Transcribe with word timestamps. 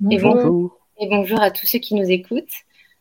Bonjour. 0.00 0.80
Et, 1.00 1.06
bonjour 1.08 1.40
à 1.40 1.50
tous 1.52 1.66
ceux 1.66 1.78
qui 1.78 1.94
nous 1.94 2.10
écoutent. 2.10 2.52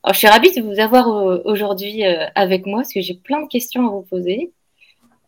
Alors, 0.03 0.13
je 0.13 0.19
suis 0.19 0.27
ravie 0.27 0.53
de 0.53 0.61
vous 0.61 0.79
avoir 0.79 1.09
euh, 1.09 1.41
aujourd'hui 1.45 2.05
euh, 2.05 2.25
avec 2.35 2.67
moi 2.67 2.81
parce 2.81 2.93
que 2.93 3.01
j'ai 3.01 3.15
plein 3.15 3.41
de 3.41 3.47
questions 3.47 3.87
à 3.87 3.89
vous 3.89 4.03
poser. 4.03 4.51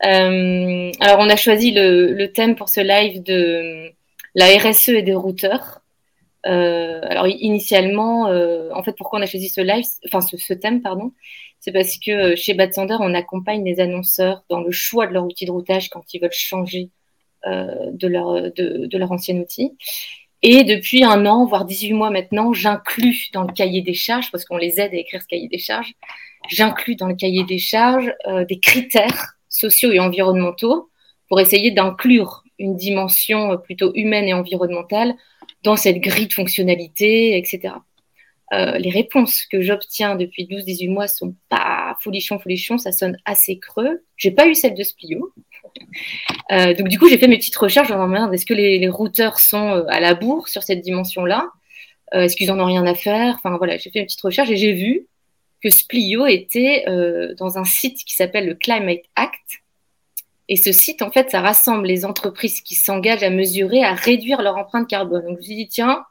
Euh, 0.05 0.91
alors, 0.99 1.19
on 1.19 1.29
a 1.29 1.35
choisi 1.35 1.71
le, 1.71 2.25
thème 2.27 2.55
pour 2.55 2.69
ce 2.69 2.81
live 2.81 3.23
de 3.23 3.89
la 4.35 4.45
RSE 4.57 4.89
et 4.89 5.01
des 5.01 5.15
routeurs. 5.15 5.81
alors, 6.43 7.27
initialement, 7.27 8.25
en 8.71 8.83
fait, 8.83 8.93
pourquoi 8.95 9.19
on 9.19 9.23
a 9.23 9.25
choisi 9.25 9.49
ce 9.49 9.61
live, 9.61 9.85
enfin 10.05 10.21
ce, 10.21 10.53
thème, 10.53 10.81
pardon, 10.81 11.13
c'est 11.59 11.71
parce 11.71 11.97
que 11.97 12.35
chez 12.35 12.53
Bad 12.53 12.71
on 12.77 13.13
accompagne 13.15 13.63
les 13.65 13.79
annonceurs 13.79 14.43
dans 14.49 14.61
le 14.61 14.71
choix 14.71 15.07
de 15.07 15.13
leur 15.13 15.25
outil 15.25 15.45
de 15.45 15.51
routage 15.51 15.89
quand 15.89 16.13
ils 16.13 16.21
veulent 16.21 16.31
changer 16.31 16.89
de, 17.45 18.07
leur, 18.07 18.51
de, 18.51 18.85
de 18.85 18.97
leur 18.97 19.11
ancien 19.11 19.37
outil. 19.37 19.71
Et 20.47 20.63
depuis 20.63 21.03
un 21.03 21.25
an, 21.25 21.47
voire 21.47 21.65
18 21.65 21.93
mois 21.93 22.11
maintenant, 22.11 22.53
j'inclus 22.53 23.31
dans 23.33 23.41
le 23.41 23.51
cahier 23.51 23.81
des 23.81 23.95
charges, 23.95 24.29
parce 24.29 24.45
qu'on 24.45 24.57
les 24.57 24.79
aide 24.79 24.93
à 24.93 24.97
écrire 24.97 25.19
ce 25.19 25.27
cahier 25.27 25.47
des 25.47 25.57
charges, 25.57 25.95
j'inclus 26.49 26.95
dans 26.95 27.07
le 27.07 27.15
cahier 27.15 27.43
des 27.45 27.57
charges 27.57 28.13
euh, 28.27 28.45
des 28.45 28.59
critères 28.59 29.39
sociaux 29.49 29.91
et 29.91 29.99
environnementaux 29.99 30.91
pour 31.29 31.39
essayer 31.39 31.71
d'inclure 31.71 32.43
une 32.59 32.75
dimension 32.75 33.53
euh, 33.53 33.57
plutôt 33.57 33.91
humaine 33.95 34.25
et 34.25 34.35
environnementale 34.35 35.15
dans 35.63 35.75
cette 35.75 35.97
grille 35.97 36.27
de 36.27 36.33
fonctionnalité, 36.33 37.39
etc. 37.39 37.73
Euh, 38.53 38.77
les 38.77 38.91
réponses 38.91 39.47
que 39.47 39.63
j'obtiens 39.63 40.15
depuis 40.15 40.45
12-18 40.45 40.91
mois 40.91 41.07
sont 41.07 41.33
pas 41.49 41.97
folichon, 42.01 42.37
folichon, 42.37 42.77
ça 42.77 42.91
sonne 42.91 43.17
assez 43.25 43.57
creux. 43.57 44.03
J'ai 44.15 44.29
pas 44.29 44.47
eu 44.47 44.53
celle 44.53 44.75
de 44.75 44.83
Splio. 44.83 45.33
Euh, 46.51 46.73
donc 46.73 46.87
du 46.87 46.99
coup, 46.99 47.09
j'ai 47.09 47.17
fait 47.17 47.27
mes 47.27 47.37
petites 47.37 47.55
recherches 47.55 47.91
en 47.91 48.07
me 48.07 48.33
est-ce 48.33 48.45
que 48.45 48.53
les, 48.53 48.87
routeurs 48.87 49.39
sont 49.39 49.71
euh, 49.71 49.85
à 49.89 49.99
la 49.99 50.13
bourre 50.13 50.47
sur 50.47 50.63
cette 50.63 50.81
dimension-là? 50.81 51.49
Est-ce 52.11 52.35
qu'ils 52.37 52.51
en 52.51 52.59
ont 52.59 52.65
rien 52.65 52.85
à 52.85 52.95
faire? 52.95 53.35
Enfin 53.35 53.57
voilà, 53.57 53.77
j'ai 53.77 53.89
fait 53.89 53.99
une 53.99 54.05
petite 54.05 54.21
recherche 54.21 54.49
et 54.49 54.55
j'ai 54.55 54.71
vu 54.71 55.07
que 55.61 55.69
Splio 55.69 56.25
était 56.27 56.85
dans 57.37 57.57
un 57.57 57.65
site 57.65 58.05
qui 58.05 58.13
s'appelle 58.13 58.45
le 58.45 58.53
Climate 58.53 59.01
Act. 59.15 59.63
Et 60.47 60.55
ce 60.55 60.71
site, 60.71 61.01
en 61.01 61.11
fait, 61.11 61.31
ça 61.31 61.41
rassemble 61.41 61.87
les 61.87 62.05
entreprises 62.05 62.61
qui 62.61 62.75
s'engagent 62.75 63.23
à 63.23 63.31
mesurer, 63.31 63.83
à 63.83 63.93
réduire 63.93 64.41
leur 64.41 64.55
empreinte 64.55 64.87
carbone. 64.87 65.23
Donc 65.25 65.33
je 65.33 65.37
me 65.37 65.41
suis 65.41 65.55
dit, 65.55 65.67
tiens, 65.67 66.05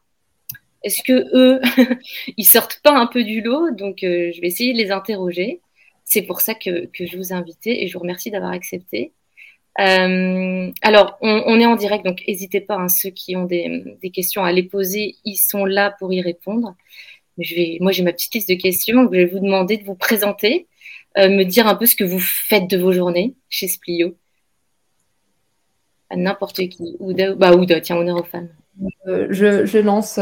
est-ce 0.84 1.03
que 1.03 1.24
eux, 1.34 1.60
ils 2.36 2.44
sortent 2.44 2.80
pas 2.82 2.97
un 2.97 3.06
peu 3.06 3.24
du 3.24 3.41
lot? 3.41 3.70
Donc, 3.70 4.04
euh, 4.04 4.30
je 4.32 4.41
vais 4.41 4.48
essayer 4.48 4.72
de 4.74 4.78
les 4.78 4.92
interroger. 4.92 5.60
C'est 6.04 6.22
pour 6.22 6.42
ça 6.42 6.54
que, 6.54 6.91
je 6.92 7.16
vous 7.16 7.32
ai 7.32 7.32
invité 7.32 7.82
et 7.82 7.88
je 7.88 7.94
vous 7.94 8.00
remercie 8.00 8.30
d'avoir 8.30 8.53
accepté. 8.53 9.12
Euh, 9.80 10.70
alors, 10.82 11.18
on, 11.20 11.58
est 11.58 11.66
en 11.66 11.76
direct, 11.76 12.04
donc 12.04 12.22
n'hésitez 12.28 12.60
pas, 12.60 12.76
hein, 12.76 12.88
ceux 12.88 13.10
qui 13.10 13.34
ont 13.36 13.44
des, 13.44 13.96
questions 14.12 14.44
à 14.44 14.52
les 14.52 14.62
poser, 14.62 15.16
ils 15.24 15.36
sont 15.36 15.64
là 15.64 15.94
pour 15.98 16.12
y 16.12 16.20
répondre. 16.20 16.76
moi, 17.80 17.92
j'ai 17.92 18.02
ma 18.02 18.12
petite 18.12 18.34
liste 18.34 18.48
de 18.48 18.54
questions, 18.54 19.04
je 19.04 19.18
vais 19.18 19.26
vous 19.26 19.40
demander 19.40 19.76
de 19.76 19.84
vous 19.84 19.96
présenter, 19.96 20.68
euh, 21.18 21.28
me 21.28 21.44
dire 21.44 21.66
un 21.66 21.74
peu 21.74 21.86
ce 21.86 21.96
que 21.96 22.04
vous 22.04 22.20
faites 22.20 22.68
de 22.70 22.78
vos 22.78 22.92
journées 22.92 23.34
chez 23.48 23.66
Splio. 23.66 24.16
À 26.10 26.16
n'importe 26.16 26.68
qui. 26.68 26.96
Ouda, 27.00 27.34
bah 27.34 27.54
Ouda, 27.56 27.80
tiens, 27.80 27.96
on 27.96 28.06
est 28.06 28.12
aux 28.12 28.22
femmes. 28.22 28.50
Euh, 29.06 29.26
je, 29.30 29.78
lance, 29.78 30.20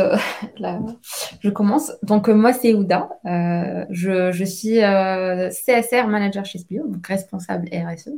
je 1.40 1.50
commence. 1.50 1.92
Donc, 2.02 2.28
moi, 2.28 2.54
c'est 2.54 2.72
Ouda. 2.72 3.10
je, 3.90 4.44
suis 4.46 4.78
CSR 4.78 6.06
manager 6.06 6.46
chez 6.46 6.58
Splio, 6.58 6.86
donc 6.86 7.06
responsable 7.06 7.69
RSE. 7.70 8.12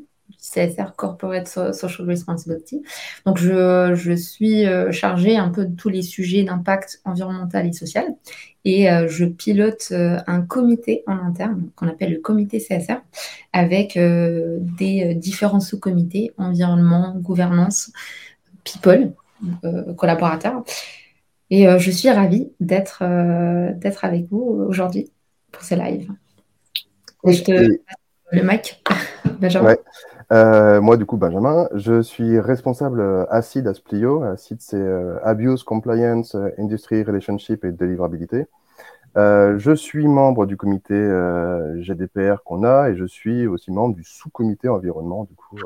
CSR, 0.54 0.94
Corporate 0.96 1.48
Social 1.48 2.06
Responsibility. 2.06 2.82
Donc, 3.26 3.38
je, 3.38 4.14
suis 4.16 4.64
chargée 4.92 5.36
un 5.36 5.48
peu 5.48 5.64
de 5.64 5.74
tous 5.74 5.88
les 5.88 6.02
sujets 6.02 6.44
d'impact 6.44 7.00
environnemental 7.04 7.66
et 7.66 7.72
social. 7.72 8.06
Et 8.64 8.86
je 9.08 9.24
pilote 9.24 9.92
un 9.92 10.42
comité 10.42 11.02
en 11.06 11.18
interne 11.18 11.70
qu'on 11.76 11.88
appelle 11.88 12.12
le 12.12 12.20
comité 12.20 12.58
CSR 12.58 13.02
avec 13.52 13.98
des 13.98 15.14
différents 15.14 15.60
sous-comités, 15.60 16.32
environnement, 16.38 17.14
gouvernance, 17.16 17.92
people. 18.64 19.12
Euh, 19.64 19.92
collaborateurs. 19.94 20.62
Et 21.50 21.68
euh, 21.68 21.78
je 21.78 21.90
suis 21.90 22.10
ravie 22.10 22.52
d'être 22.60 23.02
euh, 23.02 23.72
d'être 23.74 24.04
avec 24.04 24.26
vous 24.30 24.64
aujourd'hui 24.68 25.10
pour 25.52 25.62
ce 25.62 25.74
live. 25.74 26.10
je 27.26 27.42
te... 27.42 27.52
Le 28.32 28.42
mic, 28.42 28.82
Benjamin. 29.40 29.76
Moi, 30.30 30.96
du 30.96 31.06
coup, 31.06 31.16
Benjamin, 31.16 31.68
je 31.74 32.02
suis 32.02 32.38
responsable 32.40 33.26
ACID 33.30 33.66
à 33.66 33.74
Splio. 33.74 34.22
ACID, 34.22 34.60
c'est 34.60 34.84
Abuse, 35.22 35.62
Compliance, 35.62 36.36
Industry, 36.58 37.02
Relationship 37.02 37.64
et 37.64 37.72
Deliverabilité. 37.72 38.46
je 39.16 39.74
suis 39.74 40.06
membre 40.06 40.46
du 40.46 40.56
comité 40.56 40.94
GDPR 41.76 42.42
qu'on 42.44 42.64
a 42.64 42.90
et 42.90 42.96
je 42.96 43.04
suis 43.04 43.46
aussi 43.46 43.70
membre 43.70 43.94
du 43.94 44.04
sous-comité 44.04 44.68
environnement, 44.68 45.24
du 45.24 45.34
coup, 45.34 45.56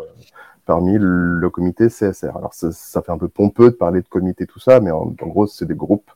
parmi 0.68 0.98
le 0.98 1.48
comité 1.48 1.88
CSR. 1.88 2.36
Alors 2.36 2.52
ça, 2.52 3.02
fait 3.02 3.10
un 3.10 3.16
peu 3.16 3.28
pompeux 3.28 3.70
de 3.70 3.76
parler 3.76 4.02
de 4.02 4.08
comité, 4.08 4.46
tout 4.46 4.60
ça, 4.60 4.80
mais 4.80 4.90
en, 4.90 5.06
gros, 5.06 5.46
c'est 5.46 5.64
des 5.64 5.74
groupes 5.74 6.10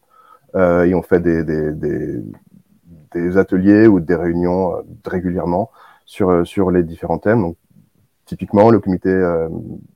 euh, 0.55 0.85
et 0.85 0.95
on 0.95 1.01
fait 1.01 1.21
des, 1.21 1.43
des, 3.15 3.37
ateliers 3.39 3.87
ou 3.87 3.99
des 3.99 4.15
réunions 4.15 4.77
euh, 4.77 4.83
régulièrement 5.07 5.71
sur, 6.05 6.29
euh, 6.29 6.45
sur 6.45 6.71
les 6.71 6.83
différents 6.83 7.17
thèmes. 7.17 7.41
Donc, 7.41 7.57
typiquement, 8.33 8.71
le 8.71 8.81
comité 8.81 9.11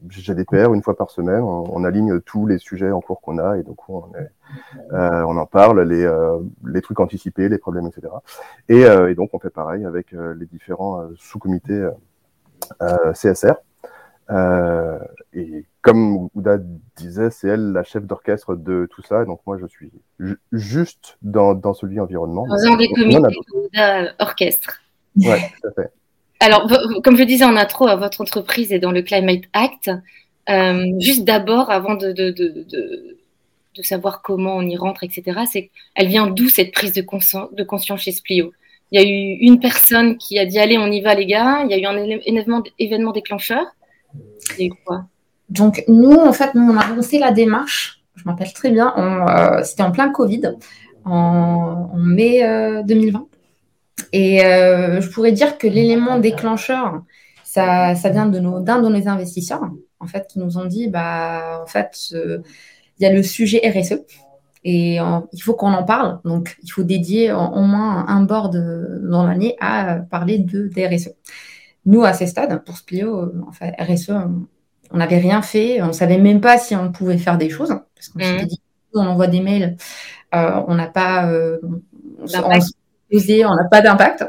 GDPR, 0.09 0.75
une 0.75 0.83
fois 0.83 0.95
par 0.95 1.11
semaine, 1.11 1.43
on, 1.43 1.85
aligne 1.85 2.21
tous 2.21 2.47
les 2.47 2.59
sujets 2.59 2.91
en 2.91 3.01
cours 3.01 3.23
qu'on 3.23 3.39
a 3.39 3.57
et 3.57 3.63
donc 3.63 3.89
on, 3.89 4.05
on 4.91 5.37
en 5.37 5.47
parle, 5.47 5.81
les, 5.83 6.07
les 6.67 6.83
trucs 6.83 7.01
anticipés, 7.01 7.49
les 7.49 7.57
problèmes, 7.57 7.87
etc. 7.87 8.13
Et, 8.69 8.83
et 8.83 9.15
donc 9.15 9.31
on 9.33 9.39
fait 9.39 9.51
pareil 9.51 9.87
avec 9.87 10.13
les 10.13 10.47
différents 10.47 11.09
sous-comités 11.17 11.89
CSR. 13.15 13.55
Euh, 14.31 14.99
et 15.33 15.65
comme 15.83 16.29
Ouda 16.35 16.59
disait, 16.97 17.31
c'est 17.31 17.49
elle 17.49 17.73
la 17.73 17.85
chef 17.85 18.05
d'orchestre 18.05 18.57
de 18.57 18.89
tout 18.91 19.03
ça. 19.03 19.25
Donc 19.25 19.41
moi, 19.47 19.57
je 19.59 19.67
suis 19.67 19.93
juste 20.53 21.17
dans, 21.23 21.55
dans 21.55 21.75
celui 21.75 22.01
environnement. 22.01 22.47
Dans 22.47 22.73
un 22.73 22.77
des 22.77 22.89
comités 22.89 23.39
Ouda 23.55 24.13
orchestre. 24.19 24.81
Oui, 25.17 25.39
tout 25.61 25.69
à 25.69 25.73
fait. 25.73 25.91
Alors, 26.41 26.71
comme 27.03 27.17
je 27.17 27.23
disais 27.23 27.45
en 27.45 27.57
intro, 27.57 27.87
votre 27.97 28.21
entreprise 28.21 28.73
est 28.73 28.79
dans 28.79 28.93
le 28.93 29.03
Climate 29.03 29.45
Act. 29.53 29.91
Euh, 30.49 30.85
juste 31.01 31.25
d'abord, 31.25 31.71
avant 31.71 31.95
de, 31.95 32.25
savoir 33.83 34.23
comment 34.23 34.57
on 34.57 34.63
y 34.63 34.77
rentre, 34.77 35.05
etc., 35.05 35.41
elle 35.95 36.09
vient 36.09 36.27
d'où 36.27 36.49
cette 36.49 36.73
prise 36.73 36.93
de, 36.93 37.03
conscience, 37.03 37.53
de 37.53 37.65
conscience 37.65 38.01
chez 38.03 38.13
Splio? 38.13 38.53
Il 38.93 39.01
y 39.01 39.05
a 39.05 39.09
eu 39.09 39.39
une 39.41 39.59
personne 39.59 40.17
qui 40.17 40.39
a 40.39 40.47
dit 40.47 40.59
allez, 40.59 40.79
on 40.79 40.87
y 40.87 41.01
va 41.01 41.15
les 41.15 41.27
gars. 41.27 41.65
Il 41.65 41.71
y 41.71 41.75
a 41.75 41.79
eu 41.79 41.87
un 41.87 41.97
événement, 42.79 43.11
déclencheur. 43.11 43.65
Donc, 45.49 45.83
nous, 45.89 46.15
en 46.15 46.33
fait, 46.33 46.55
nous, 46.55 46.73
on 46.73 46.77
a 46.77 46.87
lancé 46.95 47.19
la 47.19 47.33
démarche. 47.33 48.03
Je 48.15 48.25
m'appelle 48.25 48.53
très 48.53 48.71
bien. 48.71 48.95
Euh, 48.97 49.63
c'était 49.65 49.83
en 49.83 49.91
plein 49.91 50.11
Covid, 50.11 50.43
en, 51.05 51.91
mai 51.97 52.43
2020. 52.85 53.27
Euh, 54.01 54.05
Et 54.13 54.45
euh, 54.45 55.01
je 55.01 55.09
pourrais 55.11 55.33
dire 55.33 55.59
que 55.59 55.67
l'élément 55.67 56.19
déclencheur, 56.19 57.03
ça, 57.45 57.95
ça 57.95 58.11
vient 58.11 58.27
de 58.27 58.39
nos, 58.39 58.61
d'un 58.61 58.81
de 58.81 58.89
nos 58.89 59.09
investisseurs, 59.09 59.63
en 60.01 60.07
fait, 60.07 60.27
qui 60.29 60.39
nous 60.39 60.59
ont 60.59 60.67
dit, 60.67 60.89
bah, 60.89 61.61
en 61.63 61.67
fait, 61.67 62.13
il 62.13 63.03
y 63.03 63.07
a 63.07 63.13
le 63.13 63.23
sujet 63.23 63.61
RSE. 63.65 64.01
et 64.65 64.97
il 64.97 65.43
faut 65.43 65.55
qu'on 65.55 65.73
en 65.73 65.85
parle. 65.85 66.21
Donc, 66.25 66.57
il 66.63 66.71
faut 66.71 66.83
dédier 66.83 67.33
au 67.33 67.63
moins 67.63 68.07
un 68.09 68.23
board 68.23 68.57
dans 69.09 69.27
l'année 69.27 69.57
à 69.61 70.01
parler 70.11 70.39
de, 70.39 70.69
des 70.69 70.87
RSE. 70.87 71.11
Nous, 71.87 72.05
à 72.05 72.13
ces 72.13 72.27
stades, 72.27 72.65
pour 72.65 72.77
Splio, 72.77 73.33
enfin, 73.49 73.71
RSE, 73.79 74.11
on 74.91 74.97
n'avait 74.99 75.19
rien 75.19 75.41
fait. 75.41 75.81
On 75.83 75.89
ne 75.89 75.93
savait 75.93 76.19
même 76.19 76.41
pas 76.41 76.59
si 76.59 76.75
on 76.75 76.91
pouvait 76.91 77.19
faire 77.19 77.39
des 77.39 77.49
choses. 77.49 77.79
Parce 77.95 78.09
qu'on 78.09 78.19
s'était 78.19 78.45
mmh. 78.45 78.49
dit, 78.49 78.61
on 78.95 79.07
envoie 79.07 79.29
des 79.29 79.41
mails, 79.41 79.77
on 80.33 80.75
n'a 80.75 80.89
pas, 80.89 81.31
on 82.23 82.51
n'a 83.11 83.69
pas 83.71 83.81
d'impact. 83.81 84.25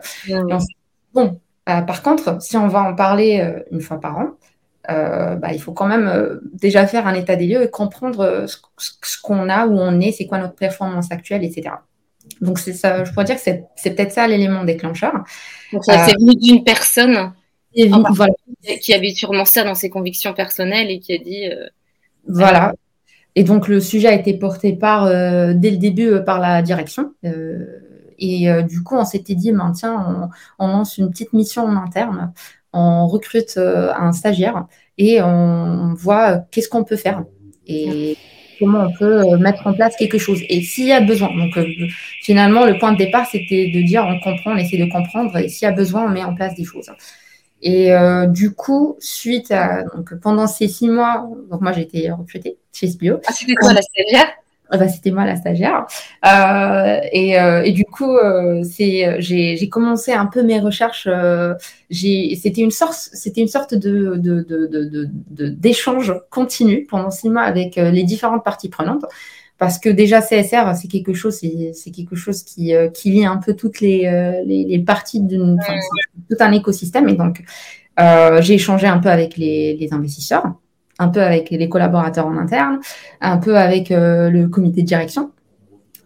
Bon, 1.13 1.39
euh, 1.67 1.81
par 1.81 2.01
contre, 2.01 2.41
si 2.41 2.55
on 2.57 2.67
va 2.67 2.83
en 2.83 2.95
parler 2.95 3.39
euh, 3.41 3.59
une 3.71 3.81
fois 3.81 3.99
par 3.99 4.17
an, 4.17 4.27
euh, 4.89 5.35
bah, 5.35 5.49
il 5.51 5.59
faut 5.59 5.73
quand 5.73 5.87
même 5.87 6.39
déjà 6.53 6.87
faire 6.87 7.07
un 7.07 7.13
état 7.13 7.35
des 7.35 7.45
lieux 7.45 7.63
et 7.63 7.69
comprendre 7.69 8.45
ce, 8.47 9.21
qu'on 9.21 9.49
a, 9.49 9.67
où 9.67 9.77
on 9.77 9.99
est, 9.99 10.13
c'est 10.13 10.27
quoi 10.27 10.37
notre 10.37 10.55
performance 10.55 11.11
actuelle, 11.11 11.43
etc. 11.43 11.75
Donc, 12.39 12.59
c'est 12.59 12.73
ça, 12.73 13.03
je 13.03 13.11
pourrais 13.11 13.25
dire 13.25 13.35
que 13.35 13.41
c'est 13.41 13.95
peut-être 13.95 14.13
ça 14.13 14.27
l'élément 14.27 14.63
déclencheur. 14.63 15.13
Donc, 15.73 15.83
ça, 15.83 16.05
c'est 16.05 16.15
venu 16.19 16.35
d'une 16.35 16.63
personne 16.63 17.33
qui 17.73 18.93
avait 18.93 19.11
sûrement 19.11 19.45
ça 19.45 19.63
dans 19.63 19.75
ses 19.75 19.89
convictions 19.89 20.33
personnelles 20.33 20.89
et 20.89 20.99
qui 20.99 21.13
a 21.13 21.17
dit. 21.17 21.49
voilà. 22.27 22.73
Et 23.35 23.43
donc, 23.43 23.67
le 23.67 23.79
sujet 23.81 24.07
a 24.07 24.13
été 24.13 24.33
porté 24.33 24.73
par, 24.73 25.05
dès 25.07 25.71
le 25.71 25.77
début 25.77 26.23
par 26.25 26.39
la 26.39 26.61
direction. 26.61 27.13
Et 28.19 28.49
euh, 28.49 28.61
du 28.61 28.83
coup, 28.83 28.95
on 28.95 29.05
s'était 29.05 29.35
dit, 29.35 29.51
ben, 29.51 29.71
tiens, 29.71 30.29
on, 30.59 30.67
lance 30.67 30.97
une 30.97 31.09
petite 31.09 31.33
mission 31.33 31.63
en 31.63 31.75
interne, 31.75 32.33
on 32.73 33.07
recrute 33.07 33.55
euh, 33.57 33.91
un 33.93 34.11
stagiaire 34.11 34.65
et 34.97 35.21
on 35.21 35.93
voit 35.93 36.31
euh, 36.31 36.37
qu'est-ce 36.51 36.69
qu'on 36.69 36.83
peut 36.83 36.95
faire 36.95 37.23
et 37.67 38.17
comment 38.59 38.87
on 38.87 38.93
peut 38.97 39.37
mettre 39.37 39.67
en 39.67 39.73
place 39.73 39.95
quelque 39.97 40.17
chose. 40.17 40.41
Et 40.49 40.61
s'il 40.61 40.85
y 40.85 40.91
a 40.91 41.01
besoin, 41.01 41.29
donc 41.35 41.59
finalement, 42.21 42.65
le 42.65 42.77
point 42.79 42.93
de 42.93 42.97
départ, 42.97 43.27
c'était 43.27 43.71
de 43.73 43.81
dire, 43.81 44.05
on 44.07 44.19
comprend, 44.19 44.53
on 44.53 44.57
essaie 44.57 44.77
de 44.77 44.89
comprendre, 44.89 45.35
et 45.37 45.49
s'il 45.49 45.65
y 45.65 45.69
a 45.69 45.73
besoin, 45.73 46.05
on 46.05 46.09
met 46.09 46.23
en 46.23 46.33
place 46.33 46.55
des 46.55 46.63
choses. 46.63 46.89
Et 47.61 47.91
du 48.29 48.53
coup, 48.53 48.95
suite 48.99 49.51
à 49.51 49.83
donc 49.83 50.15
pendant 50.21 50.47
ces 50.47 50.67
six 50.67 50.87
mois, 50.87 51.27
donc 51.51 51.61
moi 51.61 51.73
j'ai 51.73 51.81
été 51.81 52.09
recrutée 52.09 52.57
chez 52.71 52.87
Spio. 52.87 53.19
Ah, 53.27 53.33
c'était 53.33 53.53
quoi 53.55 53.73
la 53.73 53.81
ah 54.69 54.77
bah, 54.77 54.87
c'était 54.87 55.11
moi 55.11 55.25
la 55.25 55.35
stagiaire. 55.35 55.85
Euh, 56.25 56.99
et, 57.11 57.39
euh, 57.39 57.63
et, 57.63 57.71
du 57.71 57.85
coup, 57.85 58.17
euh, 58.17 58.63
c'est, 58.63 59.21
j'ai, 59.21 59.55
j'ai 59.55 59.69
commencé 59.69 60.11
un 60.11 60.25
peu 60.25 60.43
mes 60.43 60.59
recherches. 60.59 61.07
Euh, 61.09 61.53
j'ai, 61.89 62.35
c'était 62.35 62.61
une 62.61 62.71
sorte, 62.71 62.95
c'était 63.13 63.41
une 63.41 63.47
sorte 63.47 63.73
de, 63.73 64.15
de, 64.17 64.41
de, 64.41 65.09
de, 65.29 65.47
d'échange 65.47 66.13
continu 66.29 66.85
pendant 66.85 67.11
six 67.11 67.29
mois 67.29 67.43
avec 67.43 67.77
euh, 67.77 67.91
les 67.91 68.03
différentes 68.03 68.43
parties 68.43 68.69
prenantes. 68.69 69.05
Parce 69.57 69.79
que 69.79 69.89
déjà 69.89 70.21
CSR, 70.21 70.75
c'est 70.75 70.87
quelque 70.87 71.13
chose, 71.13 71.37
c'est, 71.39 71.71
c'est 71.73 71.89
quelque 71.89 72.15
chose 72.15 72.43
qui, 72.43 72.73
qui 72.93 73.09
lie 73.09 73.25
un 73.25 73.37
peu 73.37 73.55
toutes 73.55 73.81
les, 73.81 74.01
les, 74.45 74.65
les 74.65 74.79
parties 74.79 75.19
d'une, 75.19 75.59
tout 76.29 76.35
un 76.39 76.51
écosystème. 76.51 77.09
Et 77.09 77.15
donc, 77.15 77.43
j'ai 78.41 78.53
échangé 78.53 78.85
un 78.85 78.99
peu 78.99 79.09
avec 79.09 79.35
les, 79.35 79.75
les 79.75 79.93
investisseurs 79.93 80.53
un 80.99 81.09
peu 81.09 81.21
avec 81.21 81.49
les 81.49 81.69
collaborateurs 81.69 82.27
en 82.27 82.37
interne, 82.37 82.79
un 83.21 83.37
peu 83.37 83.57
avec 83.57 83.91
euh, 83.91 84.29
le 84.29 84.47
comité 84.47 84.81
de 84.81 84.87
direction, 84.87 85.31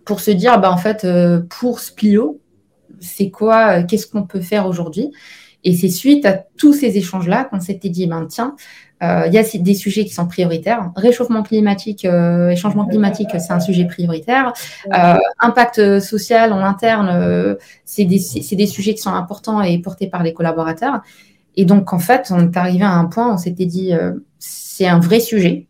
pour 0.06 0.20
se 0.20 0.32
dire, 0.32 0.60
bah, 0.60 0.72
en 0.72 0.78
fait, 0.78 1.06
euh, 1.06 1.42
pour 1.50 1.80
Splio, 1.80 2.40
c'est 3.00 3.30
quoi, 3.30 3.80
euh, 3.80 3.84
qu'est-ce 3.88 4.08
qu'on 4.08 4.24
peut 4.24 4.42
faire 4.42 4.68
aujourd'hui? 4.68 5.12
Et 5.64 5.76
c'est 5.76 5.90
suite 5.90 6.26
à 6.26 6.34
tous 6.58 6.74
ces 6.74 6.98
échanges-là 6.98 7.46
qu'on 7.46 7.60
s'était 7.60 7.90
dit, 7.90 8.08
ben, 8.08 8.26
tiens, 8.28 8.56
il 9.04 9.34
y 9.34 9.38
a 9.40 9.44
des 9.58 9.74
sujets 9.74 10.06
qui 10.06 10.14
sont 10.14 10.28
prioritaires. 10.28 10.92
Réchauffement 10.96 11.42
climatique 11.42 12.06
et 12.06 12.56
changement 12.56 12.86
climatique, 12.86 13.30
c'est 13.32 13.52
un 13.52 13.60
sujet 13.60 13.86
prioritaire. 13.86 14.54
impact 15.40 16.00
social 16.00 16.54
en 16.54 16.60
interne, 16.60 17.58
c'est 17.84 18.06
des, 18.06 18.20
des, 18.52 18.68
sujets 18.68 18.94
qui 18.94 19.02
sont 19.02 19.14
importants 19.14 19.64
et 19.64 19.80
portés 19.80 20.06
par 20.06 20.22
les 20.22 20.34
collaborateurs. 20.34 21.02
Et 21.56 21.66
donc, 21.66 21.94
en 21.94 22.00
fait, 22.00 22.32
on 22.32 22.40
est 22.40 22.58
arrivé 22.58 22.84
à 22.84 22.94
un 22.94 23.06
point, 23.06 23.34
on 23.34 23.38
s'était 23.38 23.66
dit, 23.66 23.94
c'est 24.40 24.88
un 24.88 25.00
vrai 25.00 25.20
sujet. 25.20 25.68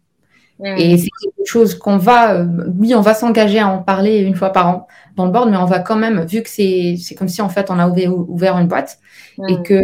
Et 0.63 0.97
c'est 0.97 1.09
quelque 1.21 1.47
chose 1.47 1.75
qu'on 1.75 1.97
va, 1.97 2.35
euh, 2.35 2.45
oui, 2.77 2.93
on 2.93 3.01
va 3.01 3.13
s'engager 3.13 3.59
à 3.59 3.67
en 3.67 3.79
parler 3.79 4.19
une 4.19 4.35
fois 4.35 4.51
par 4.51 4.67
an 4.67 4.87
dans 5.15 5.25
le 5.25 5.31
board, 5.31 5.49
mais 5.49 5.57
on 5.57 5.65
va 5.65 5.79
quand 5.79 5.95
même, 5.95 6.23
vu 6.25 6.43
que 6.43 6.49
c'est, 6.49 6.97
comme 7.17 7.27
si 7.27 7.41
en 7.41 7.49
fait 7.49 7.71
on 7.71 7.79
a 7.79 7.87
ouvert, 7.87 8.57
une 8.57 8.67
boîte 8.67 8.99
et 9.49 9.61
que 9.63 9.81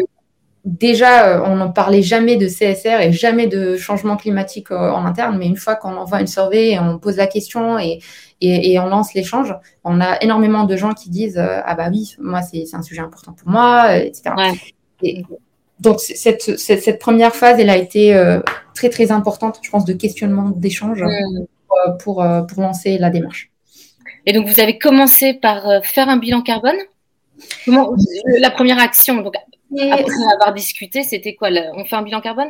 déjà 0.65 1.43
on 1.43 1.55
n'en 1.55 1.71
parlait 1.71 2.03
jamais 2.03 2.35
de 2.35 2.47
CSR 2.47 3.01
et 3.01 3.11
jamais 3.11 3.47
de 3.47 3.75
changement 3.75 4.17
climatique 4.17 4.69
euh, 4.69 4.91
en 4.91 5.05
interne, 5.05 5.37
mais 5.37 5.47
une 5.47 5.55
fois 5.55 5.75
qu'on 5.75 5.95
envoie 5.97 6.21
une 6.21 6.27
survey, 6.27 6.77
on 6.79 6.99
pose 6.99 7.17
la 7.17 7.27
question 7.27 7.79
et, 7.79 7.99
et, 8.39 8.77
on 8.79 8.85
lance 8.85 9.15
l'échange, 9.15 9.55
on 9.83 9.99
a 9.99 10.21
énormément 10.21 10.65
de 10.65 10.75
gens 10.75 10.93
qui 10.93 11.09
disent 11.09 11.39
euh, 11.39 11.59
ah 11.65 11.73
bah 11.73 11.89
oui, 11.91 12.15
moi 12.19 12.43
c'est, 12.43 12.65
un 12.73 12.83
sujet 12.83 13.01
important 13.01 13.33
pour 13.33 13.49
moi, 13.49 13.97
etc. 13.97 14.35
Et, 15.01 15.25
donc 15.79 15.99
cette, 15.99 16.57
cette, 16.57 16.99
première 16.99 17.35
phase, 17.35 17.59
elle 17.59 17.69
a 17.69 17.77
été 17.77 18.15
euh, 18.15 18.39
très 18.73 18.89
très 18.89 19.11
importante, 19.11 19.59
je 19.61 19.69
pense, 19.69 19.85
de 19.85 19.93
questionnement, 19.93 20.49
d'échange 20.49 21.01
euh, 21.01 21.91
pour, 21.99 22.23
euh, 22.23 22.41
pour, 22.41 22.61
lancer 22.61 22.97
la 22.97 23.09
démarche. 23.09 23.51
Et 24.25 24.33
donc 24.33 24.47
vous 24.47 24.59
avez 24.59 24.77
commencé 24.77 25.33
par 25.33 25.85
faire 25.85 26.09
un 26.09 26.17
bilan 26.17 26.41
carbone? 26.41 26.77
Comment, 27.65 27.93
La 28.39 28.49
première 28.49 28.79
action, 28.79 29.21
donc 29.21 29.35
après 29.91 30.13
avoir 30.33 30.53
discuté, 30.53 31.03
c'était 31.03 31.35
quoi 31.35 31.49
On 31.75 31.85
fait 31.85 31.95
un 31.95 32.01
bilan 32.01 32.21
carbone? 32.21 32.49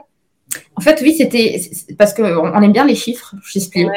En 0.77 0.81
fait, 0.81 1.01
oui, 1.01 1.13
c'était 1.13 1.59
parce 1.97 2.13
qu'on 2.13 2.61
aime 2.61 2.71
bien 2.71 2.85
les 2.85 2.95
chiffres, 2.95 3.35
je 3.43 3.59
sais 3.59 3.69
plus. 3.69 3.87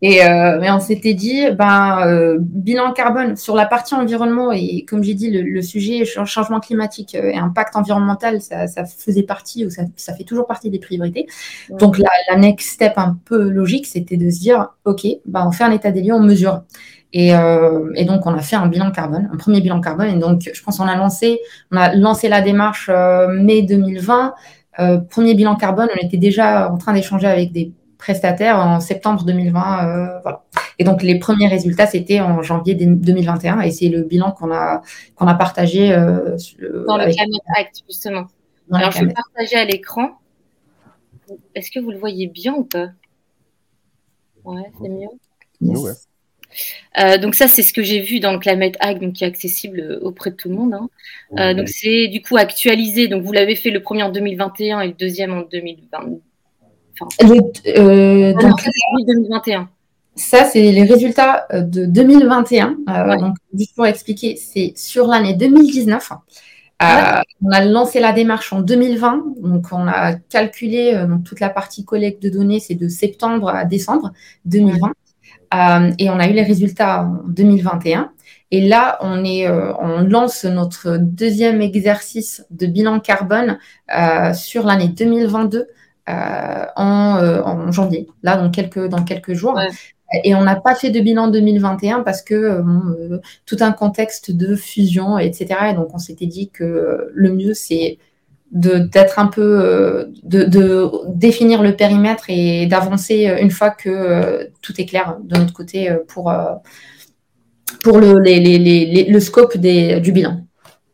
Et 0.00 0.22
euh, 0.22 0.58
mais 0.60 0.70
on 0.70 0.78
s'était 0.78 1.14
dit, 1.14 1.50
ben, 1.50 2.06
euh, 2.06 2.36
bilan 2.38 2.92
carbone 2.92 3.34
sur 3.34 3.56
la 3.56 3.66
partie 3.66 3.94
environnement 3.94 4.52
et 4.52 4.84
comme 4.84 5.02
j'ai 5.02 5.14
dit, 5.14 5.28
le, 5.28 5.42
le, 5.42 5.60
sujet 5.60 6.04
changement 6.04 6.60
climatique 6.60 7.16
euh, 7.16 7.30
et 7.30 7.36
impact 7.36 7.74
environnemental, 7.74 8.40
ça, 8.40 8.68
ça 8.68 8.84
faisait 8.84 9.24
partie 9.24 9.66
ou 9.66 9.70
ça, 9.70 9.82
ça, 9.96 10.14
fait 10.14 10.22
toujours 10.22 10.46
partie 10.46 10.70
des 10.70 10.78
priorités. 10.78 11.26
Donc 11.80 11.98
la, 11.98 12.08
la, 12.30 12.36
next 12.36 12.70
step 12.70 12.92
un 12.96 13.18
peu 13.24 13.48
logique, 13.48 13.86
c'était 13.86 14.16
de 14.16 14.30
se 14.30 14.38
dire, 14.38 14.68
ok, 14.84 15.04
ben, 15.26 15.44
on 15.48 15.50
fait 15.50 15.64
un 15.64 15.72
état 15.72 15.90
des 15.90 16.02
lieux, 16.02 16.14
on 16.14 16.20
mesure. 16.20 16.62
Et, 17.12 17.34
euh, 17.34 17.90
et, 17.94 18.04
donc, 18.04 18.26
on 18.26 18.34
a 18.34 18.42
fait 18.42 18.56
un 18.56 18.66
bilan 18.66 18.90
carbone, 18.90 19.30
un 19.32 19.36
premier 19.36 19.60
bilan 19.60 19.80
carbone. 19.80 20.08
Et 20.08 20.18
donc, 20.18 20.50
je 20.52 20.62
pense 20.62 20.78
qu'on 20.78 20.86
a 20.86 20.96
lancé, 20.96 21.40
on 21.72 21.76
a 21.76 21.94
lancé 21.94 22.28
la 22.28 22.42
démarche 22.42 22.90
euh, 22.92 23.28
mai 23.28 23.62
2020. 23.62 24.34
Euh, 24.80 24.98
premier 24.98 25.34
bilan 25.34 25.56
carbone, 25.56 25.88
on 25.94 26.06
était 26.06 26.18
déjà 26.18 26.70
en 26.70 26.76
train 26.76 26.92
d'échanger 26.92 27.26
avec 27.26 27.52
des 27.52 27.72
prestataire 27.98 28.58
en 28.58 28.80
septembre 28.80 29.24
2020. 29.24 29.58
Euh, 29.58 30.20
voilà. 30.22 30.44
Et 30.78 30.84
donc 30.84 31.02
les 31.02 31.18
premiers 31.18 31.48
résultats, 31.48 31.86
c'était 31.86 32.20
en 32.20 32.42
janvier 32.42 32.74
2021 32.74 33.60
et 33.60 33.70
c'est 33.70 33.88
le 33.88 34.02
bilan 34.02 34.32
qu'on 34.32 34.52
a, 34.52 34.82
qu'on 35.16 35.26
a 35.26 35.34
partagé. 35.34 35.92
Euh, 35.92 36.36
Dans 36.86 36.96
le 36.96 37.12
Climate 37.12 37.42
Act, 37.56 37.82
justement. 37.88 38.26
Alors 38.72 38.92
je 38.92 39.04
vais 39.04 39.12
partager 39.12 39.56
à 39.56 39.64
l'écran. 39.64 40.18
Est-ce 41.54 41.70
que 41.70 41.80
vous 41.80 41.90
le 41.90 41.98
voyez 41.98 42.26
bien 42.26 42.54
ou 42.54 42.64
pas? 42.64 42.88
Ouais, 44.44 44.70
c'est 44.80 44.88
mieux. 44.88 45.08
Euh, 46.98 47.18
donc 47.18 47.34
ça, 47.34 47.48
c'est 47.48 47.62
ce 47.62 47.72
que 47.72 47.82
j'ai 47.82 48.00
vu 48.00 48.20
dans 48.20 48.32
le 48.32 48.38
Climate 48.38 48.76
Act, 48.80 49.02
donc 49.02 49.14
qui 49.14 49.24
est 49.24 49.26
accessible 49.26 49.98
auprès 50.02 50.30
de 50.30 50.36
tout 50.36 50.48
le 50.48 50.54
monde. 50.54 50.74
Hein. 50.74 50.88
Euh, 51.38 51.54
donc 51.54 51.68
c'est 51.68 52.08
du 52.08 52.22
coup 52.22 52.36
actualisé. 52.36 53.08
Donc 53.08 53.22
vous 53.22 53.32
l'avez 53.32 53.56
fait 53.56 53.70
le 53.70 53.82
premier 53.82 54.02
en 54.02 54.10
2021 54.10 54.80
et 54.80 54.86
le 54.88 54.92
deuxième 54.94 55.32
en 55.32 55.42
2020, 55.42 56.18
euh, 57.66 58.32
donc, 58.34 58.64
2021. 59.06 59.68
Ça, 60.16 60.44
c'est 60.44 60.72
les 60.72 60.82
résultats 60.84 61.46
euh, 61.52 61.62
de 61.62 61.86
2021. 61.86 62.76
Euh, 62.88 63.16
donc, 63.16 63.36
juste 63.54 63.74
pour 63.74 63.86
expliquer, 63.86 64.36
c'est 64.36 64.72
sur 64.76 65.06
l'année 65.06 65.34
2019. 65.34 66.12
On 66.80 67.50
a 67.50 67.64
lancé 67.64 68.00
la 68.00 68.12
démarche 68.12 68.52
en 68.52 68.60
2020, 68.60 69.24
donc 69.42 69.66
on 69.72 69.88
a 69.88 70.14
calculé 70.14 70.94
donc, 71.08 71.24
toute 71.24 71.40
la 71.40 71.50
partie 71.50 71.84
collecte 71.84 72.22
de 72.22 72.30
données, 72.30 72.60
c'est 72.60 72.76
de 72.76 72.86
septembre 72.86 73.48
à 73.48 73.64
décembre 73.64 74.12
2020, 74.44 74.92
et 75.98 76.08
on 76.08 76.20
a 76.20 76.28
eu 76.28 76.32
les 76.32 76.44
résultats 76.44 77.02
en 77.02 77.28
2021. 77.28 78.12
Et 78.52 78.68
là, 78.68 78.96
on, 79.00 79.24
est, 79.24 79.50
on 79.50 80.02
lance 80.02 80.44
notre 80.44 80.98
deuxième 80.98 81.60
exercice 81.62 82.46
de 82.50 82.66
bilan 82.66 83.00
carbone 83.00 83.58
sur 84.32 84.64
l'année 84.64 84.88
2022 84.88 85.66
euh, 86.08 86.64
euh, 86.78 87.42
en, 87.42 87.72
janvier, 87.72 88.08
là, 88.22 88.36
dans 88.36 88.50
quelques, 88.50 88.88
dans 88.88 89.04
quelques 89.04 89.34
jours. 89.34 89.58
Et 90.24 90.34
on 90.34 90.42
n'a 90.42 90.56
pas 90.56 90.74
fait 90.74 90.90
de 90.90 91.00
bilan 91.00 91.28
2021 91.28 92.00
parce 92.00 92.22
que 92.22 92.34
euh, 92.34 93.18
tout 93.44 93.58
un 93.60 93.72
contexte 93.72 94.30
de 94.30 94.56
fusion, 94.56 95.18
etc. 95.18 95.46
Et 95.70 95.74
donc, 95.74 95.88
on 95.92 95.98
s'était 95.98 96.26
dit 96.26 96.48
que 96.48 97.10
le 97.12 97.32
mieux, 97.32 97.52
c'est 97.54 97.98
d'être 98.50 99.18
un 99.18 99.26
peu, 99.26 100.10
de, 100.22 100.90
définir 101.08 101.62
le 101.62 101.76
périmètre 101.76 102.24
et 102.28 102.64
d'avancer 102.64 103.30
une 103.42 103.50
fois 103.50 103.68
que 103.68 104.50
tout 104.62 104.80
est 104.80 104.86
clair 104.86 105.18
de 105.22 105.36
notre 105.36 105.52
côté 105.52 105.94
pour, 106.06 106.32
pour 107.82 107.98
le, 107.98 108.14
le 108.18 109.20
scope 109.20 109.58
des, 109.58 110.00
du 110.00 110.12
bilan. 110.12 110.47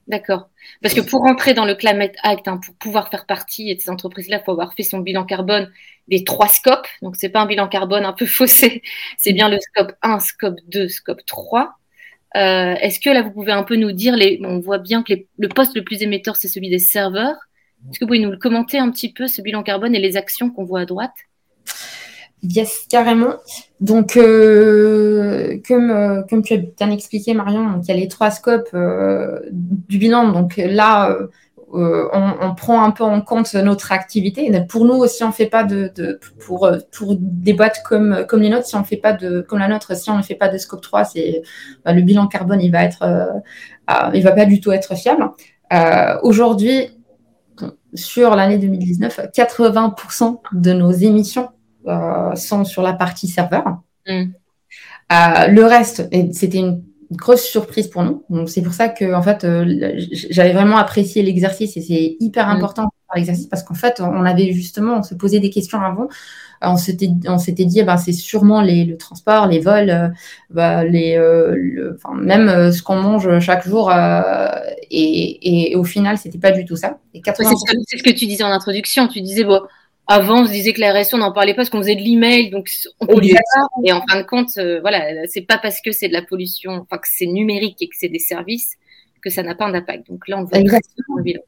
D'accord. 0.06 0.50
Parce 0.82 0.94
que 0.94 1.00
pour 1.00 1.22
rentrer 1.22 1.54
dans 1.54 1.64
le 1.64 1.74
Climate 1.74 2.14
Act, 2.22 2.46
hein, 2.46 2.58
pour 2.58 2.74
pouvoir 2.74 3.08
faire 3.08 3.24
partie 3.24 3.74
de 3.74 3.80
ces 3.80 3.88
entreprises-là, 3.88 4.38
il 4.40 4.44
faut 4.44 4.52
avoir 4.52 4.74
fait 4.74 4.82
son 4.82 4.98
bilan 4.98 5.24
carbone 5.24 5.70
des 6.08 6.24
trois 6.24 6.48
scopes. 6.48 6.86
Donc, 7.00 7.16
c'est 7.16 7.30
pas 7.30 7.40
un 7.40 7.46
bilan 7.46 7.68
carbone 7.68 8.04
un 8.04 8.12
peu 8.12 8.26
faussé, 8.26 8.82
c'est 9.16 9.32
bien 9.32 9.48
le 9.48 9.58
scope 9.58 9.92
1, 10.02 10.20
scope 10.20 10.58
2, 10.68 10.88
scope 10.88 11.24
3. 11.24 11.78
Euh, 12.36 12.74
Est-ce 12.74 13.00
que 13.00 13.10
là, 13.10 13.22
vous 13.22 13.30
pouvez 13.30 13.52
un 13.52 13.62
peu 13.62 13.76
nous 13.76 13.92
dire, 13.92 14.14
les, 14.16 14.40
on 14.42 14.58
voit 14.58 14.78
bien 14.78 15.02
que 15.02 15.14
le 15.38 15.48
poste 15.48 15.74
le 15.74 15.84
plus 15.84 16.02
émetteur, 16.02 16.36
c'est 16.36 16.48
celui 16.48 16.68
des 16.68 16.78
serveurs. 16.78 17.36
Est-ce 17.90 17.98
que 17.98 18.04
vous 18.04 18.08
pouvez 18.08 18.18
nous 18.18 18.30
le 18.30 18.38
commenter 18.38 18.78
un 18.78 18.90
petit 18.90 19.12
peu, 19.12 19.26
ce 19.26 19.40
bilan 19.40 19.62
carbone 19.62 19.94
et 19.94 20.00
les 20.00 20.16
actions 20.16 20.50
qu'on 20.50 20.64
voit 20.64 20.80
à 20.80 20.84
droite? 20.86 21.14
Yes, 22.46 22.86
carrément. 22.90 23.36
Donc, 23.80 24.18
euh, 24.18 25.58
comme, 25.66 25.90
euh, 25.90 26.22
comme 26.28 26.42
tu 26.42 26.52
as 26.52 26.58
bien 26.58 26.90
expliqué, 26.90 27.32
Marion, 27.32 27.80
il 27.82 27.88
y 27.88 27.90
a 27.90 27.94
les 27.94 28.06
trois 28.08 28.30
scopes 28.30 28.68
euh, 28.74 29.40
du 29.50 29.96
bilan. 29.96 30.30
Donc 30.30 30.58
là, 30.58 31.16
on, 31.72 32.54
prend 32.54 32.84
un 32.84 32.90
peu 32.90 33.02
en 33.02 33.22
compte 33.22 33.54
notre 33.54 33.92
activité. 33.92 34.50
Pour 34.68 34.84
nous, 34.84 35.06
si 35.06 35.24
on 35.24 35.28
ne 35.28 35.32
fait 35.32 35.46
pas 35.46 35.64
de, 35.64 35.90
pour, 36.44 36.70
des 37.18 37.54
boîtes 37.54 37.82
comme, 37.82 38.26
les 38.34 38.50
nôtres, 38.50 38.66
si 38.66 38.76
on 38.76 38.84
fait 38.84 38.98
pas 38.98 39.14
de 39.14 39.40
comme 39.40 39.58
la 39.58 39.68
nôtre, 39.68 39.96
si 39.96 40.10
on 40.10 40.18
ne 40.18 40.22
fait 40.22 40.34
pas 40.34 40.48
de 40.48 40.58
scope 40.58 40.82
3, 40.82 41.04
c'est 41.04 41.42
bah, 41.84 41.94
le 41.94 42.02
bilan 42.02 42.26
carbone, 42.26 42.60
il 42.60 42.70
va 42.70 42.84
être, 42.84 43.02
il 44.12 44.22
va 44.22 44.32
pas 44.32 44.44
du 44.44 44.60
tout 44.60 44.70
être 44.70 44.94
fiable. 44.94 45.30
Aujourd'hui, 46.22 46.90
sur 47.94 48.36
l'année 48.36 48.58
2019, 48.58 49.20
80% 49.34 50.40
de 50.52 50.72
nos 50.74 50.90
émissions 50.90 51.48
sont 52.34 52.64
sur 52.64 52.82
la 52.82 52.92
partie 52.92 53.28
serveur. 53.28 53.64
Mm. 54.06 54.32
Euh, 55.12 55.46
le 55.48 55.64
reste, 55.64 56.08
c'était 56.32 56.58
une 56.58 56.82
grosse 57.10 57.44
surprise 57.44 57.88
pour 57.88 58.02
nous. 58.02 58.24
Donc 58.30 58.48
c'est 58.48 58.62
pour 58.62 58.72
ça 58.72 58.88
que 58.88 59.14
en 59.14 59.22
fait, 59.22 59.44
euh, 59.44 59.92
j'avais 60.30 60.52
vraiment 60.52 60.76
apprécié 60.76 61.22
l'exercice 61.22 61.76
et 61.76 61.80
c'est 61.80 62.16
hyper 62.20 62.48
mm. 62.48 62.50
important 62.50 62.88
l'exercice 63.14 63.46
parce 63.46 63.62
qu'en 63.62 63.74
fait, 63.74 64.00
on 64.00 64.24
avait 64.24 64.52
justement, 64.52 64.98
on 64.98 65.02
se 65.04 65.14
posait 65.14 65.38
des 65.38 65.50
questions 65.50 65.80
avant. 65.80 66.08
On 66.62 66.76
s'était, 66.76 67.10
on 67.28 67.38
s'était 67.38 67.64
dit, 67.64 67.80
bah, 67.84 67.96
c'est 67.96 68.12
sûrement 68.12 68.60
les, 68.60 68.84
le 68.84 68.96
transport, 68.96 69.46
les 69.46 69.60
vols, 69.60 70.12
bah, 70.50 70.82
les, 70.82 71.14
le, 71.16 71.96
même 72.16 72.72
ce 72.72 72.82
qu'on 72.82 72.96
mange 72.96 73.38
chaque 73.38 73.68
jour. 73.68 73.92
Et, 74.90 75.70
et, 75.70 75.76
au 75.76 75.84
final, 75.84 76.18
c'était 76.18 76.38
pas 76.38 76.50
du 76.50 76.64
tout 76.64 76.74
ça. 76.74 76.98
Et 77.12 77.20
80... 77.20 77.50
c'est, 77.86 77.98
ce 77.98 78.02
que 78.02 78.10
tu 78.10 78.26
disais 78.26 78.42
en 78.42 78.50
introduction. 78.50 79.06
Tu 79.06 79.20
disais, 79.20 79.44
bon, 79.44 79.60
avant, 80.06 80.42
on 80.42 80.46
se 80.46 80.52
disait 80.52 80.72
que 80.72 80.80
la 80.80 80.92
RSE, 80.92 81.14
on 81.14 81.18
n'en 81.18 81.32
parlait 81.32 81.52
pas 81.52 81.58
parce 81.58 81.70
qu'on 81.70 81.78
faisait 81.78 81.96
de 81.96 82.02
l'email, 82.02 82.50
donc 82.50 82.68
on 83.00 83.06
polluait 83.06 83.34
pas. 83.34 83.66
Et 83.84 83.92
en 83.92 84.02
fin 84.06 84.20
de 84.20 84.26
compte, 84.26 84.50
euh, 84.58 84.80
voilà, 84.80 85.26
c'est 85.26 85.42
pas 85.42 85.58
parce 85.58 85.80
que 85.80 85.92
c'est 85.92 86.08
de 86.08 86.12
la 86.12 86.22
pollution, 86.22 86.72
enfin 86.72 86.98
que 86.98 87.08
c'est 87.10 87.26
numérique 87.26 87.80
et 87.80 87.88
que 87.88 87.96
c'est 87.98 88.08
des 88.08 88.18
services 88.18 88.76
que 89.24 89.30
ça 89.30 89.42
n'a 89.42 89.54
pas 89.54 89.70
d'impact. 89.72 90.08
Donc 90.08 90.28
là, 90.28 90.38
on 90.38 90.44
voit 90.44 90.58
Exactement. 90.58 91.16
le 91.16 91.22
bilan. 91.22 91.40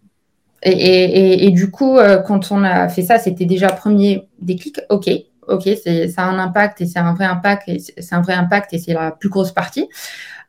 Et, 0.62 0.70
et, 0.70 1.46
et, 1.46 1.50
du 1.50 1.70
coup, 1.70 1.98
euh, 1.98 2.16
quand 2.22 2.50
on 2.50 2.64
a 2.64 2.88
fait 2.88 3.02
ça, 3.02 3.18
c'était 3.18 3.44
déjà 3.44 3.68
premier 3.68 4.26
déclic. 4.40 4.80
Ok, 4.88 5.10
ok, 5.46 5.68
c'est 5.84 6.08
ça 6.08 6.22
a 6.22 6.25
un 6.25 6.38
impact 6.38 6.80
et 6.80 6.86
c'est 6.86 6.98
un 6.98 7.12
vrai 7.12 7.26
impact 7.26 7.68
et 7.68 7.78
c'est 7.78 8.14
un 8.14 8.22
vrai 8.22 8.32
impact 8.32 8.72
et 8.72 8.78
c'est 8.78 8.94
la 8.94 9.12
plus 9.12 9.28
grosse 9.28 9.52
partie. 9.52 9.88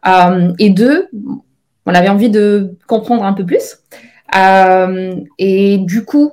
Euh, 0.08 0.54
et 0.58 0.70
deux, 0.70 1.10
on 1.86 1.94
avait 1.94 2.10
envie 2.10 2.30
de 2.30 2.78
comprendre 2.88 3.26
un 3.26 3.34
peu 3.34 3.46
plus. 3.46 3.78
Euh, 4.36 5.16
et 5.38 5.78
du 5.80 6.06
coup, 6.06 6.32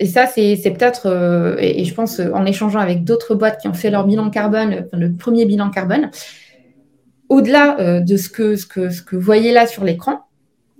et 0.00 0.06
ça, 0.06 0.26
c'est 0.26 0.56
peut-être, 0.56 1.06
euh, 1.06 1.56
et, 1.58 1.84
je 1.84 1.94
pense 1.94 2.20
en 2.20 2.44
échangeant 2.44 2.80
avec 2.80 3.04
d'autres 3.04 3.34
boîtes 3.34 3.60
qui 3.60 3.68
ont 3.68 3.74
fait 3.74 3.90
leur 3.90 4.06
bilan 4.06 4.30
carbone, 4.30 4.86
le 4.92 5.12
premier 5.14 5.44
bilan 5.46 5.70
carbone, 5.70 6.10
au-delà 7.28 7.78
euh, 7.80 8.00
de 8.00 8.16
ce 8.16 8.28
que, 8.28 8.56
ce, 8.56 8.66
que, 8.66 8.90
ce 8.90 9.02
que 9.02 9.16
vous 9.16 9.22
voyez 9.22 9.52
là 9.52 9.66
sur 9.66 9.84
l'écran, 9.84 10.26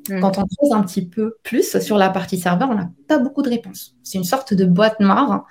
mm. 0.09 0.21
quand 0.21 0.39
on 0.39 0.45
creuse 0.47 0.73
un 0.73 0.83
petit 0.83 1.07
peu 1.07 1.37
plus 1.43 1.79
sur 1.79 1.99
la 1.99 2.11
partie 2.11 2.39
serveur, 2.39 2.69
on 2.71 2.75
n'a 2.75 2.91
pas 3.09 3.19
beaucoup 3.19 3.43
de 3.43 3.51
réponses. 3.51 3.97
C'est 4.03 4.19
une 4.19 4.25
sorte 4.25 4.55
de 4.55 4.65
boîte 4.65 5.01
noire. 5.01 5.47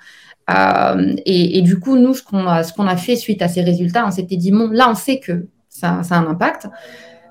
Euh, 0.48 1.14
et, 1.24 1.58
et, 1.58 1.62
du 1.62 1.80
coup, 1.80 1.96
nous, 1.96 2.14
ce 2.14 2.22
qu'on 2.22 2.46
a, 2.46 2.96
fait 2.96 3.16
suite 3.16 3.42
à 3.42 3.48
ces 3.48 3.62
résultats, 3.62 4.06
on 4.06 4.10
s'était 4.10 4.36
dit, 4.36 4.52
bon, 4.52 4.70
là, 4.70 4.88
on 4.88 4.94
sait 4.94 5.18
que 5.18 5.48
ça, 5.68 6.02
ça 6.02 6.16
a 6.16 6.18
un 6.18 6.26
impact. 6.26 6.68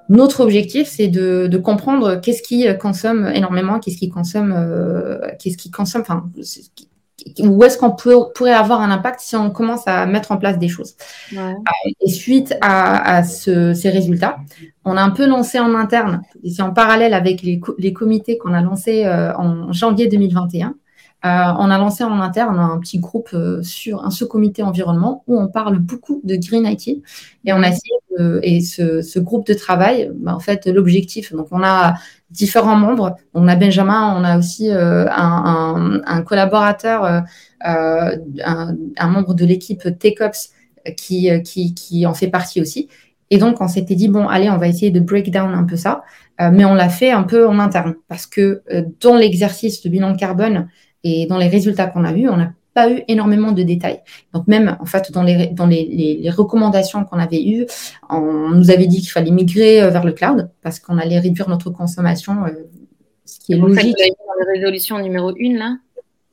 Notre 0.10 0.42
objectif, 0.42 0.88
c'est 0.88 1.08
de, 1.08 1.48
de, 1.48 1.58
comprendre 1.58 2.16
qu'est-ce 2.16 2.44
qui 2.44 2.68
consomme 2.78 3.28
énormément, 3.34 3.80
qu'est-ce 3.80 3.98
qui 3.98 4.10
consomme, 4.10 4.54
euh, 4.56 5.20
qu'est-ce 5.40 5.58
qui 5.58 5.72
consomme, 5.72 6.02
enfin, 6.02 6.26
où 7.40 7.64
est-ce 7.64 7.78
qu'on 7.78 7.92
peut, 7.92 8.16
pourrait 8.36 8.54
avoir 8.54 8.82
un 8.82 8.92
impact 8.92 9.20
si 9.20 9.36
on 9.36 9.50
commence 9.50 9.88
à 9.88 10.06
mettre 10.06 10.32
en 10.32 10.38
place 10.38 10.60
des 10.60 10.68
choses. 10.68 10.96
Ouais. 11.32 11.40
Euh, 11.40 11.92
et 12.02 12.10
suite 12.10 12.56
à, 12.62 13.16
à 13.18 13.24
ce, 13.24 13.74
ces 13.74 13.90
résultats, 13.90 14.38
on 14.84 14.96
a 14.96 15.02
un 15.02 15.10
peu 15.10 15.26
lancé 15.26 15.60
en 15.60 15.74
interne, 15.74 16.22
et 16.44 16.52
c'est 16.52 16.62
en 16.62 16.72
parallèle 16.72 17.14
avec 17.14 17.42
les, 17.42 17.60
les 17.80 17.94
comités 17.94 18.38
qu'on 18.38 18.54
a 18.54 18.62
lancés 18.62 19.06
euh, 19.06 19.34
en 19.36 19.72
janvier 19.72 20.08
2021. 20.08 20.76
Euh, 21.26 21.28
on 21.58 21.72
a 21.72 21.78
lancé 21.80 22.04
en 22.04 22.20
interne 22.22 22.60
un 22.60 22.78
petit 22.78 23.00
groupe 23.00 23.30
euh, 23.34 23.64
sur 23.64 24.06
un 24.06 24.12
sous-comité 24.12 24.62
environnement 24.62 25.24
où 25.26 25.40
on 25.40 25.48
parle 25.48 25.80
beaucoup 25.80 26.22
de 26.24 26.36
Green 26.36 26.68
IT 26.68 26.88
et 27.46 27.54
on 27.54 27.64
a 27.64 27.70
essayé 27.70 27.96
de, 28.18 28.40
et 28.44 28.62
ce, 28.62 29.02
ce, 29.02 29.18
groupe 29.18 29.48
de 29.48 29.56
travail, 29.56 30.12
bah, 30.14 30.36
en 30.36 30.40
fait, 30.40 30.68
l'objectif. 30.68 31.34
Donc, 31.34 31.48
on 31.50 31.64
a 31.64 31.96
différents 32.30 32.76
membres. 32.76 33.16
On 33.34 33.48
a 33.48 33.56
Benjamin, 33.56 34.16
on 34.16 34.24
a 34.24 34.38
aussi 34.38 34.70
euh, 34.70 35.08
un, 35.10 35.14
un, 35.16 36.02
un, 36.06 36.22
collaborateur, 36.22 37.04
euh, 37.06 37.22
un, 37.64 38.76
un, 38.98 39.08
membre 39.08 39.34
de 39.34 39.46
l'équipe 39.46 39.84
TechOps 39.98 40.52
qui, 40.96 41.30
qui, 41.44 41.74
qui 41.74 42.06
en 42.06 42.14
fait 42.14 42.28
partie 42.28 42.62
aussi. 42.62 42.88
Et 43.32 43.40
donc, 43.40 43.62
on 43.62 43.68
s'était 43.68 43.96
dit, 43.96 44.10
bon, 44.10 44.28
allez, 44.28 44.52
on 44.52 44.58
va 44.58 44.68
essayer 44.68 44.92
de 44.92 45.00
break 45.00 45.32
down 45.32 45.54
un 45.56 45.64
peu 45.64 45.76
ça, 45.76 46.04
euh, 46.40 46.52
mais 46.54 46.66
on 46.66 46.76
l'a 46.76 46.90
fait 46.90 47.10
un 47.10 47.24
peu 47.24 47.48
en 47.48 47.58
interne 47.58 47.96
parce 48.08 48.28
que 48.28 48.62
dans 49.02 49.16
l'exercice 49.16 49.82
de 49.82 49.90
bilan 49.90 50.16
carbone, 50.16 50.70
et 51.06 51.28
dans 51.28 51.38
les 51.38 51.48
résultats 51.48 51.86
qu'on 51.86 52.04
a 52.04 52.12
vus, 52.12 52.28
on 52.28 52.36
n'a 52.36 52.52
pas 52.74 52.90
eu 52.92 53.04
énormément 53.08 53.52
de 53.52 53.62
détails. 53.62 54.02
Donc 54.34 54.48
même 54.48 54.76
en 54.82 54.86
fait 54.86 55.12
dans 55.12 55.22
les, 55.22 55.48
dans 55.48 55.68
les, 55.68 55.86
les, 55.86 56.16
les 56.16 56.30
recommandations 56.32 57.06
qu'on 57.06 57.20
avait 57.20 57.44
eues, 57.44 57.68
on 58.10 58.50
nous 58.50 58.72
avait 58.72 58.88
dit 58.88 59.00
qu'il 59.00 59.12
fallait 59.12 59.32
migrer 59.32 59.84
euh, 59.84 59.92
vers 59.92 60.04
le 60.04 60.12
cloud 60.12 60.50
parce 60.64 60.80
qu'on 60.80 60.98
allait 60.98 61.20
réduire 61.20 61.48
notre 61.48 61.70
consommation, 61.70 62.46
euh, 62.46 62.50
ce 63.24 63.40
qui 63.40 63.54
est 63.54 63.58
logique. 63.58 63.80
Fait, 63.80 63.88
vous 63.88 64.02
avez 64.02 64.10
dans 64.10 64.46
la 64.46 64.54
résolution 64.54 65.00
numéro 65.00 65.30
1 65.30 65.58
là? 65.58 65.78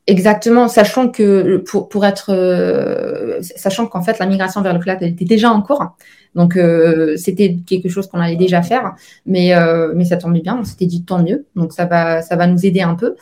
Exactement, 0.08 0.66
sachant 0.66 1.08
que 1.08 1.58
pour, 1.58 1.88
pour 1.88 2.04
être, 2.04 2.30
euh, 2.34 3.40
sachant 3.40 3.86
qu'en 3.86 4.02
fait 4.02 4.18
la 4.18 4.26
migration 4.26 4.60
vers 4.60 4.74
le 4.74 4.80
cloud 4.80 4.98
était 5.00 5.24
déjà 5.24 5.48
en 5.52 5.62
cours, 5.62 5.94
donc 6.34 6.56
euh, 6.56 7.16
c'était 7.16 7.58
quelque 7.64 7.88
chose 7.88 8.08
qu'on 8.08 8.18
allait 8.18 8.34
déjà 8.34 8.62
faire, 8.62 8.94
mais 9.26 9.54
euh, 9.54 9.92
mais 9.94 10.04
ça 10.04 10.16
tombait 10.16 10.40
bien, 10.40 10.58
on 10.60 10.64
s'était 10.64 10.86
dit 10.86 11.04
tant 11.04 11.22
mieux, 11.22 11.46
donc 11.54 11.72
ça 11.72 11.84
va 11.84 12.20
ça 12.20 12.34
va 12.34 12.48
nous 12.48 12.66
aider 12.66 12.80
un 12.82 12.96
peu. 12.96 13.14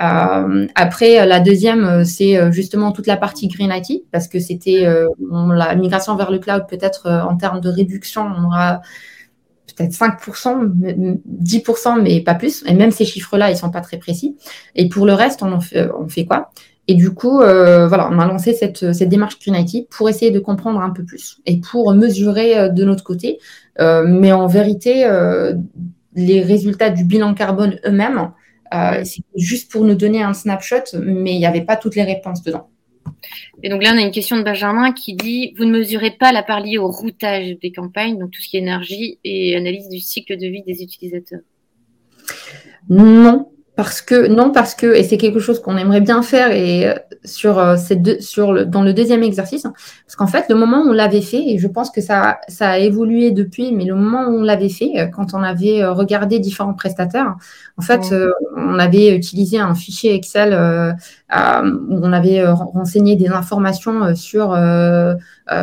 Euh, 0.00 0.66
après, 0.76 1.26
la 1.26 1.40
deuxième, 1.40 1.84
euh, 1.84 2.04
c'est 2.04 2.38
euh, 2.38 2.52
justement 2.52 2.92
toute 2.92 3.08
la 3.08 3.16
partie 3.16 3.48
Green 3.48 3.72
IT, 3.74 4.04
parce 4.12 4.28
que 4.28 4.38
c'était 4.38 4.86
la 5.20 5.74
migration 5.74 6.14
vers 6.16 6.30
le 6.30 6.38
cloud, 6.38 6.66
peut-être 6.68 7.08
en 7.10 7.36
termes 7.36 7.60
de 7.60 7.68
réduction, 7.68 8.22
on 8.22 8.44
aura 8.44 8.80
peut-être 9.78 9.92
5%, 9.92 10.72
10%, 11.42 12.02
mais 12.02 12.20
pas 12.20 12.34
plus. 12.34 12.64
Et 12.66 12.74
même 12.74 12.90
ces 12.90 13.04
chiffres-là, 13.04 13.50
ils 13.50 13.56
sont 13.56 13.70
pas 13.70 13.80
très 13.80 13.96
précis. 13.96 14.36
Et 14.74 14.88
pour 14.88 15.06
le 15.06 15.14
reste, 15.14 15.42
on, 15.42 15.60
fait, 15.60 15.88
on 15.98 16.08
fait 16.08 16.26
quoi? 16.26 16.50
Et 16.90 16.94
du 16.94 17.10
coup, 17.10 17.40
euh, 17.40 17.86
voilà, 17.86 18.08
on 18.10 18.18
a 18.18 18.26
lancé 18.26 18.54
cette, 18.54 18.92
cette, 18.92 19.08
démarche 19.10 19.38
Green 19.38 19.62
pour 19.90 20.08
essayer 20.08 20.30
de 20.30 20.38
comprendre 20.38 20.80
un 20.80 20.88
peu 20.88 21.04
plus 21.04 21.38
et 21.44 21.60
pour 21.60 21.92
mesurer 21.94 22.70
de 22.70 22.84
notre 22.84 23.04
côté. 23.04 23.38
Euh, 23.80 24.04
mais 24.06 24.32
en 24.32 24.46
vérité, 24.46 25.04
euh, 25.04 25.54
les 26.14 26.42
résultats 26.42 26.90
du 26.90 27.04
bilan 27.04 27.34
carbone 27.34 27.78
eux-mêmes, 27.86 28.32
euh, 28.74 29.02
c'est 29.04 29.22
juste 29.36 29.70
pour 29.70 29.84
nous 29.84 29.94
donner 29.94 30.22
un 30.22 30.34
snapshot, 30.34 30.98
mais 31.00 31.34
il 31.34 31.38
n'y 31.38 31.46
avait 31.46 31.64
pas 31.64 31.76
toutes 31.76 31.94
les 31.94 32.02
réponses 32.02 32.42
dedans. 32.42 32.68
Et 33.62 33.68
donc 33.68 33.82
là, 33.82 33.92
on 33.94 33.98
a 33.98 34.02
une 34.02 34.10
question 34.10 34.36
de 34.36 34.42
Benjamin 34.42 34.92
qui 34.92 35.14
dit 35.14 35.54
Vous 35.56 35.64
ne 35.64 35.72
mesurez 35.72 36.12
pas 36.12 36.32
la 36.32 36.42
part 36.42 36.60
liée 36.60 36.78
au 36.78 36.88
routage 36.88 37.58
des 37.58 37.72
campagnes, 37.72 38.18
donc 38.18 38.30
tout 38.30 38.40
ce 38.40 38.48
qui 38.48 38.56
est 38.56 38.60
énergie 38.60 39.18
et 39.24 39.56
analyse 39.56 39.88
du 39.88 40.00
cycle 40.00 40.36
de 40.36 40.46
vie 40.46 40.62
des 40.62 40.82
utilisateurs? 40.82 41.40
Non, 42.88 43.50
parce 43.78 44.02
que 44.02 44.26
non, 44.26 44.50
parce 44.50 44.74
que 44.74 44.92
et 44.92 45.04
c'est 45.04 45.18
quelque 45.18 45.38
chose 45.38 45.62
qu'on 45.62 45.76
aimerait 45.76 46.00
bien 46.00 46.22
faire 46.22 46.50
et 46.50 46.88
euh, 46.88 46.94
sur 47.24 47.60
euh, 47.60 47.76
ces 47.76 47.94
deux, 47.94 48.18
sur 48.20 48.52
le 48.52 48.64
dans 48.64 48.82
le 48.82 48.92
deuxième 48.92 49.22
exercice, 49.22 49.62
parce 49.62 50.16
qu'en 50.16 50.26
fait 50.26 50.46
le 50.48 50.56
moment 50.56 50.78
où 50.82 50.88
on 50.88 50.92
l'avait 50.92 51.20
fait 51.20 51.40
et 51.48 51.58
je 51.58 51.68
pense 51.68 51.92
que 51.92 52.00
ça 52.00 52.40
ça 52.48 52.70
a 52.70 52.78
évolué 52.78 53.30
depuis, 53.30 53.72
mais 53.72 53.84
le 53.84 53.94
moment 53.94 54.26
où 54.30 54.40
on 54.40 54.42
l'avait 54.42 54.68
fait, 54.68 54.98
euh, 54.98 55.06
quand 55.06 55.32
on 55.32 55.44
avait 55.44 55.86
regardé 55.86 56.40
différents 56.40 56.74
prestataires, 56.74 57.36
en 57.76 57.82
fait 57.82 58.00
ouais. 58.10 58.14
euh, 58.14 58.32
on 58.56 58.80
avait 58.80 59.14
utilisé 59.14 59.60
un 59.60 59.76
fichier 59.76 60.12
Excel 60.12 60.54
euh, 60.54 60.92
où 61.30 62.00
on 62.02 62.12
avait 62.12 62.44
renseigné 62.48 63.14
des 63.14 63.28
informations 63.28 64.12
sur 64.16 64.58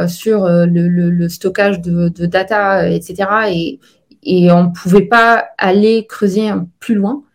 sur 0.08 0.46
le, 0.48 0.88
le, 0.88 1.10
le, 1.10 1.28
stockage 1.28 1.82
de, 1.82 2.08
de 2.08 2.26
data, 2.26 2.90
etc. 2.90 3.28
Et 3.50 3.80
et 4.24 4.52
on 4.52 4.64
ne 4.64 4.70
pouvait 4.70 5.02
pas 5.02 5.50
aller 5.58 6.08
creuser 6.08 6.50
plus 6.80 6.96
loin. 6.96 7.26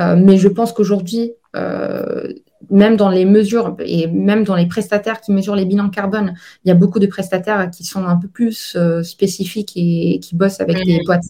Euh, 0.00 0.16
mais 0.16 0.36
je 0.36 0.48
pense 0.48 0.72
qu'aujourd'hui, 0.72 1.32
euh, 1.54 2.32
même 2.70 2.96
dans 2.96 3.08
les 3.08 3.24
mesures 3.24 3.76
et 3.80 4.06
même 4.06 4.44
dans 4.44 4.56
les 4.56 4.66
prestataires 4.66 5.20
qui 5.20 5.32
mesurent 5.32 5.56
les 5.56 5.64
bilans 5.64 5.88
carbone, 5.88 6.34
il 6.64 6.68
y 6.68 6.70
a 6.70 6.74
beaucoup 6.74 6.98
de 6.98 7.06
prestataires 7.06 7.70
qui 7.70 7.84
sont 7.84 8.04
un 8.04 8.16
peu 8.16 8.28
plus 8.28 8.76
euh, 8.76 9.02
spécifiques 9.02 9.72
et, 9.76 10.14
et, 10.14 10.20
qui 10.20 10.34
bossent 10.34 10.60
avec 10.60 10.78
mmh. 10.78 10.84
des 10.84 11.00
boîtes 11.04 11.24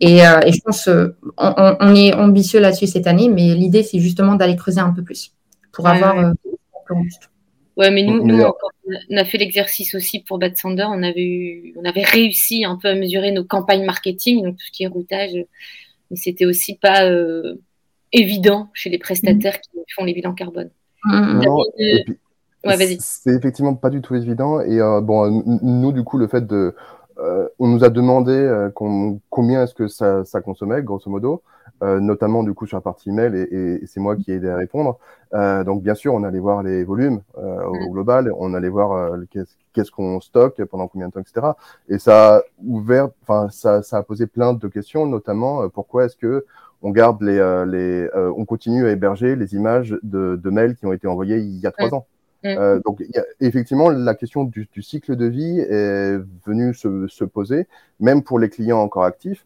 Et, 0.00 0.18
je 0.18 0.60
pense 0.60 0.88
on, 0.88 1.76
on, 1.80 1.94
est 1.94 2.12
ambitieux 2.14 2.60
là-dessus 2.60 2.86
cette 2.86 3.06
année, 3.06 3.28
mais 3.28 3.54
l'idée, 3.54 3.82
c'est 3.82 3.98
justement 3.98 4.34
d'aller 4.34 4.56
creuser 4.56 4.80
un 4.80 4.92
peu 4.92 5.02
plus 5.02 5.32
pour 5.72 5.86
avoir 5.86 6.16
ouais. 6.16 7.00
Ouais, 7.78 7.92
mais 7.92 8.02
nous, 8.02 8.24
nous 8.24 8.42
on 9.10 9.16
a 9.16 9.24
fait 9.24 9.38
l'exercice 9.38 9.94
aussi 9.94 10.18
pour 10.20 10.38
Bad 10.38 10.56
Sander. 10.56 10.86
On 10.88 11.02
avait, 11.04 11.22
eu, 11.22 11.74
on 11.76 11.84
avait 11.84 12.02
réussi 12.02 12.64
un 12.64 12.76
peu 12.76 12.88
à 12.88 12.94
mesurer 12.96 13.30
nos 13.30 13.44
campagnes 13.44 13.84
marketing, 13.84 14.42
donc 14.42 14.56
tout 14.56 14.66
ce 14.66 14.72
qui 14.72 14.82
est 14.82 14.88
routage. 14.88 15.30
Mais 16.10 16.16
c'était 16.16 16.44
aussi 16.44 16.76
pas 16.76 17.04
euh, 17.04 17.54
évident 18.12 18.68
chez 18.74 18.90
les 18.90 18.98
prestataires 18.98 19.56
mm. 19.56 19.84
qui 19.84 19.94
font 19.94 20.04
les 20.04 20.14
bilans 20.14 20.34
carbone. 20.34 20.70
Mm. 21.04 21.40
ouais, 22.64 22.96
c'est 23.00 23.34
effectivement 23.34 23.74
pas 23.74 23.90
du 23.90 24.00
tout 24.00 24.14
évident. 24.14 24.60
Et 24.60 24.80
euh, 24.80 25.00
bon, 25.00 25.42
nous, 25.62 25.92
du 25.92 26.04
coup, 26.04 26.18
le 26.18 26.28
fait 26.28 26.46
de. 26.46 26.74
Euh, 27.18 27.48
on 27.58 27.66
nous 27.66 27.82
a 27.82 27.90
demandé 27.90 28.68
combien 28.74 29.64
est-ce 29.64 29.74
que 29.74 29.88
ça, 29.88 30.24
ça, 30.24 30.40
consommait, 30.40 30.82
grosso 30.82 31.10
modo. 31.10 31.42
Euh, 31.84 32.00
notamment 32.00 32.42
du 32.42 32.54
coup 32.54 32.66
sur 32.66 32.76
la 32.76 32.80
partie 32.80 33.10
email, 33.10 33.36
et, 33.36 33.54
et 33.54 33.86
c'est 33.86 34.00
moi 34.00 34.16
qui 34.16 34.32
ai 34.32 34.34
aidé 34.34 34.48
à 34.48 34.56
répondre. 34.56 34.98
Euh, 35.32 35.62
donc 35.62 35.80
bien 35.80 35.94
sûr, 35.94 36.12
on 36.12 36.24
allait 36.24 36.40
voir 36.40 36.64
les 36.64 36.82
volumes 36.82 37.20
euh, 37.38 37.64
au 37.66 37.74
mm. 37.74 37.92
global, 37.92 38.32
on 38.36 38.52
allait 38.54 38.68
voir 38.68 38.92
euh, 38.92 39.24
qu'est-ce 39.72 39.92
qu'on 39.92 40.20
stocke, 40.20 40.64
pendant 40.64 40.88
combien 40.88 41.06
de 41.06 41.12
temps, 41.12 41.20
etc. 41.20 41.52
Et 41.88 41.98
ça 41.98 42.36
a 42.36 42.42
ouvert, 42.64 43.10
enfin 43.22 43.48
ça, 43.50 43.82
ça 43.84 43.98
a 43.98 44.02
posé 44.02 44.26
plein 44.26 44.54
de 44.54 44.66
questions, 44.66 45.06
notamment 45.06 45.62
euh, 45.62 45.68
pourquoi 45.68 46.06
est-ce 46.06 46.16
que 46.16 46.44
on 46.82 46.90
garde 46.90 47.22
les, 47.22 47.38
les 47.66 48.08
on 48.14 48.44
continue 48.44 48.86
à 48.86 48.90
héberger 48.90 49.36
les 49.36 49.54
images 49.54 49.96
de, 50.02 50.36
de, 50.42 50.50
mails 50.50 50.76
qui 50.76 50.86
ont 50.86 50.92
été 50.92 51.06
envoyés 51.06 51.38
il 51.38 51.58
y 51.58 51.66
a 51.66 51.72
trois 51.72 51.90
mm. 51.90 51.94
ans. 51.94 52.06
Mm. 52.44 52.80
donc, 52.84 53.00
y 53.00 53.18
a, 53.18 53.24
effectivement, 53.40 53.90
la 53.90 54.14
question 54.14 54.44
du, 54.44 54.68
du, 54.72 54.82
cycle 54.82 55.16
de 55.16 55.26
vie 55.26 55.58
est 55.58 56.18
venue 56.46 56.74
se, 56.74 57.08
se, 57.08 57.24
poser, 57.24 57.66
même 57.98 58.22
pour 58.22 58.38
les 58.38 58.48
clients 58.48 58.78
encore 58.80 59.04
actifs. 59.04 59.44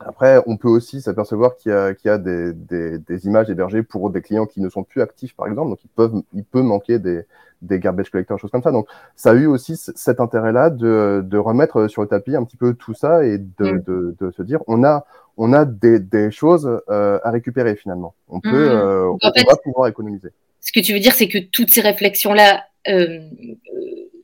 Après, 0.00 0.42
on 0.46 0.56
peut 0.56 0.68
aussi 0.68 1.00
s'apercevoir 1.00 1.56
qu'il 1.56 1.70
y 1.70 1.74
a, 1.74 1.94
qu'il 1.94 2.08
y 2.08 2.12
a 2.12 2.18
des, 2.18 2.52
des, 2.52 2.98
des, 2.98 3.26
images 3.26 3.48
hébergées 3.48 3.82
pour 3.82 4.10
des 4.10 4.22
clients 4.22 4.46
qui 4.46 4.60
ne 4.60 4.68
sont 4.68 4.82
plus 4.82 5.02
actifs, 5.02 5.34
par 5.34 5.46
exemple. 5.46 5.70
Donc, 5.70 5.78
ils 5.84 5.88
peuvent, 5.88 6.22
il 6.32 6.44
peut 6.44 6.62
manquer 6.62 6.98
des, 6.98 7.22
des 7.62 7.78
garbage 7.78 8.10
collectors, 8.10 8.38
choses 8.38 8.50
comme 8.50 8.62
ça. 8.62 8.72
Donc, 8.72 8.88
ça 9.16 9.30
a 9.30 9.34
eu 9.34 9.46
aussi 9.46 9.76
cet 9.76 10.20
intérêt-là 10.20 10.70
de, 10.70 11.22
de 11.24 11.38
remettre 11.38 11.88
sur 11.88 12.02
le 12.02 12.08
tapis 12.08 12.36
un 12.36 12.44
petit 12.44 12.56
peu 12.56 12.74
tout 12.74 12.94
ça 12.94 13.24
et 13.24 13.38
de, 13.38 13.72
mm. 13.72 13.82
de, 13.82 14.16
de 14.20 14.30
se 14.30 14.42
dire, 14.42 14.60
on 14.66 14.84
a, 14.84 15.06
on 15.36 15.52
a 15.52 15.64
des, 15.64 15.98
des 15.98 16.30
choses 16.30 16.80
euh, 16.90 17.18
à 17.22 17.30
récupérer 17.30 17.76
finalement. 17.76 18.14
On 18.28 18.40
peut, 18.40 18.50
mm. 18.50 18.72
euh, 18.72 19.08
on, 19.10 19.18
fait, 19.18 19.44
va 19.44 19.56
pouvoir 19.56 19.88
économiser. 19.88 20.28
Ce 20.60 20.72
que 20.72 20.80
tu 20.80 20.92
veux 20.92 21.00
dire, 21.00 21.14
c'est 21.14 21.28
que 21.28 21.38
toutes 21.38 21.70
ces 21.70 21.80
réflexions-là, 21.80 22.64
euh, 22.88 22.92
euh 22.92 23.20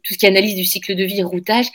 tout 0.03 0.15
ce 0.15 0.19
qui 0.19 0.25
est 0.25 0.31
analyse 0.31 0.55
du 0.55 0.65
cycle 0.65 0.97
de 0.97 1.05
vie, 1.05 1.23
routage, 1.23 1.67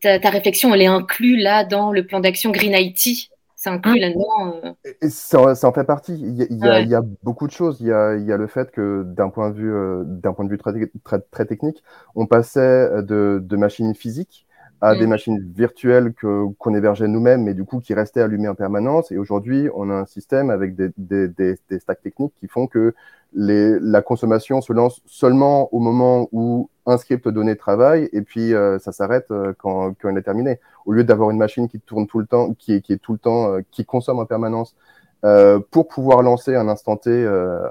ta, 0.00 0.30
réflexion, 0.30 0.74
elle 0.74 0.82
est 0.82 0.86
inclue 0.86 1.36
là 1.36 1.64
dans 1.64 1.92
le 1.92 2.06
plan 2.06 2.20
d'action 2.20 2.50
Green 2.50 2.72
IT 2.74 3.30
c'est 3.58 3.70
inclus 3.70 3.92
hein 3.92 4.00
là-dedans 4.00 4.76
euh... 4.84 5.08
ça, 5.08 5.54
ça, 5.54 5.66
en 5.66 5.72
fait 5.72 5.84
partie. 5.84 6.14
Il 6.14 6.36
y, 6.36 6.42
a, 6.42 6.46
il, 6.50 6.58
y 6.58 6.68
a, 6.68 6.80
il 6.80 6.88
y, 6.88 6.94
a, 6.94 7.02
beaucoup 7.22 7.46
de 7.46 7.52
choses. 7.52 7.78
Il 7.80 7.86
y 7.86 7.92
a, 7.92 8.14
il 8.14 8.24
y 8.24 8.32
a 8.32 8.36
le 8.36 8.46
fait 8.46 8.70
que 8.70 9.02
d'un 9.04 9.30
point 9.30 9.50
de 9.50 9.56
vue, 9.56 9.72
euh, 9.72 10.02
d'un 10.04 10.34
point 10.34 10.44
de 10.44 10.50
vue 10.50 10.58
très, 10.58 10.72
très, 11.02 11.20
très, 11.30 11.46
technique, 11.46 11.82
on 12.14 12.26
passait 12.26 13.02
de, 13.02 13.40
de 13.42 13.56
machines 13.56 13.94
physiques 13.94 14.45
à 14.80 14.94
mmh. 14.94 14.98
des 14.98 15.06
machines 15.06 15.52
virtuelles 15.54 16.12
que 16.12 16.46
qu'on 16.58 16.74
hébergeait 16.74 17.08
nous-mêmes, 17.08 17.42
mais 17.44 17.54
du 17.54 17.64
coup 17.64 17.80
qui 17.80 17.94
restaient 17.94 18.20
allumées 18.20 18.48
en 18.48 18.54
permanence. 18.54 19.10
Et 19.10 19.18
aujourd'hui, 19.18 19.68
on 19.74 19.90
a 19.90 19.94
un 19.94 20.06
système 20.06 20.50
avec 20.50 20.74
des, 20.74 20.90
des, 20.96 21.28
des, 21.28 21.56
des 21.70 21.78
stacks 21.78 22.02
techniques 22.02 22.34
qui 22.38 22.48
font 22.48 22.66
que 22.66 22.94
les, 23.32 23.78
la 23.80 24.02
consommation 24.02 24.60
se 24.60 24.72
lance 24.72 25.02
seulement 25.06 25.72
au 25.74 25.78
moment 25.78 26.28
où 26.32 26.70
un 26.86 26.96
script 26.96 27.28
donné 27.28 27.56
travaille 27.56 28.08
et 28.12 28.22
puis 28.22 28.54
euh, 28.54 28.78
ça 28.78 28.92
s'arrête 28.92 29.30
euh, 29.30 29.52
quand, 29.58 29.94
quand 30.00 30.08
il 30.08 30.16
est 30.16 30.22
terminé. 30.22 30.60
Au 30.86 30.92
lieu 30.92 31.04
d'avoir 31.04 31.30
une 31.30 31.38
machine 31.38 31.68
qui 31.68 31.80
tourne 31.80 32.06
tout 32.06 32.18
le 32.18 32.26
temps, 32.26 32.54
qui 32.54 32.74
est, 32.74 32.80
qui 32.80 32.92
est 32.92 32.98
tout 32.98 33.12
le 33.12 33.18
temps, 33.18 33.52
euh, 33.52 33.60
qui 33.70 33.84
consomme 33.84 34.20
en 34.20 34.26
permanence 34.26 34.76
euh, 35.24 35.58
pour 35.70 35.88
pouvoir 35.88 36.22
lancer 36.22 36.54
un 36.54 36.68
instant 36.68 36.96
T 36.96 37.10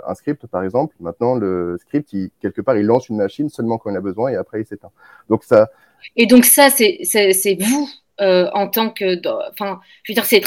un 0.07 0.13
script, 0.15 0.45
par 0.47 0.63
exemple. 0.63 0.95
Maintenant, 0.99 1.35
le 1.35 1.77
script, 1.79 2.11
il, 2.11 2.31
quelque 2.41 2.61
part, 2.61 2.75
il 2.77 2.85
lance 2.85 3.07
une 3.07 3.17
machine 3.17 3.49
seulement 3.49 3.77
quand 3.77 3.89
il 3.89 3.95
a 3.95 4.01
besoin 4.01 4.29
et 4.29 4.35
après 4.35 4.61
il 4.61 4.65
s'éteint. 4.65 4.91
Donc 5.29 5.43
ça. 5.43 5.69
Et 6.15 6.25
donc 6.25 6.45
ça, 6.45 6.69
c'est 6.69 7.57
vous 7.59 7.89
en 8.19 8.67
tant 8.67 8.89
que, 8.89 9.19
enfin, 9.51 9.79
je 10.03 10.11
veux 10.11 10.15
dire, 10.15 10.25
c'est 10.25 10.37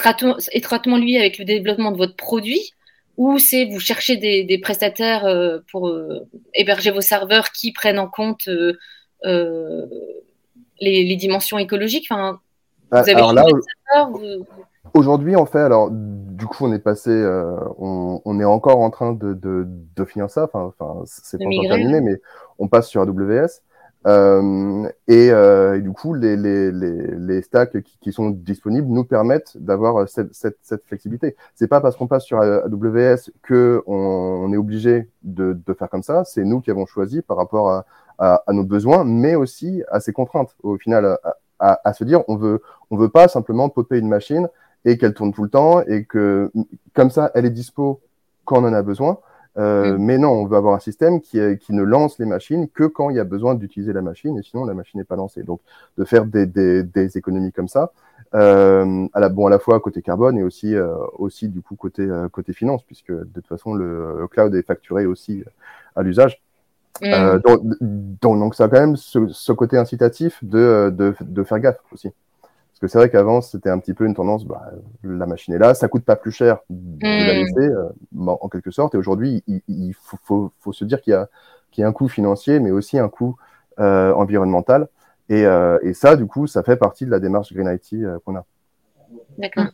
étroitement 0.53 0.97
lié 0.97 1.19
avec 1.19 1.39
le 1.39 1.45
développement 1.45 1.93
de 1.93 1.99
votre 1.99 2.17
produit 2.17 2.75
ou 3.19 3.39
c'est 3.39 3.67
vous 3.67 3.81
cherchez 3.81 4.17
des, 4.17 4.45
des 4.45 4.59
prestataires 4.59 5.27
euh, 5.27 5.59
pour 5.71 5.89
euh, 5.89 6.27
héberger 6.55 6.93
vos 6.93 7.01
serveurs 7.01 7.51
qui 7.51 7.73
prennent 7.73 7.99
en 7.99 8.09
compte 8.09 8.49
euh, 8.49 9.87
les, 10.81 11.03
les, 11.05 11.17
dimensions 11.17 11.59
écologiques? 11.59 12.07
Enfin, 12.09 12.39
bah, 12.91 13.03
vous 13.03 13.11
avez 13.11 13.19
alors 13.19 13.33
là, 13.33 13.45
Aujourd'hui, 14.95 15.37
en 15.37 15.45
fait, 15.45 15.59
alors 15.59 15.91
du 15.91 16.47
coup, 16.47 16.65
on 16.65 16.73
est 16.73 16.79
passé, 16.79 17.11
on, 17.79 18.23
on, 18.25 18.41
est 18.41 18.45
encore 18.45 18.79
en 18.79 18.89
train 18.91 19.13
de, 19.13 19.35
de, 19.35 19.67
de 19.69 20.05
finir 20.05 20.31
ça. 20.31 20.45
Enfin, 20.45 20.73
enfin 20.79 21.03
c'est 21.05 21.37
pas 21.37 21.45
encore 21.45 21.77
terminé, 21.77 22.01
mais 22.01 22.21
on 22.59 22.69
passe 22.69 22.89
sur 22.89 23.03
AWS. 23.03 23.61
Euh, 24.07 24.89
et, 25.09 25.31
euh, 25.31 25.81
du 25.81 25.91
coup, 25.91 26.15
les, 26.15 26.37
les, 26.37 26.71
les, 26.71 27.17
les 27.17 27.43
stacks 27.43 27.77
qui, 28.01 28.13
sont 28.13 28.31
disponibles 28.31 28.89
nous 28.89 29.05
permettent 29.05 29.57
d'avoir 29.57 30.09
cette, 30.09 30.33
cette, 30.35 30.59
cette, 30.63 30.85
flexibilité. 30.85 31.37
C'est 31.55 31.69
pas 31.69 31.81
parce 31.81 31.97
qu'on 31.97 32.07
passe 32.07 32.25
sur 32.25 32.41
AWS 32.41 33.31
que 33.43 33.83
on, 33.87 33.95
on 33.95 34.53
est 34.53 34.57
obligé 34.57 35.11
de, 35.23 35.59
de, 35.67 35.75
faire 35.75 35.91
comme 35.91 36.03
ça. 36.03 36.25
C'est 36.25 36.45
nous 36.45 36.61
qui 36.61 36.71
avons 36.71 36.87
choisi 36.87 37.23
par 37.23 37.37
rapport 37.37 37.71
à, 37.71 37.87
à, 38.19 38.43
à, 38.47 38.53
nos 38.53 38.65
besoins, 38.65 39.05
mais 39.05 39.35
aussi 39.35 39.83
à 39.91 40.01
ces 40.01 40.13
contraintes. 40.13 40.55
Au 40.63 40.79
final, 40.79 41.19
à, 41.59 41.81
à, 41.85 41.93
se 41.93 42.05
dire, 42.05 42.23
on 42.29 42.37
veut, 42.37 42.63
on 42.91 42.97
veut 42.97 43.09
pas 43.11 43.29
simplement 43.29 43.69
popper 43.69 43.99
une 43.99 44.09
machine 44.09 44.49
et 44.85 44.97
qu'elle 44.97 45.15
tourne 45.15 45.33
tout 45.33 45.43
le 45.43 45.51
temps 45.51 45.83
et 45.83 46.05
que 46.05 46.53
comme 46.95 47.11
ça, 47.11 47.31
elle 47.35 47.47
est 47.47 47.51
dispo 47.51 48.01
quand 48.45 48.63
on 48.63 48.69
en 48.69 48.73
a 48.73 48.83
besoin. 48.83 49.19
Euh, 49.59 49.95
mm. 49.95 49.99
Mais 49.99 50.19
non, 50.19 50.31
on 50.31 50.47
veut 50.47 50.57
avoir 50.57 50.75
un 50.75 50.81
système 50.81 51.21
qui, 51.21 51.39
qui, 51.59 51.73
ne 51.73 51.83
lance 51.83 52.19
les 52.19 52.27
machines 52.27 52.69
que 52.69 52.85
quand 52.85 53.11
il 53.11 53.17
y 53.17 53.21
a 53.21 53.25
besoin 53.25 53.55
d'utiliser 53.55 53.93
la 53.93 54.03
machine, 54.03 54.39
et 54.39 54.43
sinon 54.43 54.65
la 54.65 54.75
machine 54.75 55.01
n'est 55.01 55.05
pas 55.05 55.17
lancée. 55.17 55.43
Donc, 55.43 55.61
de 55.97 56.05
faire 56.05 56.25
des, 56.25 56.47
des, 56.47 56.83
des 56.83 57.19
économies 57.19 57.53
comme 57.53 57.69
ça, 57.69 57.93
euh, 58.35 59.07
à 59.13 59.21
la, 59.21 59.29
bon, 59.29 59.47
à 59.47 59.51
la 59.51 59.59
fois 59.59 59.81
côté 59.81 60.03
carbone 60.03 60.39
et 60.39 60.43
aussi, 60.43 60.75
euh, 60.75 60.95
aussi 61.19 61.49
du 61.49 61.61
coup 61.61 61.77
côté, 61.77 62.03
euh, 62.03 62.29
côté 62.29 62.53
finance, 62.53 62.83
puisque 62.85 63.13
de 63.13 63.25
toute 63.35 63.47
façon 63.47 63.75
le, 63.75 64.27
cloud 64.31 64.55
est 64.55 64.67
facturé 64.67 65.07
aussi 65.07 65.45
à 65.97 66.03
l'usage. 66.03 66.41
Mm. 67.03 67.39
Donc, 67.39 67.61
donc, 68.21 68.39
donc, 68.39 68.55
ça 68.55 68.65
a 68.65 68.69
quand 68.69 68.81
même 68.81 68.97
ce, 68.97 69.29
ce 69.29 69.53
côté 69.53 69.77
incitatif 69.77 70.43
de, 70.43 70.93
de, 70.97 71.15
de 71.21 71.43
faire 71.43 71.61
gaffe 71.61 71.81
aussi. 71.93 72.11
Parce 72.79 72.93
que 72.93 72.93
c'est 72.93 72.99
vrai 72.99 73.11
qu'avant, 73.11 73.41
c'était 73.41 73.71
un 73.71 73.81
petit 73.81 73.93
peu 73.93 74.07
une 74.07 74.15
tendance, 74.15 74.45
bah, 74.45 74.71
la 75.03 75.27
machine 75.27 75.53
est 75.53 75.59
là, 75.59 75.75
ça 75.75 75.89
coûte 75.89 76.05
pas 76.05 76.15
plus 76.15 76.31
cher 76.31 76.59
de 76.71 77.05
la 77.05 77.35
hmm. 77.35 77.39
laisser, 77.39 77.73
euh, 77.73 77.89
en 78.25 78.49
quelque 78.49 78.71
sorte. 78.71 78.95
Et 78.95 78.99
aujourd'hui, 78.99 79.43
il, 79.49 79.63
il 79.67 79.95
faut, 80.01 80.17
faut, 80.23 80.53
faut, 80.61 80.73
se 80.73 80.85
dire 80.85 81.01
qu'il 81.01 81.11
y, 81.11 81.15
a, 81.15 81.29
qu'il 81.73 81.83
y 81.83 81.85
a 81.85 81.89
un 81.89 81.93
coût 81.93 82.07
financier, 82.07 82.61
mais 82.61 82.71
aussi 82.71 82.97
un 82.97 83.09
coût 83.09 83.35
euh, 83.81 84.13
environnemental. 84.13 84.87
Et, 85.29 85.45
euh, 85.45 85.81
et, 85.83 85.93
ça, 85.93 86.15
du 86.15 86.27
coup, 86.27 86.47
ça 86.47 86.63
fait 86.63 86.77
partie 86.77 87.05
de 87.05 87.11
la 87.11 87.19
démarche 87.19 87.53
Green 87.53 87.67
IT 87.67 87.97
qu'on 88.25 88.37
a. 88.37 88.45
D'accord. 89.39 89.73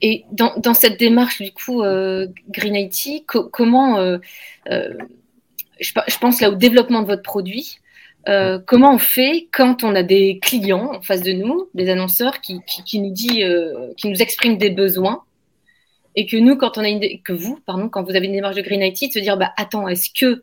Et 0.00 0.24
dans, 0.32 0.54
dans, 0.56 0.74
cette 0.74 0.98
démarche, 0.98 1.40
du 1.40 1.52
coup, 1.52 1.82
Green 1.82 2.74
IT, 2.74 3.26
co 3.28 3.44
comment, 3.44 4.18
je, 4.66 4.90
je, 5.78 6.18
pense 6.18 6.40
là 6.40 6.50
au 6.50 6.56
développement 6.56 7.02
de 7.02 7.06
votre 7.06 7.22
produit, 7.22 7.78
euh, 8.28 8.58
comment 8.64 8.94
on 8.94 8.98
fait 8.98 9.48
quand 9.52 9.84
on 9.84 9.94
a 9.94 10.02
des 10.02 10.38
clients 10.40 10.94
en 10.94 11.02
face 11.02 11.22
de 11.22 11.32
nous, 11.32 11.68
des 11.74 11.88
annonceurs 11.88 12.40
qui, 12.40 12.60
nous 12.94 13.10
dit, 13.10 13.42
euh, 13.42 13.92
qui 13.96 14.08
nous 14.08 14.22
expriment 14.22 14.58
des 14.58 14.70
besoins, 14.70 15.24
et 16.14 16.26
que 16.26 16.36
nous, 16.36 16.56
quand 16.56 16.78
on 16.78 16.82
a 16.82 16.88
une, 16.88 17.22
que 17.22 17.32
vous, 17.32 17.58
pardon, 17.66 17.88
quand 17.88 18.02
vous 18.02 18.14
avez 18.14 18.26
une 18.26 18.32
démarche 18.32 18.56
de 18.56 18.62
Green 18.62 18.82
IT, 18.82 19.08
de 19.08 19.12
se 19.12 19.18
dire, 19.18 19.36
bah 19.36 19.52
attends, 19.56 19.88
est-ce 19.88 20.10
que, 20.10 20.42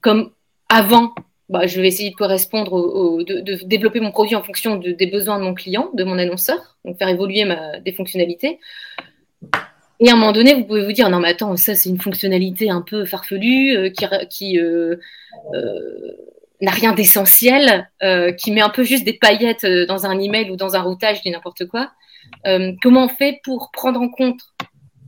comme 0.00 0.32
avant, 0.68 1.14
bah, 1.48 1.66
je 1.66 1.80
vais 1.80 1.88
essayer 1.88 2.10
de 2.10 2.14
correspondre, 2.16 2.72
au, 2.72 3.22
de, 3.22 3.64
développer 3.64 4.00
mon 4.00 4.10
produit 4.10 4.36
en 4.36 4.42
fonction 4.42 4.76
de, 4.76 4.90
des 4.90 5.06
besoins 5.06 5.38
de 5.38 5.44
mon 5.44 5.54
client, 5.54 5.90
de 5.94 6.04
mon 6.04 6.18
annonceur, 6.18 6.76
donc 6.84 6.98
faire 6.98 7.08
évoluer 7.08 7.44
ma, 7.44 7.80
des 7.80 7.92
fonctionnalités. 7.92 8.58
Et 10.00 10.08
à 10.08 10.12
un 10.12 10.16
moment 10.16 10.32
donné, 10.32 10.54
vous 10.54 10.64
pouvez 10.64 10.84
vous 10.84 10.92
dire 10.92 11.10
non 11.10 11.18
mais 11.18 11.30
attends, 11.30 11.56
ça 11.56 11.74
c'est 11.74 11.88
une 11.88 12.00
fonctionnalité 12.00 12.70
un 12.70 12.82
peu 12.82 13.04
farfelue 13.04 13.76
euh, 13.76 13.90
qui, 13.90 14.06
qui 14.30 14.58
euh, 14.58 14.96
euh, 15.54 16.12
n'a 16.60 16.70
rien 16.70 16.92
d'essentiel, 16.92 17.90
euh, 18.02 18.32
qui 18.32 18.52
met 18.52 18.60
un 18.60 18.68
peu 18.68 18.84
juste 18.84 19.04
des 19.04 19.12
paillettes 19.12 19.64
euh, 19.64 19.86
dans 19.86 20.06
un 20.06 20.18
email 20.18 20.50
ou 20.50 20.56
dans 20.56 20.76
un 20.76 20.82
routage, 20.82 21.22
du 21.22 21.30
n'importe 21.30 21.66
quoi. 21.66 21.90
Euh, 22.46 22.72
comment 22.82 23.06
on 23.06 23.08
fait 23.08 23.40
pour 23.42 23.70
prendre 23.72 24.00
en 24.00 24.08
compte 24.08 24.40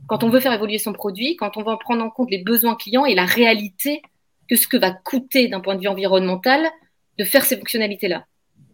quand 0.07 0.23
on 0.25 0.29
veut 0.29 0.41
faire 0.41 0.53
évoluer 0.53 0.77
son 0.77 0.91
produit, 0.91 1.37
quand 1.37 1.55
on 1.55 1.63
veut 1.63 1.77
prendre 1.79 2.03
en 2.03 2.09
compte 2.09 2.29
les 2.29 2.43
besoins 2.43 2.75
clients 2.75 3.05
et 3.05 3.15
la 3.15 3.25
réalité 3.25 4.01
que 4.49 4.57
ce 4.57 4.67
que 4.67 4.75
va 4.75 4.91
coûter 4.91 5.47
d'un 5.47 5.61
point 5.61 5.75
de 5.75 5.81
vue 5.81 5.87
environnemental 5.87 6.67
de 7.17 7.23
faire 7.23 7.45
ces 7.45 7.55
fonctionnalités-là? 7.55 8.25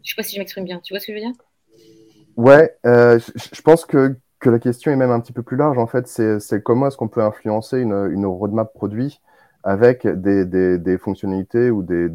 Je 0.03 0.11
sais 0.11 0.15
pas 0.15 0.23
si 0.23 0.35
je 0.35 0.39
m'exprime 0.39 0.63
bien. 0.63 0.79
Tu 0.83 0.93
vois 0.93 0.99
ce 0.99 1.05
que 1.05 1.13
je 1.13 1.17
veux 1.17 1.23
dire? 1.23 1.35
Ouais, 2.37 2.71
je 2.83 3.61
pense 3.61 3.85
que 3.85 4.15
que 4.39 4.49
la 4.49 4.59
question 4.59 4.91
est 4.91 4.95
même 4.95 5.11
un 5.11 5.19
petit 5.19 5.33
peu 5.33 5.43
plus 5.43 5.57
large. 5.57 5.77
En 5.77 5.87
fait, 5.87 6.07
c'est 6.07 6.63
comment 6.63 6.87
est-ce 6.87 6.97
qu'on 6.97 7.07
peut 7.07 7.23
influencer 7.23 7.79
une, 7.79 8.25
roadmap 8.25 8.73
produit 8.73 9.21
avec 9.63 10.07
des, 10.07 10.97
fonctionnalités 10.97 11.71
ou 11.71 11.83
des, 11.83 12.11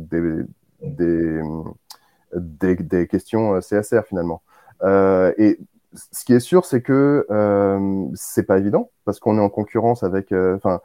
questions 3.08 3.60
CSR 3.60 4.02
finalement. 4.06 4.42
Euh, 4.82 5.32
et 5.38 5.58
ce 5.94 6.24
qui 6.24 6.32
est 6.32 6.40
sûr, 6.40 6.64
c'est 6.64 6.80
que 6.80 7.26
euh, 7.30 8.06
c'est 8.14 8.44
pas 8.44 8.58
évident 8.58 8.90
parce 9.04 9.20
qu'on 9.20 9.36
est 9.38 9.42
en 9.42 9.50
concurrence 9.50 10.02
avec, 10.02 10.32
enfin, 10.32 10.80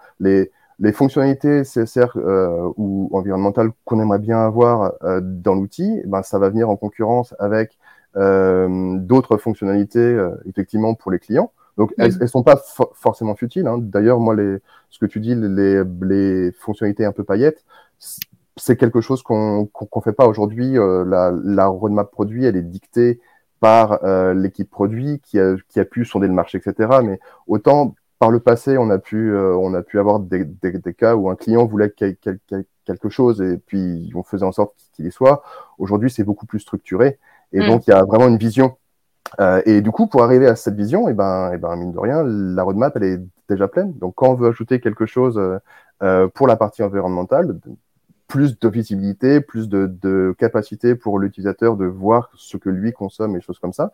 les 0.79 0.91
fonctionnalités 0.91 1.63
CSR 1.63 2.17
euh, 2.17 2.71
ou 2.77 3.09
environnementales 3.13 3.71
qu'on 3.85 3.99
aimerait 3.99 4.19
bien 4.19 4.39
avoir 4.39 4.93
euh, 5.03 5.21
dans 5.23 5.55
l'outil, 5.55 6.01
ben, 6.05 6.21
ça 6.23 6.39
va 6.39 6.49
venir 6.49 6.69
en 6.69 6.75
concurrence 6.75 7.33
avec 7.39 7.71
euh, 7.71 7.75
d'autres 8.17 9.37
fonctionnalités 9.37 9.99
euh, 9.99 10.31
effectivement 10.45 10.95
pour 10.95 11.11
les 11.11 11.19
clients. 11.19 11.51
Donc 11.77 11.93
elles, 11.97 12.13
elles 12.19 12.29
sont 12.29 12.43
pas 12.43 12.59
forcément 12.93 13.35
futiles. 13.35 13.67
Hein. 13.67 13.77
D'ailleurs, 13.79 14.19
moi, 14.19 14.35
les, 14.35 14.57
ce 14.89 14.97
que 14.97 15.05
tu 15.05 15.19
dis, 15.19 15.35
les, 15.35 15.83
les 16.01 16.51
fonctionnalités 16.53 17.05
un 17.05 17.11
peu 17.11 17.23
paillettes, 17.23 17.63
c'est 18.55 18.77
quelque 18.77 19.01
chose 19.01 19.21
qu'on 19.21 19.67
qu'on 19.67 20.01
fait 20.01 20.13
pas 20.13 20.27
aujourd'hui. 20.27 20.77
Euh, 20.77 21.05
la, 21.05 21.31
la 21.43 21.67
roadmap 21.67 22.09
produit, 22.09 22.45
elle 22.45 22.55
est 22.55 22.63
dictée 22.63 23.19
par 23.59 24.03
l'équipe 24.35 24.69
produit 24.69 25.19
qui 25.23 25.39
a, 25.39 25.55
qui 25.67 25.79
a 25.79 25.85
pu 25.85 26.05
sonder 26.05 26.27
le 26.27 26.33
marché, 26.33 26.59
etc. 26.59 26.99
Mais 27.03 27.19
autant 27.47 27.95
par 28.19 28.31
le 28.31 28.39
passé, 28.39 28.77
on 28.77 28.89
a 28.89 28.97
pu, 28.97 29.31
euh, 29.31 29.55
on 29.55 29.73
a 29.73 29.83
pu 29.83 29.99
avoir 29.99 30.19
des, 30.19 30.43
des, 30.45 30.71
des, 30.71 30.93
cas 30.93 31.15
où 31.15 31.29
un 31.29 31.35
client 31.35 31.65
voulait 31.65 31.91
quelque 31.91 33.09
chose 33.09 33.41
et 33.41 33.57
puis 33.57 34.11
on 34.15 34.23
faisait 34.23 34.45
en 34.45 34.51
sorte 34.51 34.73
qu'il 34.93 35.05
y 35.05 35.11
soit. 35.11 35.43
Aujourd'hui, 35.77 36.09
c'est 36.09 36.23
beaucoup 36.23 36.45
plus 36.45 36.59
structuré 36.59 37.19
et 37.53 37.59
mm. 37.59 37.67
donc 37.67 37.87
il 37.87 37.91
y 37.91 37.93
a 37.93 38.03
vraiment 38.03 38.27
une 38.27 38.37
vision. 38.37 38.77
Euh, 39.39 39.61
et 39.65 39.81
du 39.81 39.91
coup, 39.91 40.07
pour 40.07 40.23
arriver 40.23 40.47
à 40.47 40.55
cette 40.55 40.75
vision, 40.75 41.07
et 41.07 41.11
eh 41.11 41.13
ben, 41.13 41.51
et 41.51 41.55
eh 41.55 41.57
ben, 41.57 41.75
mine 41.75 41.91
de 41.91 41.99
rien, 41.99 42.23
la 42.23 42.63
roadmap 42.63 42.95
elle 42.95 43.03
est 43.03 43.21
déjà 43.49 43.67
pleine. 43.67 43.93
Donc, 43.93 44.15
quand 44.15 44.29
on 44.29 44.35
veut 44.35 44.47
ajouter 44.47 44.79
quelque 44.79 45.05
chose 45.05 45.41
euh, 46.01 46.27
pour 46.33 46.47
la 46.47 46.55
partie 46.55 46.81
environnementale, 46.81 47.59
plus 48.27 48.59
de 48.59 48.67
visibilité, 48.67 49.41
plus 49.41 49.69
de, 49.69 49.87
de 50.01 50.35
capacité 50.37 50.95
pour 50.95 51.19
l'utilisateur 51.19 51.77
de 51.77 51.85
voir 51.85 52.29
ce 52.35 52.57
que 52.57 52.69
lui 52.69 52.91
consomme 52.91 53.35
et 53.35 53.41
choses 53.41 53.59
comme 53.59 53.73
ça, 53.73 53.91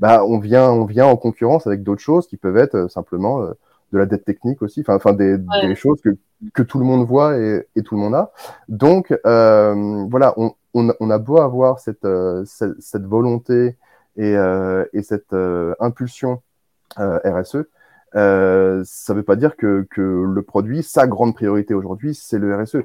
bah 0.00 0.24
on 0.24 0.38
vient 0.40 0.70
on 0.70 0.86
vient 0.86 1.06
en 1.06 1.16
concurrence 1.16 1.68
avec 1.68 1.84
d'autres 1.84 2.02
choses 2.02 2.26
qui 2.26 2.36
peuvent 2.36 2.56
être 2.56 2.90
simplement 2.90 3.46
de 3.92 3.98
la 3.98 4.06
dette 4.06 4.24
technique 4.24 4.62
aussi, 4.62 4.84
enfin, 4.86 5.12
des, 5.12 5.38
des, 5.38 5.74
choses 5.74 6.00
que, 6.00 6.10
que 6.54 6.62
tout 6.62 6.78
le 6.78 6.84
monde 6.84 7.06
voit 7.06 7.38
et, 7.38 7.66
et 7.76 7.82
tout 7.82 7.94
le 7.94 8.00
monde 8.00 8.14
a. 8.14 8.32
Donc 8.68 9.16
euh, 9.26 10.06
voilà, 10.10 10.34
on, 10.36 10.52
on, 10.76 10.92
on, 11.00 11.10
a 11.10 11.18
beau 11.18 11.38
avoir 11.38 11.80
cette, 11.80 12.04
euh, 12.04 12.44
cette, 12.44 12.80
cette, 12.80 13.04
volonté 13.04 13.76
et, 14.16 14.36
euh, 14.36 14.84
et 14.92 15.02
cette 15.02 15.32
euh, 15.32 15.74
impulsion 15.80 16.42
euh, 16.98 17.18
RSE, 17.24 17.64
ça 18.12 19.12
ne 19.12 19.18
veut 19.18 19.22
pas 19.22 19.36
dire 19.36 19.56
que, 19.56 19.86
que 19.90 20.00
le 20.00 20.42
produit, 20.42 20.82
sa 20.82 21.06
grande 21.06 21.34
priorité 21.34 21.74
aujourd'hui, 21.74 22.14
c'est 22.14 22.38
le 22.38 22.54
RSE. 22.54 22.78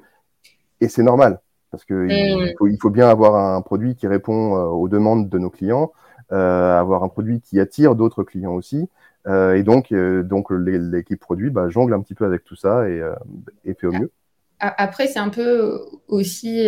Et 0.82 0.88
c'est 0.88 1.04
normal, 1.04 1.40
parce 1.70 1.86
que 1.86 2.08
il, 2.10 2.56
faut, 2.58 2.68
il, 2.68 2.78
faut, 2.82 2.90
bien 2.90 3.08
avoir 3.08 3.36
un 3.36 3.62
produit 3.62 3.96
qui 3.96 4.08
répond 4.08 4.54
aux 4.56 4.90
demandes 4.90 5.30
de 5.30 5.38
nos 5.38 5.50
clients, 5.50 5.92
avoir 6.30 7.04
un 7.04 7.10
produit 7.10 7.40
qui 7.40 7.60
attire 7.60 7.96
d'autres 7.96 8.24
clients 8.24 8.54
aussi. 8.54 8.90
Euh, 9.28 9.54
et 9.54 9.64
donc, 9.64 9.94
donc 9.94 10.50
l'équipe 10.50 11.20
produit 11.20 11.52
bah, 11.52 11.70
jongle 11.70 11.94
un 11.94 12.02
petit 12.02 12.16
peu 12.16 12.26
avec 12.26 12.44
tout 12.44 12.56
ça 12.56 12.90
et, 12.90 13.02
et 13.64 13.74
fait 13.74 13.88
au 13.88 13.92
mieux. 13.92 14.12
Après, 14.60 15.08
c'est 15.08 15.20
un 15.20 15.30
peu 15.30 15.80
aussi 16.08 16.68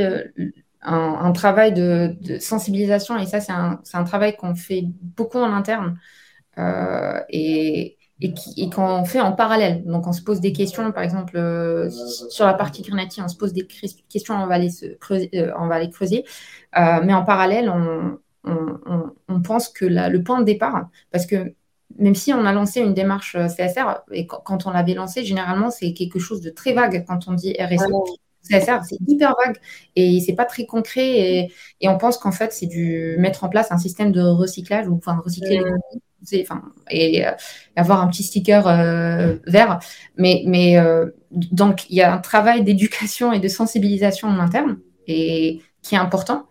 un, 0.84 1.32
travail 1.32 1.74
de, 1.74 2.16
sensibilisation 2.40 3.18
et 3.18 3.26
ça, 3.26 3.40
c'est 3.40 3.52
un, 3.52 4.04
travail 4.04 4.36
qu'on 4.36 4.56
fait 4.56 4.84
beaucoup 5.02 5.40
en 5.40 5.54
interne 5.54 6.00
euh, 6.58 7.20
et, 7.30 7.98
et, 8.22 8.70
qu'on 8.70 9.06
fait 9.06 9.22
en 9.22 9.32
parallèle. 9.34 9.84
Donc, 9.86 10.08
on 10.08 10.14
se 10.14 10.22
pose 10.22 10.40
des 10.40 10.54
questions, 10.54 10.92
par 10.92 11.04
exemple, 11.04 11.38
euh, 11.38 11.90
sur 12.30 12.46
la 12.46 12.54
partie 12.54 12.82
Granati, 12.82 13.22
on 13.22 13.28
se 13.28 13.38
pose 13.38 13.54
des 13.54 13.68
questions, 14.10 14.36
on 14.36 14.48
va 14.48 14.58
les, 14.58 14.70
se 14.70 14.86
creuser, 14.96 15.30
euh, 16.78 17.02
mais 17.04 17.14
en 17.14 17.24
parallèle, 17.24 17.70
on, 17.70 19.42
pense 19.42 19.68
que 19.68 19.86
le 19.86 20.24
point 20.24 20.40
de 20.40 20.46
départ, 20.46 20.90
parce 21.12 21.26
que 21.26 21.54
même 21.98 22.16
si 22.16 22.34
on 22.34 22.46
a 22.46 22.54
lancé 22.54 22.80
une 22.80 22.94
démarche 22.94 23.36
CSR, 23.36 24.04
et 24.12 24.26
quand 24.26 24.66
on 24.66 24.72
l'avait 24.72 24.94
lancé, 24.94 25.24
généralement, 25.26 25.70
c'est 25.70 25.94
quelque 25.94 26.18
chose 26.18 26.42
de 26.42 26.50
très 26.50 26.74
vague 26.74 27.04
quand 27.06 27.28
on 27.28 27.34
dit 27.34 27.56
RSE. 27.60 27.92
CSR, 28.50 28.84
c'est 28.84 28.98
hyper 29.08 29.36
vague 29.46 29.58
et 29.96 30.20
c'est 30.20 30.34
pas 30.34 30.46
très 30.46 30.66
concret 30.66 31.18
et, 31.18 31.54
et 31.82 31.88
on 31.88 31.98
pense 31.98 32.18
qu'en 32.18 32.32
fait, 32.32 32.52
c'est 32.52 32.66
du 32.66 33.16
mettre 33.18 33.44
en 33.44 33.50
place 33.50 33.72
un 33.72 33.78
système 33.78 34.12
de 34.12 34.22
recyclage 34.22 34.88
ou 34.88 34.96
enfin 34.96 35.22
recycler 35.24 35.60
les 35.60 35.72
enfin, 36.42 36.62
et 36.90 37.26
euh, 37.26 37.32
avoir 37.76 38.02
un 38.02 38.08
petit 38.08 38.24
sticker 38.24 38.68
euh, 38.68 39.38
vert. 39.48 39.80
Mais, 40.18 40.44
mais 40.46 40.78
euh, 40.78 41.08
donc, 41.32 41.90
il 41.90 41.98
y 41.98 42.02
a 42.02 42.14
un 42.14 42.20
travail 42.20 42.64
d'éducation 42.64 43.32
et 43.34 43.40
de 43.40 43.48
sensibilisation 43.48 44.28
en 44.28 44.40
interne 44.40 44.80
et 45.08 45.62
qui 45.82 45.96
est 45.96 46.00
important. 46.00 46.46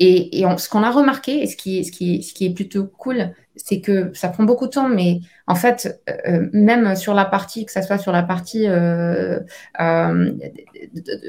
Et, 0.00 0.38
et 0.38 0.46
on, 0.46 0.56
ce 0.58 0.68
qu'on 0.68 0.82
a 0.82 0.90
remarqué, 0.90 1.42
et 1.42 1.46
ce 1.46 1.56
qui, 1.56 1.84
ce, 1.84 1.90
qui, 1.90 2.22
ce 2.22 2.32
qui 2.32 2.46
est 2.46 2.54
plutôt 2.54 2.86
cool, 2.86 3.34
c'est 3.58 3.80
que 3.80 4.10
ça 4.14 4.28
prend 4.28 4.44
beaucoup 4.44 4.66
de 4.66 4.72
temps, 4.72 4.88
mais 4.88 5.20
en 5.46 5.54
fait, 5.54 6.00
euh, 6.26 6.48
même 6.52 6.94
sur 6.94 7.14
la 7.14 7.24
partie, 7.24 7.66
que 7.66 7.72
ce 7.72 7.82
soit 7.82 7.98
sur 7.98 8.12
la 8.12 8.22
partie 8.22 8.68
euh, 8.68 9.40
euh, 9.80 10.32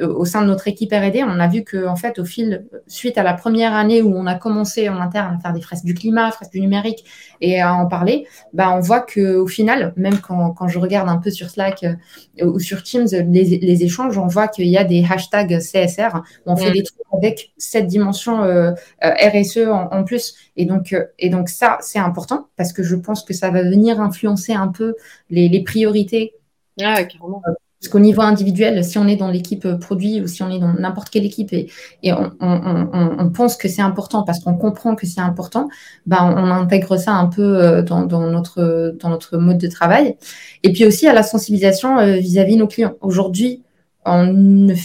au 0.01 0.25
sein 0.25 0.41
de 0.41 0.47
notre 0.47 0.67
équipe 0.67 0.91
R&D, 0.91 1.23
on 1.23 1.39
a 1.39 1.47
vu 1.47 1.63
que 1.63 1.87
en 1.87 1.95
fait, 1.95 2.19
au 2.19 2.25
fil, 2.25 2.65
suite 2.87 3.17
à 3.17 3.23
la 3.23 3.33
première 3.33 3.73
année 3.73 4.01
où 4.01 4.13
on 4.15 4.25
a 4.25 4.35
commencé 4.35 4.89
en 4.89 4.99
interne 4.99 5.35
à 5.37 5.39
faire 5.39 5.53
des 5.53 5.61
fresques 5.61 5.85
du 5.85 5.93
climat, 5.93 6.31
fresques 6.31 6.51
du 6.51 6.61
numérique 6.61 7.05
et 7.41 7.61
à 7.61 7.73
en 7.73 7.87
parler, 7.87 8.27
bah, 8.53 8.71
on 8.75 8.79
voit 8.79 9.01
que 9.01 9.35
au 9.35 9.47
final, 9.47 9.93
même 9.95 10.19
quand, 10.19 10.51
quand, 10.51 10.67
je 10.67 10.79
regarde 10.79 11.09
un 11.09 11.17
peu 11.17 11.31
sur 11.31 11.49
Slack 11.49 11.83
euh, 11.83 12.45
ou 12.45 12.59
sur 12.59 12.83
Teams 12.83 13.07
les, 13.09 13.43
les, 13.57 13.83
échanges, 13.83 14.17
on 14.17 14.27
voit 14.27 14.47
qu'il 14.47 14.67
y 14.67 14.77
a 14.77 14.83
des 14.83 15.05
hashtags 15.09 15.59
CSR, 15.59 16.21
où 16.45 16.51
on 16.51 16.57
fait 16.57 16.71
des 16.71 16.83
trucs 16.83 16.99
avec 17.13 17.51
cette 17.57 17.87
dimension 17.87 18.43
euh, 18.43 18.71
RSE 19.01 19.67
en, 19.67 19.89
en, 19.91 20.03
plus, 20.03 20.35
et 20.59 20.65
donc 20.65 20.93
et 21.17 21.29
donc 21.29 21.47
ça, 21.47 21.77
c'est 21.81 21.99
important 21.99 22.49
parce 22.57 22.73
que 22.73 22.83
je 22.83 22.95
pense 22.95 23.23
que 23.23 23.33
ça 23.33 23.49
va 23.49 23.63
venir 23.63 24.01
influencer 24.01 24.53
un 24.53 24.67
peu 24.67 24.95
les, 25.29 25.47
les 25.47 25.63
priorités. 25.63 26.33
Ah, 26.81 27.03
carrément. 27.03 27.41
Parce 27.81 27.93
qu'au 27.93 27.99
niveau 27.99 28.21
individuel, 28.21 28.83
si 28.83 28.97
on 28.97 29.07
est 29.07 29.15
dans 29.15 29.29
l'équipe 29.29 29.65
produit 29.79 30.19
ou 30.19 30.27
si 30.27 30.43
on 30.43 30.49
est 30.49 30.59
dans 30.59 30.73
n'importe 30.73 31.09
quelle 31.09 31.25
équipe 31.25 31.53
et, 31.53 31.71
et 32.03 32.11
on, 32.11 32.33
on, 32.41 32.89
on, 32.91 33.19
on, 33.19 33.29
pense 33.29 33.55
que 33.55 33.69
c'est 33.69 33.81
important 33.81 34.23
parce 34.23 34.41
qu'on 34.41 34.55
comprend 34.55 34.95
que 34.95 35.07
c'est 35.07 35.21
important, 35.21 35.69
ben 36.05 36.33
on 36.35 36.51
intègre 36.51 36.97
ça 36.97 37.13
un 37.13 37.27
peu 37.27 37.41
euh, 37.41 37.81
dans, 37.81 38.03
dans, 38.05 38.29
notre, 38.29 38.97
dans 38.99 39.07
notre 39.07 39.37
mode 39.37 39.59
de 39.59 39.69
travail. 39.69 40.17
Et 40.63 40.73
puis 40.73 40.85
aussi 40.85 41.07
à 41.07 41.13
la 41.13 41.23
sensibilisation 41.23 41.99
euh, 41.99 42.17
vis-à-vis 42.17 42.55
de 42.55 42.59
nos 42.59 42.67
clients. 42.67 42.95
Aujourd'hui, 42.99 43.63
on 44.03 44.25
ne, 44.25 44.75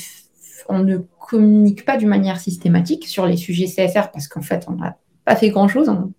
on 0.69 0.79
ne 0.79 0.99
communique 0.99 1.85
pas 1.85 1.97
d'une 1.97 2.09
manière 2.09 2.39
systématique 2.39 3.09
sur 3.09 3.27
les 3.27 3.37
sujets 3.37 3.67
CSR 3.67 4.13
parce 4.13 4.29
qu'en 4.29 4.43
fait, 4.43 4.67
on 4.69 4.77
n'a 4.77 4.99
pas 5.25 5.37
fait 5.37 5.51
grand-chose. 5.51 5.89
On 5.89 6.13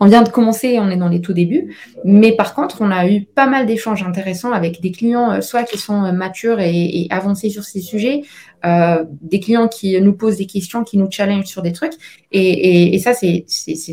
on 0.00 0.06
vient 0.06 0.22
de 0.22 0.28
commencer, 0.28 0.78
on 0.78 0.90
est 0.90 0.96
dans 0.96 1.08
les 1.08 1.20
tout 1.20 1.32
débuts, 1.32 1.76
mais 2.04 2.32
par 2.32 2.54
contre, 2.54 2.78
on 2.80 2.90
a 2.90 3.08
eu 3.08 3.24
pas 3.24 3.46
mal 3.46 3.66
d'échanges 3.66 4.02
intéressants 4.02 4.52
avec 4.52 4.80
des 4.80 4.92
clients, 4.92 5.32
euh, 5.32 5.40
soit 5.40 5.64
qui 5.64 5.78
sont 5.78 6.04
euh, 6.04 6.12
matures 6.12 6.60
et, 6.60 6.72
et 6.72 7.06
avancés 7.10 7.50
sur 7.50 7.64
ces 7.64 7.80
sujets, 7.80 8.22
euh, 8.64 9.04
des 9.22 9.40
clients 9.40 9.68
qui 9.68 10.00
nous 10.00 10.12
posent 10.12 10.36
des 10.36 10.46
questions, 10.46 10.84
qui 10.84 10.98
nous 10.98 11.10
challengent 11.10 11.46
sur 11.46 11.62
des 11.62 11.72
trucs, 11.72 11.94
et, 12.32 12.40
et, 12.40 12.94
et 12.94 12.98
ça, 12.98 13.12
c'est 13.14 13.44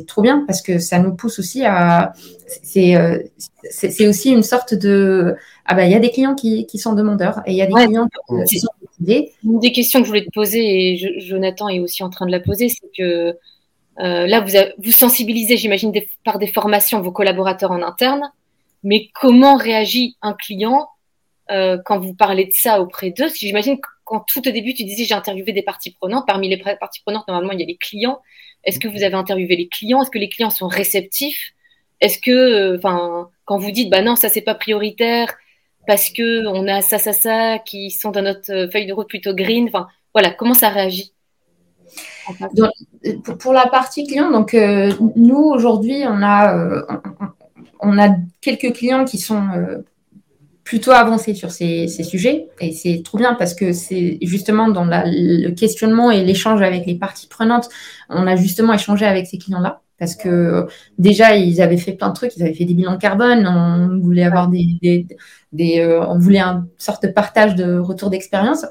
trop 0.07 0.21
bien 0.21 0.43
parce 0.47 0.61
que 0.61 0.79
ça 0.79 0.99
nous 0.99 1.15
pousse 1.15 1.39
aussi 1.39 1.63
à. 1.65 2.13
C'est 2.61 2.95
euh, 2.95 3.19
aussi 4.07 4.31
une 4.31 4.43
sorte 4.43 4.73
de. 4.73 5.35
Ah 5.65 5.75
ben, 5.75 5.85
il 5.85 5.91
y 5.91 5.95
a 5.95 5.99
des 5.99 6.11
clients 6.11 6.35
qui, 6.35 6.65
qui 6.65 6.77
sont 6.77 6.93
demandeurs 6.93 7.41
et 7.45 7.51
il 7.51 7.57
y 7.57 7.61
a 7.61 7.65
des 7.65 7.73
ouais, 7.73 7.85
clients 7.85 8.07
qui 8.47 8.59
sont 8.59 8.67
décidés. 8.81 9.31
Une 9.45 9.59
des 9.59 9.71
questions 9.71 9.99
que 9.99 10.05
je 10.05 10.09
voulais 10.09 10.25
te 10.25 10.31
poser, 10.31 10.59
et 10.93 11.19
Jonathan 11.21 11.69
est 11.69 11.79
aussi 11.79 12.03
en 12.03 12.09
train 12.09 12.25
de 12.25 12.31
la 12.31 12.41
poser, 12.41 12.67
c'est 12.69 12.89
que 12.95 13.37
euh, 13.99 14.27
là, 14.27 14.41
vous, 14.41 14.51
vous 14.77 14.91
sensibilisez, 14.91 15.57
j'imagine, 15.57 15.93
par 16.23 16.39
des 16.39 16.47
formations 16.47 17.01
vos 17.01 17.11
collaborateurs 17.11 17.71
en 17.71 17.81
interne, 17.81 18.31
mais 18.83 19.09
comment 19.13 19.55
réagit 19.55 20.17
un 20.21 20.33
client 20.33 20.89
euh, 21.51 21.77
quand 21.85 21.99
vous 21.99 22.13
parlez 22.13 22.45
de 22.45 22.53
ça 22.53 22.81
auprès 22.81 23.11
d'eux? 23.11 23.29
J'imagine 23.33 23.77
qu'en 24.05 24.19
tout 24.19 24.47
au 24.47 24.51
début, 24.51 24.73
tu 24.73 24.83
disais 24.83 25.05
j'ai 25.05 25.13
interviewé 25.13 25.53
des 25.53 25.61
parties 25.61 25.91
prenantes. 25.91 26.25
Parmi 26.25 26.49
les 26.49 26.57
parties 26.57 27.01
prenantes, 27.05 27.27
normalement, 27.27 27.53
il 27.53 27.59
y 27.59 27.63
a 27.63 27.67
les 27.67 27.77
clients. 27.77 28.19
Est-ce 28.63 28.79
que 28.79 28.87
vous 28.87 29.03
avez 29.03 29.15
interviewé 29.15 29.55
les 29.55 29.67
clients? 29.67 30.01
Est-ce 30.01 30.11
que 30.11 30.19
les 30.19 30.29
clients 30.29 30.49
sont 30.49 30.67
réceptifs? 30.67 31.53
Est-ce 32.01 32.17
que, 32.19 32.31
euh, 32.31 32.77
enfin, 32.77 33.29
quand 33.45 33.57
vous 33.57 33.71
dites 33.71 33.89
bah 33.89 34.01
non, 34.01 34.15
ça 34.15 34.29
c'est 34.29 34.41
pas 34.41 34.55
prioritaire 34.55 35.33
parce 35.87 36.09
que 36.09 36.45
on 36.47 36.67
a 36.67 36.81
ça, 36.81 36.97
ça, 36.97 37.13
ça 37.13 37.59
qui 37.59 37.91
sont 37.91 38.11
dans 38.11 38.21
notre 38.21 38.69
feuille 38.71 38.85
de 38.85 38.93
route 38.93 39.07
plutôt 39.07 39.33
green. 39.33 39.67
Enfin, 39.67 39.87
voilà, 40.13 40.31
comment 40.31 40.53
ça 40.53 40.69
réagit? 40.69 41.12
Pour 43.39 43.53
la 43.53 43.67
partie 43.67 44.05
client, 44.05 44.31
donc 44.31 44.53
euh, 44.53 44.91
nous 45.15 45.37
aujourd'hui, 45.37 46.03
on 46.07 46.21
a, 46.21 46.55
euh, 46.55 46.81
on, 47.79 47.97
a 47.97 48.09
quelques 48.41 48.73
clients 48.73 49.05
qui 49.05 49.17
sont 49.17 49.47
euh, 49.55 49.79
plutôt 50.63 50.91
avancés 50.91 51.33
sur 51.33 51.51
ces, 51.51 51.87
sujets. 51.87 52.47
Et 52.59 52.71
c'est 52.71 53.01
trop 53.03 53.17
bien 53.17 53.33
parce 53.33 53.53
que 53.53 53.73
c'est 53.73 54.17
justement 54.21 54.69
dans 54.69 54.85
le 54.85 55.49
questionnement 55.51 56.11
et 56.11 56.23
l'échange 56.23 56.61
avec 56.61 56.85
les 56.85 56.95
parties 56.95 57.27
prenantes, 57.27 57.69
on 58.09 58.27
a 58.27 58.35
justement 58.35 58.73
échangé 58.73 59.05
avec 59.05 59.27
ces 59.27 59.37
clients-là. 59.37 59.81
Parce 59.99 60.15
que 60.15 60.67
déjà 60.97 61.35
ils 61.35 61.61
avaient 61.61 61.77
fait 61.77 61.93
plein 61.93 62.09
de 62.09 62.13
trucs, 62.13 62.35
ils 62.35 62.43
avaient 62.43 62.53
fait 62.53 62.65
des 62.65 62.73
bilans 62.73 62.97
carbone, 62.97 63.47
on 63.47 63.99
voulait 63.99 64.23
avoir 64.23 64.49
des, 64.49 65.07
on 65.53 66.17
voulait 66.17 66.41
une 66.41 66.65
sorte 66.77 67.03
de 67.03 67.09
partage 67.09 67.55
de 67.55 67.77
retour 67.77 68.09
d'expérience. 68.09 68.65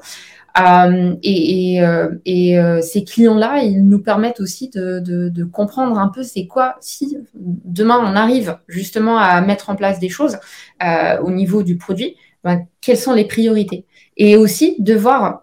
Et, 0.55 1.81
et, 2.25 2.81
ces 2.81 3.03
clients-là, 3.03 3.63
ils 3.63 3.85
nous 3.85 3.99
permettent 3.99 4.39
aussi 4.39 4.69
de, 4.69 4.99
de, 4.99 5.43
comprendre 5.43 5.97
un 5.97 6.09
peu 6.09 6.23
c'est 6.23 6.47
quoi 6.47 6.75
si 6.79 7.17
demain 7.37 7.99
on 7.99 8.15
arrive 8.15 8.57
justement 8.67 9.17
à 9.17 9.41
mettre 9.41 9.69
en 9.69 9.75
place 9.75 9.99
des 9.99 10.09
choses 10.09 10.37
au 10.81 11.31
niveau 11.31 11.63
du 11.63 11.77
produit, 11.77 12.15
ben, 12.43 12.65
quelles 12.81 12.97
sont 12.97 13.13
les 13.13 13.25
priorités? 13.25 13.85
Et 14.17 14.35
aussi 14.35 14.75
de 14.79 14.93
voir 14.93 15.41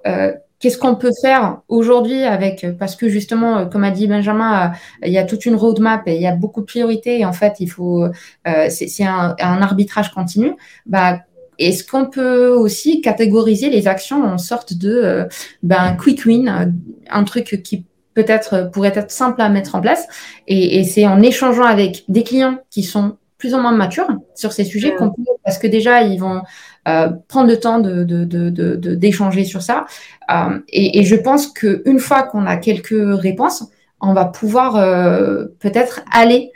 Qu'est-ce 0.61 0.77
qu'on 0.77 0.95
peut 0.95 1.13
faire 1.23 1.63
aujourd'hui 1.69 2.23
avec, 2.23 2.67
parce 2.79 2.95
que 2.95 3.09
justement, 3.09 3.57
euh, 3.57 3.65
comme 3.65 3.83
a 3.83 3.91
dit 3.91 4.07
Benjamin, 4.07 4.67
euh, 4.67 5.07
il 5.07 5.13
y 5.13 5.17
a 5.17 5.25
toute 5.25 5.47
une 5.47 5.55
roadmap 5.55 6.07
et 6.07 6.17
il 6.17 6.21
y 6.21 6.27
a 6.27 6.37
beaucoup 6.37 6.61
de 6.61 6.67
priorités 6.67 7.21
et 7.21 7.25
en 7.25 7.33
fait, 7.33 7.55
il 7.61 7.71
faut, 7.71 8.05
euh, 8.05 8.69
c'est 8.69 9.05
un, 9.05 9.35
arbitrage 9.41 10.13
continu. 10.13 10.53
Bah, 10.85 11.21
est-ce 11.69 11.85
qu'on 11.85 12.07
peut 12.07 12.49
aussi 12.49 13.01
catégoriser 13.01 13.71
les 13.71 13.87
actions 13.87 14.25
en 14.25 14.39
sorte 14.39 14.75
de 14.75 15.27
ben, 15.63 15.97
quick 15.97 16.25
win, 16.25 16.75
un 17.09 17.25
truc 17.25 17.61
qui 17.63 17.85
peut-être 18.15 18.71
pourrait 18.73 18.93
être 18.95 19.11
simple 19.11 19.41
à 19.41 19.49
mettre 19.49 19.75
en 19.75 19.81
place 19.81 20.07
et, 20.47 20.85
c'est 20.85 21.07
en 21.07 21.23
échangeant 21.23 21.65
avec 21.65 22.05
des 22.09 22.25
clients 22.25 22.59
qui 22.71 22.83
sont 22.83 23.17
plus 23.39 23.55
ou 23.55 23.59
moins 23.59 23.73
matures 23.73 24.09
sur 24.35 24.53
ces 24.53 24.65
sujets 24.65 24.95
qu'on 24.95 25.11
peut, 25.11 25.23
parce 25.45 25.59
que 25.59 25.67
déjà, 25.67 26.03
ils 26.03 26.21
vont 26.21 26.43
euh, 26.87 27.09
prendre 27.27 27.49
le 27.49 27.59
temps 27.59 27.81
d'échanger 27.81 29.41
de, 29.41 29.45
de, 29.45 29.49
sur 29.49 29.63
ça. 29.63 29.87
Euh, 30.31 30.59
et, 30.69 31.03
je 31.05 31.17
pense 31.17 31.49
qu'une 31.49 31.99
fois 31.99 32.23
qu'on 32.25 32.47
a 32.47 32.59
quelques 32.59 32.95
réponses, 32.95 33.65
on 34.01 34.13
va 34.13 34.27
pouvoir 34.27 34.77
euh, 34.77 35.47
peut-être 35.59 36.03
aller 36.13 36.53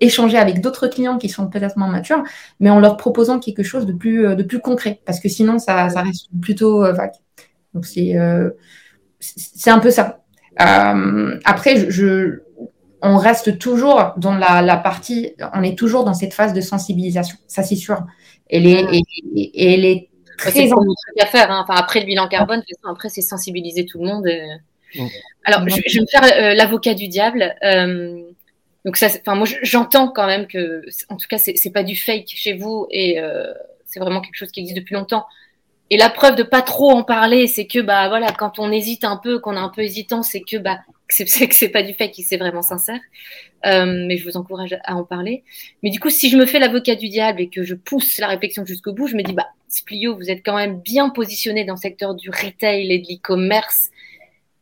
échanger 0.00 0.38
avec 0.38 0.60
d'autres 0.60 0.88
clients 0.88 1.18
qui 1.18 1.28
sont 1.28 1.48
peut-être 1.48 1.76
moins 1.76 1.88
matures, 1.88 2.22
mais 2.60 2.70
en 2.70 2.80
leur 2.80 2.96
proposant 2.96 3.38
quelque 3.38 3.62
chose 3.62 3.86
de 3.86 3.92
plus, 3.92 4.36
de 4.36 4.42
plus 4.42 4.60
concret, 4.60 5.00
parce 5.04 5.20
que 5.20 5.28
sinon, 5.28 5.58
ça, 5.58 5.88
ça 5.88 6.02
reste 6.02 6.28
plutôt 6.40 6.80
vague. 6.80 7.12
Donc, 7.74 7.86
c'est 7.86 8.14
c'est 9.20 9.70
un 9.70 9.78
peu 9.78 9.90
ça. 9.90 10.20
après, 10.56 11.90
je, 11.90 12.40
on 13.02 13.16
reste 13.16 13.58
toujours 13.58 14.12
dans 14.16 14.34
la, 14.34 14.76
partie, 14.76 15.34
on 15.54 15.62
est 15.62 15.76
toujours 15.76 16.04
dans 16.04 16.14
cette 16.14 16.34
phase 16.34 16.52
de 16.52 16.60
sensibilisation, 16.60 17.36
ça 17.48 17.62
c'est 17.62 17.76
sûr. 17.76 18.04
Elle 18.48 18.66
est, 18.66 18.86
et, 19.34 19.74
elle 19.74 19.84
est 19.84 20.08
très 20.38 20.50
c'est 20.52 20.70
à 21.20 21.26
faire. 21.26 21.50
Hein. 21.50 21.64
Enfin, 21.66 21.78
après 21.78 22.00
le 22.00 22.06
bilan 22.06 22.28
carbone, 22.28 22.62
après 22.88 23.08
c'est 23.08 23.22
sensibiliser 23.22 23.86
tout 23.86 23.98
le 23.98 24.06
monde. 24.06 24.28
Alors, 25.44 25.68
je, 25.68 25.74
vais 25.74 26.00
me 26.00 26.06
faire 26.06 26.22
euh, 26.22 26.54
l'avocat 26.54 26.94
du 26.94 27.08
diable. 27.08 27.54
Euh, 27.64 28.22
donc 28.84 28.96
ça, 28.96 29.06
enfin 29.06 29.34
moi 29.34 29.46
j'entends 29.62 30.08
quand 30.08 30.26
même 30.26 30.46
que, 30.46 30.82
en 31.08 31.16
tout 31.16 31.28
cas, 31.28 31.38
c'est 31.38 31.72
pas 31.72 31.84
du 31.84 31.96
fake 31.96 32.28
chez 32.28 32.54
vous 32.54 32.86
et 32.90 33.20
euh, 33.20 33.52
c'est 33.86 34.00
vraiment 34.00 34.20
quelque 34.20 34.36
chose 34.36 34.50
qui 34.50 34.60
existe 34.60 34.76
depuis 34.76 34.94
longtemps. 34.94 35.26
Et 35.90 35.98
la 35.98 36.08
preuve 36.08 36.36
de 36.36 36.42
pas 36.42 36.62
trop 36.62 36.90
en 36.90 37.02
parler, 37.02 37.46
c'est 37.46 37.66
que 37.66 37.78
bah 37.78 38.08
voilà, 38.08 38.32
quand 38.32 38.58
on 38.58 38.72
hésite 38.72 39.04
un 39.04 39.18
peu, 39.18 39.38
qu'on 39.38 39.54
est 39.54 39.60
un 39.60 39.68
peu 39.68 39.82
hésitant, 39.82 40.22
c'est 40.22 40.40
que 40.40 40.56
bah 40.56 40.80
c'est 41.08 41.46
que 41.46 41.54
c'est 41.54 41.68
pas 41.68 41.82
du 41.82 41.94
qu'il 41.94 42.24
c'est 42.24 42.38
vraiment 42.38 42.62
sincère. 42.62 43.00
Euh, 43.66 44.06
mais 44.08 44.16
je 44.16 44.24
vous 44.24 44.36
encourage 44.36 44.76
à 44.84 44.96
en 44.96 45.04
parler. 45.04 45.44
Mais 45.82 45.90
du 45.90 46.00
coup, 46.00 46.10
si 46.10 46.30
je 46.30 46.36
me 46.36 46.46
fais 46.46 46.58
l'avocat 46.58 46.96
du 46.96 47.08
diable 47.08 47.42
et 47.42 47.48
que 47.48 47.62
je 47.62 47.74
pousse 47.74 48.18
la 48.18 48.26
réflexion 48.26 48.64
jusqu'au 48.64 48.92
bout, 48.92 49.06
je 49.06 49.16
me 49.16 49.22
dis 49.22 49.34
bah 49.34 49.48
Splio, 49.68 50.16
vous 50.16 50.30
êtes 50.30 50.42
quand 50.44 50.56
même 50.56 50.80
bien 50.80 51.10
positionné 51.10 51.64
dans 51.64 51.74
le 51.74 51.78
secteur 51.78 52.14
du 52.14 52.30
retail 52.30 52.90
et 52.90 52.98
de 52.98 53.06
l'e-commerce 53.06 53.90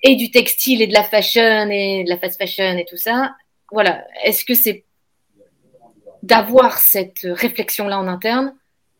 et 0.03 0.17
du 0.17 0.31
textile 0.31 0.83
et 0.83 0.87
de 0.87 0.95
la 0.95 1.05
fashion 1.05 1.71
et 1.71 2.05
de 2.05 2.09
la 2.09 2.19
fast 2.19 2.39
fashion 2.39 2.77
et 2.77 2.85
tout 2.85 2.97
ça. 2.97 3.35
Voilà. 3.73 4.07
Est-ce 4.25 4.45
que 4.45 4.55
c'est 4.55 4.85
d'avoir 6.23 6.79
cette 6.79 7.21
réflexion 7.23 7.87
là 7.87 7.99
en 7.99 8.07
interne, 8.07 8.55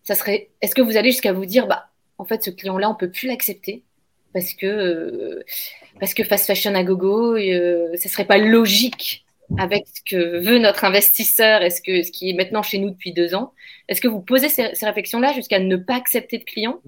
ça 0.05 0.15
serait. 0.15 0.51
Est-ce 0.63 0.75
que 0.75 0.83
vous 0.83 0.97
allez 0.97 1.11
jusqu'à 1.11 1.33
vous 1.33 1.47
dire 1.47 1.67
bah 1.67 1.91
en 2.19 2.25
fait, 2.25 2.43
ce 2.43 2.51
client-là, 2.51 2.91
on 2.91 2.95
peut 2.95 3.11
plus 3.11 3.29
l'accepter 3.29 3.83
parce 4.33 4.55
que 4.55 4.67
euh, 4.67 5.45
parce 5.99 6.15
que 6.15 6.23
fast 6.25 6.47
fashion 6.47 6.75
à 6.75 6.85
gogo, 6.85 7.37
euh, 7.37 7.97
ce 7.97 8.09
serait 8.09 8.25
pas 8.25 8.39
logique 8.39 9.25
avec 9.59 9.85
ce 9.89 10.01
que 10.09 10.39
veut 10.39 10.59
notre 10.59 10.85
investisseur 10.85 11.63
et 11.63 11.71
ce, 11.71 11.83
que, 11.83 12.03
ce 12.03 12.13
qui 12.13 12.31
est 12.31 12.35
maintenant 12.35 12.63
chez 12.63 12.79
nous 12.79 12.91
depuis 12.91 13.13
deux 13.13 13.35
ans. 13.35 13.53
Est-ce 13.89 14.01
que 14.01 14.07
vous 14.07 14.21
posez 14.21 14.49
ces, 14.49 14.71
réflexions-là 14.83 15.33
jusqu'à 15.33 15.59
ne 15.59 15.77
pas 15.77 15.97
accepter 15.97 16.39
de 16.39 16.45
clients 16.45 16.81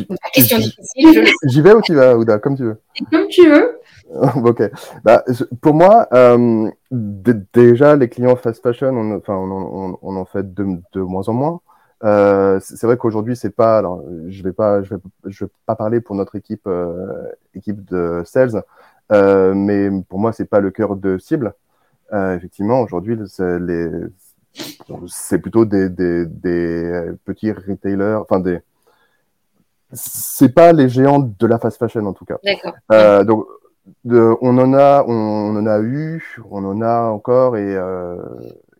Alors, 0.00 0.18
question 0.32 0.58
difficile. 0.58 1.24
J'y 1.44 1.60
vais 1.60 1.72
ou 1.72 1.80
tu 1.80 1.94
vas, 1.94 2.16
Ouda, 2.16 2.38
comme 2.38 2.56
tu 2.56 2.64
veux. 2.64 2.80
Comme 3.10 3.28
tu 3.28 3.48
veux. 3.48 3.78
ok. 4.44 4.70
Bah, 5.04 5.24
pour 5.60 5.74
moi, 5.74 6.06
euh, 6.12 6.70
déjà, 6.90 7.96
les 7.96 8.08
clients 8.08 8.36
fast 8.36 8.62
fashion, 8.62 8.88
on, 8.88 9.16
enfin, 9.16 9.34
on, 9.34 9.98
on, 10.02 10.16
en 10.16 10.24
fait 10.24 10.52
de, 10.52 10.78
de, 10.92 11.00
moins 11.00 11.28
en 11.28 11.32
moins. 11.32 11.60
Euh, 12.04 12.58
c'est 12.60 12.84
vrai 12.86 12.96
qu'aujourd'hui, 12.96 13.36
c'est 13.36 13.54
pas. 13.54 13.78
Alors, 13.78 14.02
je 14.28 14.42
vais 14.42 14.52
pas, 14.52 14.82
je 14.82 14.94
vais, 14.94 15.00
je 15.26 15.44
vais 15.44 15.50
pas 15.66 15.76
parler 15.76 16.00
pour 16.00 16.16
notre 16.16 16.34
équipe, 16.36 16.66
euh, 16.66 17.30
équipe 17.54 17.84
de 17.84 18.22
sales, 18.24 18.64
mais 19.10 19.90
pour 20.08 20.18
moi, 20.18 20.32
c'est 20.32 20.46
pas 20.46 20.60
le 20.60 20.70
cœur 20.70 20.96
de 20.96 21.18
cible. 21.18 21.54
Effectivement, 22.12 22.80
aujourd'hui, 22.82 23.18
c'est 25.06 25.38
plutôt 25.38 25.64
des, 25.64 25.88
des, 25.88 26.26
des, 26.26 27.12
petits 27.24 27.52
retailers, 27.52 28.18
enfin 28.20 28.40
des. 28.40 28.58
C'est 29.92 30.54
pas 30.54 30.72
les 30.72 30.88
géants 30.88 31.18
de 31.18 31.46
la 31.46 31.58
fast 31.58 31.78
fashion 31.78 32.04
en 32.06 32.12
tout 32.12 32.24
cas. 32.24 32.38
D'accord. 32.42 33.24
donc 33.24 33.46
de, 34.04 34.36
on 34.40 34.58
en 34.58 34.74
a, 34.74 35.04
on, 35.06 35.56
en 35.56 35.66
a 35.66 35.80
eu, 35.80 36.36
on 36.50 36.64
en 36.64 36.80
a 36.82 37.02
encore 37.10 37.56
et, 37.56 37.76
euh, 37.76 38.16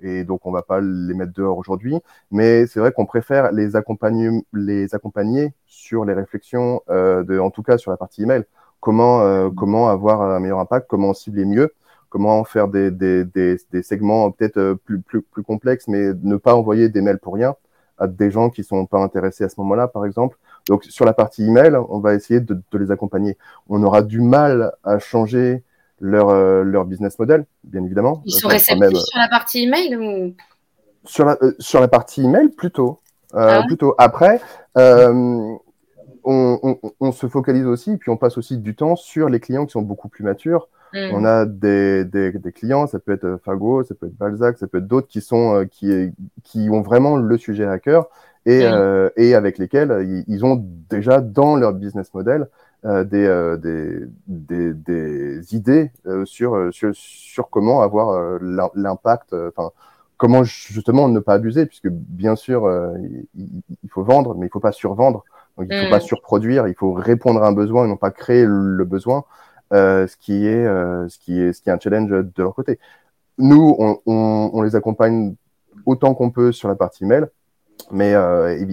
et 0.01 0.25
donc 0.25 0.47
on 0.47 0.53
va 0.53 0.63
pas 0.63 0.81
les 0.81 1.15
mettre 1.15 1.33
dehors 1.33 1.59
aujourd'hui. 1.59 1.97
Mais 2.31 2.67
c'est 2.67 2.81
vrai 2.81 2.93
qu'on 2.93 3.07
préfère 3.07 3.53
les 3.53 3.77
accompagner, 3.77 4.31
les 4.53 4.95
accompagner 4.95 5.53
sur 5.67 6.05
les 6.05 6.15
réflexions, 6.15 6.83
euh, 6.89 7.25
de, 7.25 7.39
en 7.39 7.51
tout 7.51 7.63
cas 7.63 7.79
sur 7.79 7.91
la 7.91 7.97
partie 7.97 8.23
email. 8.23 8.45
Comment, 8.81 9.21
euh, 9.23 9.49
comment 9.51 9.89
avoir 9.89 10.23
un 10.23 10.41
meilleur 10.41 10.59
impact, 10.59 10.89
comment 10.89 11.15
cibler 11.15 11.45
mieux, 11.45 11.73
comment 12.09 12.43
faire 12.45 12.67
des, 12.69 12.91
des, 12.91 13.25
des, 13.25 13.57
des 13.71 13.83
segments 13.83 14.31
peut-être 14.33 14.57
euh, 14.57 14.75
plus, 14.75 15.01
plus, 15.01 15.23
plus 15.23 15.43
complexes, 15.45 15.87
mais 15.87 16.13
ne 16.23 16.37
pas 16.37 16.55
envoyer 16.55 16.89
des 16.89 17.01
mails 17.01 17.21
pour 17.21 17.35
rien 17.35 17.55
à 17.99 18.09
des 18.09 18.31
gens 18.31 18.51
qui 18.51 18.65
sont 18.65 18.87
pas 18.87 18.99
intéressés 18.99 19.45
à 19.45 19.49
ce 19.49 19.55
moment-là, 19.59 19.87
par 19.87 20.05
exemple. 20.05 20.37
Donc 20.69 20.85
sur 20.85 21.05
la 21.05 21.13
partie 21.13 21.45
email, 21.45 21.77
on 21.89 21.99
va 21.99 22.15
essayer 22.15 22.41
de, 22.41 22.55
de 22.55 22.79
les 22.79 22.91
accompagner. 22.91 23.37
On 23.69 23.83
aura 23.83 24.03
du 24.03 24.21
mal 24.21 24.73
à 24.85 24.99
changer 24.99 25.63
leur, 26.03 26.31
euh, 26.31 26.65
leur 26.65 26.85
business 26.85 27.19
model, 27.19 27.47
bien 27.65 27.83
évidemment. 27.85 28.23
Ils 28.27 28.33
sont 28.33 28.49
réceptifs 28.49 28.99
sur 28.99 29.19
la 29.19 29.29
partie 29.29 29.63
email 29.63 29.97
ou... 29.97 30.35
sur, 31.05 31.25
la, 31.25 31.39
euh, 31.43 31.55
sur 31.59 31.81
la 31.81 31.89
partie 31.89 32.23
email, 32.23 32.49
plutôt. 32.49 33.01
Euh, 33.35 33.61
ah 33.61 33.65
plutôt. 33.67 33.95
Après, 33.99 34.41
on, 34.77 35.59
on, 36.25 36.79
on, 37.01 37.13
se 37.13 37.27
focalise 37.29 37.67
aussi, 37.67 37.97
puis 37.97 38.11
on 38.11 38.17
passe 38.17 38.37
aussi 38.37 38.59
du 38.59 38.75
temps 38.75 38.95
sur 38.95 39.29
les 39.29 39.41
clients 39.41 39.65
qui 39.65 39.73
sont 39.73 39.83
beaucoup 39.83 40.09
plus 40.09 40.25
matures. 40.25 40.69
Hmm. 40.93 41.09
On 41.13 41.25
a 41.25 41.47
des, 41.47 42.05
des, 42.05 42.33
des, 42.33 42.53
clients, 42.53 42.87
ça 42.87 42.99
peut 42.99 43.13
être 43.13 43.41
Fago, 43.45 43.83
ça 43.83 43.95
peut 43.95 44.07
être 44.07 44.17
Balzac, 44.17 44.59
ça 44.59 44.67
peut 44.67 44.79
être 44.79 44.87
d'autres 44.87 45.09
qui 45.09 45.23
sont 45.23 45.67
qui, 45.71 46.13
qui 46.45 46.69
ont 46.71 46.83
vraiment 46.83 47.17
le 47.17 47.39
sujet 47.39 47.65
à 47.65 47.79
cœur 47.79 48.09
et, 48.47 48.67
hmm. 48.67 49.11
et 49.17 49.35
avec 49.35 49.59
lesquels 49.59 49.97
ils, 50.03 50.25
ils, 50.27 50.45
ont 50.45 50.65
déjà 50.91 51.21
dans 51.21 51.57
leur 51.57 51.73
business 51.73 52.13
model 52.15 52.49
euh, 52.85 53.05
euh, 53.13 53.57
des, 53.59 54.07
des, 54.27 54.75
des, 54.75 55.55
idées 55.55 55.93
euh, 56.07 56.25
sur, 56.25 56.75
sur, 56.75 56.91
sur, 56.95 57.49
comment 57.49 57.81
avoir 57.81 58.41
l'impact, 58.75 59.35
enfin, 59.35 59.71
comment 60.17 60.43
justement 60.43 61.09
ne 61.09 61.21
pas 61.21 61.35
abuser, 61.35 61.67
puisque 61.67 61.89
bien 61.89 62.35
sûr, 62.35 62.69
il, 63.35 63.63
faut 63.89 64.03
vendre, 64.03 64.35
mais 64.35 64.47
il 64.47 64.51
faut 64.51 64.59
pas 64.59 64.73
survendre. 64.73 65.25
Donc, 65.57 65.69
il 65.71 65.85
faut 65.85 65.91
pas 65.91 65.99
mm. 65.99 66.01
surproduire, 66.01 66.67
il 66.67 66.75
faut 66.75 66.93
répondre 66.93 67.41
à 67.45 67.47
un 67.47 67.53
besoin 67.53 67.85
et 67.85 67.89
non 67.89 67.97
pas 67.97 68.11
créer 68.11 68.45
le 68.49 68.85
besoin, 68.85 69.25
ce, 69.71 70.17
qui 70.17 70.47
est, 70.49 70.65
ce, 70.65 71.19
qui 71.21 71.41
est, 71.41 71.53
ce 71.53 71.63
qui 71.63 71.69
est 71.69 71.73
un 71.73 71.79
challenge 71.79 72.11
de 72.11 72.43
leur 72.43 72.55
côté. 72.55 72.81
Nous, 73.39 73.77
on, 73.79 74.01
on, 74.07 74.51
on 74.53 74.63
les 74.63 74.75
accompagne 74.75 75.37
autant 75.87 76.15
qu'on 76.15 76.31
peut 76.31 76.51
sur 76.51 76.69
la 76.69 76.75
partie 76.75 77.05
mail, 77.05 77.29
mais 77.91 78.13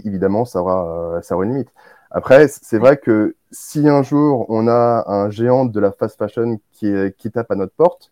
évidemment, 0.05 0.45
ça 0.45 0.61
aura, 0.61 1.21
ça 1.21 1.35
aura 1.35 1.45
une 1.45 1.51
limite. 1.51 1.69
Après, 2.11 2.47
c'est 2.47 2.79
vrai 2.79 2.97
que 2.97 3.35
si 3.51 3.87
un 3.87 4.03
jour 4.03 4.45
on 4.49 4.67
a 4.67 5.03
un 5.07 5.29
géant 5.29 5.65
de 5.65 5.79
la 5.79 5.91
fast 5.91 6.17
fashion 6.17 6.59
qui, 6.71 7.31
tape 7.31 7.51
à 7.51 7.55
notre 7.55 7.73
porte, 7.73 8.11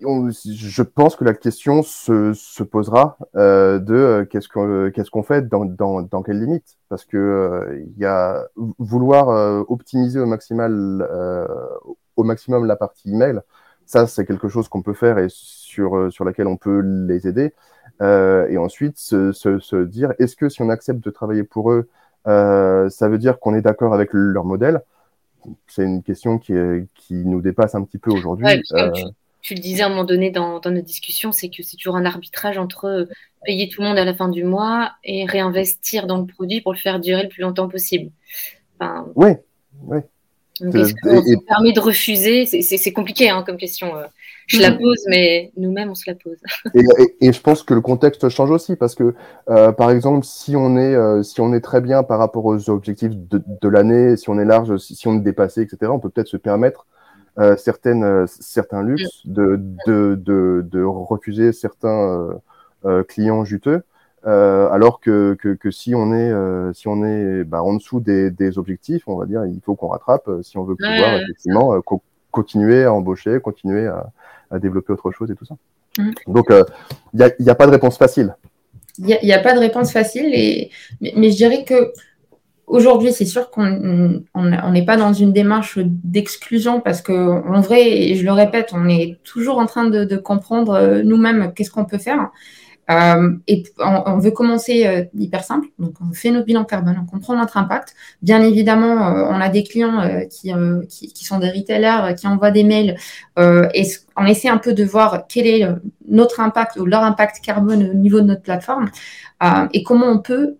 je 0.00 0.82
pense 0.82 1.16
que 1.16 1.24
la 1.24 1.34
question 1.34 1.82
se, 1.82 2.32
se 2.32 2.62
posera 2.62 3.18
euh, 3.36 3.78
de 3.80 3.94
euh, 3.94 4.24
qu'est-ce 4.24 5.10
qu'on 5.10 5.22
fait 5.22 5.48
dans, 5.48 5.64
dans, 5.64 6.02
dans 6.02 6.22
quelles 6.22 6.40
limites 6.40 6.78
parce 6.88 7.04
que 7.04 7.16
euh, 7.16 7.84
y 7.96 8.04
a 8.04 8.46
vouloir 8.78 9.30
euh, 9.30 9.64
optimiser 9.68 10.20
au 10.20 10.26
maximum 10.26 11.04
la 12.66 12.76
partie 12.76 13.10
email 13.10 13.40
ça 13.84 14.06
c'est 14.06 14.24
quelque 14.24 14.48
chose 14.48 14.68
qu'on 14.68 14.82
peut 14.82 14.94
faire 14.94 15.18
et 15.18 15.26
sur 15.28 16.12
sur 16.12 16.24
laquelle 16.24 16.46
on 16.46 16.56
peut 16.56 16.80
les 16.80 17.26
aider 17.26 17.52
et 18.00 18.56
ensuite 18.58 18.98
se, 18.98 19.32
se, 19.32 19.58
se 19.58 19.76
dire 19.76 20.12
est-ce 20.18 20.36
que 20.36 20.48
si 20.48 20.62
on 20.62 20.70
accepte 20.70 21.04
de 21.04 21.10
travailler 21.10 21.44
pour 21.44 21.70
eux 21.70 21.88
euh, 22.26 22.88
ça 22.90 23.08
veut 23.08 23.18
dire 23.18 23.38
qu'on 23.38 23.54
est 23.54 23.62
d'accord 23.62 23.94
avec 23.94 24.10
leur 24.12 24.44
modèle? 24.44 24.82
C'est 25.66 25.84
une 25.84 26.02
question 26.02 26.38
qui, 26.38 26.52
qui, 26.94 27.14
nous 27.14 27.40
dépasse 27.40 27.74
un 27.74 27.82
petit 27.82 27.98
peu 27.98 28.10
aujourd'hui. 28.10 28.46
Euh, 28.72 28.90
tu, 29.40 29.54
le 29.54 29.60
disais 29.60 29.82
à 29.82 29.86
un 29.86 29.88
moment 29.88 30.04
donné 30.04 30.30
dans, 30.30 30.60
dans 30.60 30.70
nos 30.70 30.82
discussions, 30.82 31.32
c'est 31.32 31.48
que 31.48 31.62
c'est 31.62 31.78
toujours 31.78 31.96
un 31.96 32.04
arbitrage 32.04 32.58
entre 32.58 33.08
payer 33.44 33.70
tout 33.70 33.80
le 33.80 33.88
monde 33.88 33.98
à 33.98 34.04
la 34.04 34.12
fin 34.12 34.28
du 34.28 34.44
mois 34.44 34.92
et 35.02 35.24
réinvestir 35.24 36.06
dans 36.06 36.18
le 36.18 36.26
produit 36.26 36.60
pour 36.60 36.74
le 36.74 36.78
faire 36.78 37.00
durer 37.00 37.22
le 37.22 37.30
plus 37.30 37.40
longtemps 37.40 37.68
possible. 37.68 38.10
Enfin, 38.78 39.06
oui, 39.14 39.30
oui. 39.84 40.00
Est-ce 40.60 40.94
qu'on 40.94 41.40
permet 41.46 41.72
de 41.72 41.80
refuser? 41.80 42.46
C'est 42.46 42.92
compliqué 42.92 43.30
hein, 43.30 43.42
comme 43.44 43.56
question. 43.56 43.96
Euh. 43.96 44.04
Je 44.46 44.60
la 44.60 44.72
mm. 44.72 44.78
pose, 44.78 45.04
mais 45.08 45.52
nous-mêmes, 45.56 45.90
on 45.90 45.94
se 45.94 46.10
la 46.10 46.16
pose. 46.16 46.38
et, 47.20 47.32
je 47.32 47.40
pense 47.40 47.62
que 47.62 47.72
le 47.72 47.80
contexte 47.80 48.28
change 48.28 48.50
aussi 48.50 48.74
parce 48.74 48.96
que, 48.96 49.14
euh, 49.48 49.70
par 49.70 49.90
exemple, 49.90 50.26
si 50.26 50.56
on 50.56 50.76
est 50.76 50.94
euh, 50.94 51.22
si 51.22 51.40
on 51.40 51.52
est 51.54 51.60
très 51.60 51.80
bien 51.80 52.02
par 52.02 52.18
rapport 52.18 52.44
aux 52.44 52.68
objectifs 52.68 53.12
de, 53.14 53.40
de 53.46 53.68
l'année, 53.68 54.16
si 54.16 54.28
on 54.28 54.38
est 54.40 54.44
large, 54.44 54.76
si, 54.78 55.06
on 55.06 55.16
est 55.16 55.20
dépassé, 55.20 55.62
etc., 55.62 55.92
on 55.92 56.00
peut 56.00 56.10
peut-être 56.10 56.28
se 56.28 56.36
permettre 56.36 56.86
certaines 57.56 58.26
certains 58.26 58.82
luxes 58.82 59.24
mm. 59.24 59.32
de, 59.32 59.60
de, 59.86 60.14
de, 60.16 60.66
de 60.68 60.82
refuser 60.82 61.52
certains 61.52 62.40
clients 63.08 63.44
juteux. 63.44 63.82
Euh, 64.26 64.68
alors 64.70 65.00
que, 65.00 65.34
que, 65.40 65.54
que, 65.54 65.70
si 65.70 65.94
on 65.94 66.12
est, 66.12 66.30
euh, 66.30 66.74
si 66.74 66.88
on 66.88 67.04
est 67.06 67.42
bah, 67.44 67.62
en 67.62 67.72
dessous 67.74 68.00
des, 68.00 68.30
des, 68.30 68.58
objectifs, 68.58 69.04
on 69.06 69.16
va 69.16 69.24
dire, 69.24 69.46
il 69.46 69.60
faut 69.64 69.74
qu'on 69.74 69.88
rattrape 69.88 70.28
euh, 70.28 70.42
si 70.42 70.58
on 70.58 70.64
veut 70.64 70.76
pouvoir 70.76 71.16
effectivement 71.22 71.82
continuer 72.30 72.84
à 72.84 72.92
embaucher, 72.92 73.40
continuer 73.40 73.86
à, 73.86 74.10
à, 74.50 74.58
développer 74.58 74.92
autre 74.92 75.10
chose 75.10 75.30
et 75.30 75.34
tout 75.34 75.46
ça. 75.46 75.56
Mm. 75.98 76.10
Donc, 76.26 76.46
il 76.50 76.64
n'y 77.14 77.22
a, 77.22 77.30
y 77.38 77.48
a, 77.48 77.54
pas 77.54 77.64
de 77.64 77.70
réponse 77.70 77.96
facile. 77.96 78.36
Il 78.98 79.06
n'y 79.06 79.32
a, 79.32 79.38
a, 79.38 79.42
pas 79.42 79.54
de 79.54 79.58
réponse 79.58 79.90
facile, 79.90 80.28
et, 80.34 80.70
mais, 81.00 81.14
mais 81.16 81.30
je 81.30 81.36
dirais 81.36 81.64
que 81.64 81.92
Aujourd'hui, 82.66 83.12
c'est 83.12 83.24
sûr 83.24 83.50
qu'on 83.50 83.68
n'est 83.68 84.22
on, 84.62 84.84
pas 84.84 84.96
dans 84.96 85.12
une 85.12 85.32
démarche 85.32 85.80
d'exclusion 85.82 86.80
parce 86.80 87.02
que, 87.02 87.12
en 87.12 87.60
vrai, 87.60 87.84
et 87.90 88.14
je 88.14 88.24
le 88.24 88.30
répète, 88.30 88.70
on 88.72 88.88
est 88.88 89.18
toujours 89.24 89.58
en 89.58 89.66
train 89.66 89.86
de, 89.90 90.04
de 90.04 90.16
comprendre 90.16 91.02
nous-mêmes 91.02 91.52
qu'est-ce 91.52 91.72
qu'on 91.72 91.84
peut 91.84 91.98
faire. 91.98 92.30
Euh, 92.90 93.36
et 93.46 93.62
on, 93.78 94.18
veut 94.18 94.30
commencer 94.32 94.86
euh, 94.86 95.04
hyper 95.16 95.44
simple. 95.44 95.68
Donc, 95.78 95.94
on 96.00 96.12
fait 96.12 96.30
notre 96.30 96.46
bilan 96.46 96.64
carbone, 96.64 96.98
on 97.00 97.06
comprend 97.06 97.36
notre 97.36 97.56
impact. 97.56 97.94
Bien 98.22 98.42
évidemment, 98.42 99.08
euh, 99.08 99.26
on 99.28 99.40
a 99.40 99.48
des 99.48 99.62
clients 99.62 100.00
qui, 100.28 100.52
qui, 100.88 101.24
sont 101.24 101.38
des 101.38 101.50
retailers, 101.50 102.14
qui 102.16 102.26
envoient 102.26 102.50
des 102.50 102.64
mails 102.64 102.96
et 103.38 103.82
on 104.16 104.26
essaie 104.26 104.48
un 104.48 104.58
peu 104.58 104.72
de 104.72 104.84
voir 104.84 105.26
quel 105.28 105.46
est 105.46 105.66
notre 106.08 106.40
impact 106.40 106.76
ou 106.76 106.86
leur 106.86 107.02
impact 107.02 107.40
carbone 107.44 107.90
au 107.90 107.94
niveau 107.94 108.20
de 108.20 108.26
notre 108.26 108.42
plateforme 108.42 108.90
et 109.72 109.82
comment 109.82 110.06
on 110.06 110.18
peut 110.18 110.56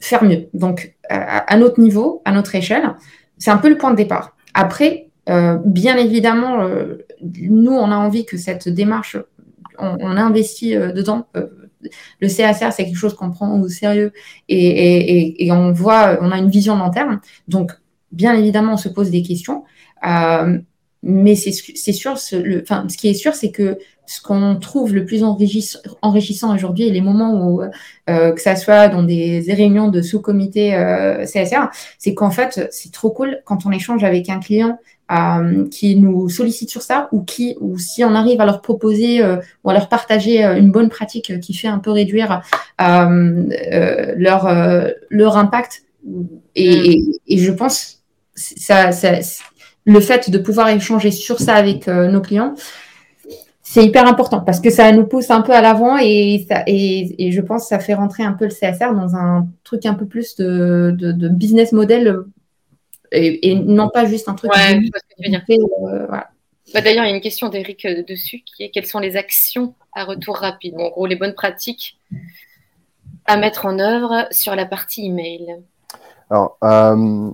faire 0.00 0.24
mieux. 0.24 0.48
Donc, 0.54 0.94
à 1.10 1.56
notre 1.56 1.80
niveau, 1.80 2.22
à 2.24 2.32
notre 2.32 2.54
échelle, 2.54 2.94
c'est 3.38 3.50
un 3.50 3.58
peu 3.58 3.68
le 3.68 3.76
point 3.76 3.90
de 3.90 3.96
départ. 3.96 4.36
Après, 4.54 5.08
bien 5.26 5.96
évidemment, 5.96 6.68
nous, 7.22 7.72
on 7.72 7.90
a 7.90 7.96
envie 7.96 8.24
que 8.24 8.36
cette 8.36 8.68
démarche 8.68 9.16
on, 9.78 10.16
investit 10.16 10.76
euh, 10.76 10.92
dedans. 10.92 11.26
Euh, 11.36 11.46
le 12.20 12.28
CSR, 12.28 12.72
c'est 12.72 12.84
quelque 12.84 12.96
chose 12.96 13.14
qu'on 13.14 13.30
prend 13.30 13.60
au 13.60 13.68
sérieux 13.68 14.12
et, 14.48 15.48
on 15.52 15.72
voit, 15.72 16.18
on 16.20 16.30
a 16.32 16.38
une 16.38 16.48
vision 16.50 16.76
long 16.76 16.90
terme. 16.90 17.20
Donc, 17.48 17.72
bien 18.12 18.34
évidemment, 18.34 18.74
on 18.74 18.78
se 18.78 18.88
pose 18.88 19.10
des 19.10 19.22
questions. 19.22 19.64
Euh, 20.06 20.58
mais 21.08 21.34
c'est 21.34 21.52
sûr, 21.92 22.18
ce, 22.18 22.62
enfin, 22.62 22.86
ce 22.88 22.96
qui 22.96 23.08
est 23.08 23.14
sûr, 23.14 23.34
c'est 23.34 23.50
que 23.50 23.78
ce 24.06 24.20
qu'on 24.20 24.56
trouve 24.56 24.94
le 24.94 25.04
plus 25.04 25.24
enrichissant 25.24 26.54
aujourd'hui 26.54 26.86
et 26.86 26.90
les 26.90 27.00
moments 27.00 27.48
où, 27.48 27.62
que 28.06 28.40
ça 28.40 28.54
soit 28.54 28.88
dans 28.88 29.02
des 29.02 29.44
réunions 29.48 29.88
de 29.88 30.00
sous-comité 30.00 30.70
CSR, 31.24 31.70
c'est 31.98 32.14
qu'en 32.14 32.30
fait, 32.30 32.68
c'est 32.70 32.92
trop 32.92 33.10
cool 33.10 33.40
quand 33.44 33.66
on 33.66 33.72
échange 33.72 34.04
avec 34.04 34.28
un 34.28 34.38
client 34.38 34.78
euh, 35.12 35.68
qui 35.68 35.94
nous 35.94 36.28
sollicitent 36.28 36.70
sur 36.70 36.82
ça 36.82 37.08
ou 37.12 37.22
qui 37.22 37.56
ou 37.60 37.78
si 37.78 38.02
on 38.02 38.12
arrive 38.16 38.40
à 38.40 38.44
leur 38.44 38.60
proposer 38.60 39.22
euh, 39.22 39.36
ou 39.62 39.70
à 39.70 39.72
leur 39.72 39.88
partager 39.88 40.44
euh, 40.44 40.56
une 40.56 40.72
bonne 40.72 40.88
pratique 40.88 41.38
qui 41.38 41.54
fait 41.54 41.68
un 41.68 41.78
peu 41.78 41.92
réduire 41.92 42.42
leur 42.76 44.48
leur 45.08 45.36
impact 45.36 45.84
et, 46.56 46.98
mm. 46.98 47.12
et, 47.28 47.38
je 47.38 47.52
pense 47.52 48.02
ça, 48.34 48.90
ça, 48.90 49.12
le 49.86 50.00
fait 50.00 50.30
de 50.30 50.38
pouvoir 50.38 50.68
échanger 50.68 51.10
sur 51.10 51.38
ça 51.38 51.54
avec 51.54 51.86
nos 51.86 52.20
clients 52.20 52.54
c'est 53.62 53.84
hyper 53.84 54.06
important 54.06 54.40
parce 54.40 54.60
que 54.60 54.70
ça 54.70 54.90
nous 54.92 55.06
pousse 55.06 55.30
un 55.30 55.42
peu 55.42 55.52
à 55.52 55.60
l'avant 55.60 55.98
et, 55.98 56.46
ça, 56.48 56.62
et, 56.68 57.26
et, 57.26 57.32
je 57.32 57.40
pense 57.40 57.62
que 57.62 57.68
ça 57.68 57.80
fait 57.80 57.94
rentrer 57.94 58.22
un 58.22 58.32
peu 58.32 58.44
le 58.44 58.50
CSR 58.50 58.94
dans 58.94 59.16
un 59.16 59.48
truc 59.64 59.84
un 59.86 59.94
peu 59.94 60.06
plus 60.06 60.36
de, 60.36 60.94
de, 60.96 61.10
de 61.10 61.28
business 61.28 61.72
model 61.72 62.24
et, 63.12 63.54
non 63.54 63.88
pas 63.88 64.04
juste 64.06 64.28
un 64.28 64.34
truc. 64.34 64.52
Ouais, 64.52 64.80
je 64.80 64.86
ce 64.86 64.90
que 64.90 65.22
tu 65.22 65.24
veux 65.24 65.30
dire. 65.30 65.44
Euh, 65.88 66.06
bah, 66.08 66.80
D'ailleurs, 66.80 67.04
il 67.04 67.08
y 67.08 67.12
a 67.12 67.14
une 67.14 67.20
question 67.20 67.48
d'Eric 67.48 67.84
euh, 67.84 68.02
dessus 68.02 68.42
qui 68.44 68.64
est 68.64 68.70
quelles 68.70 68.86
sont 68.86 68.98
les 68.98 69.16
actions 69.16 69.74
à 69.94 70.04
retour 70.04 70.36
rapide? 70.36 70.74
En 70.78 70.90
gros, 70.90 71.06
les 71.06 71.16
bonnes 71.16 71.34
pratiques 71.34 71.98
à 73.24 73.36
mettre 73.36 73.66
en 73.66 73.78
œuvre 73.78 74.26
sur 74.30 74.54
la 74.54 74.66
partie 74.66 75.06
email. 75.06 75.56
Alors, 76.30 76.58
euh, 76.64 77.30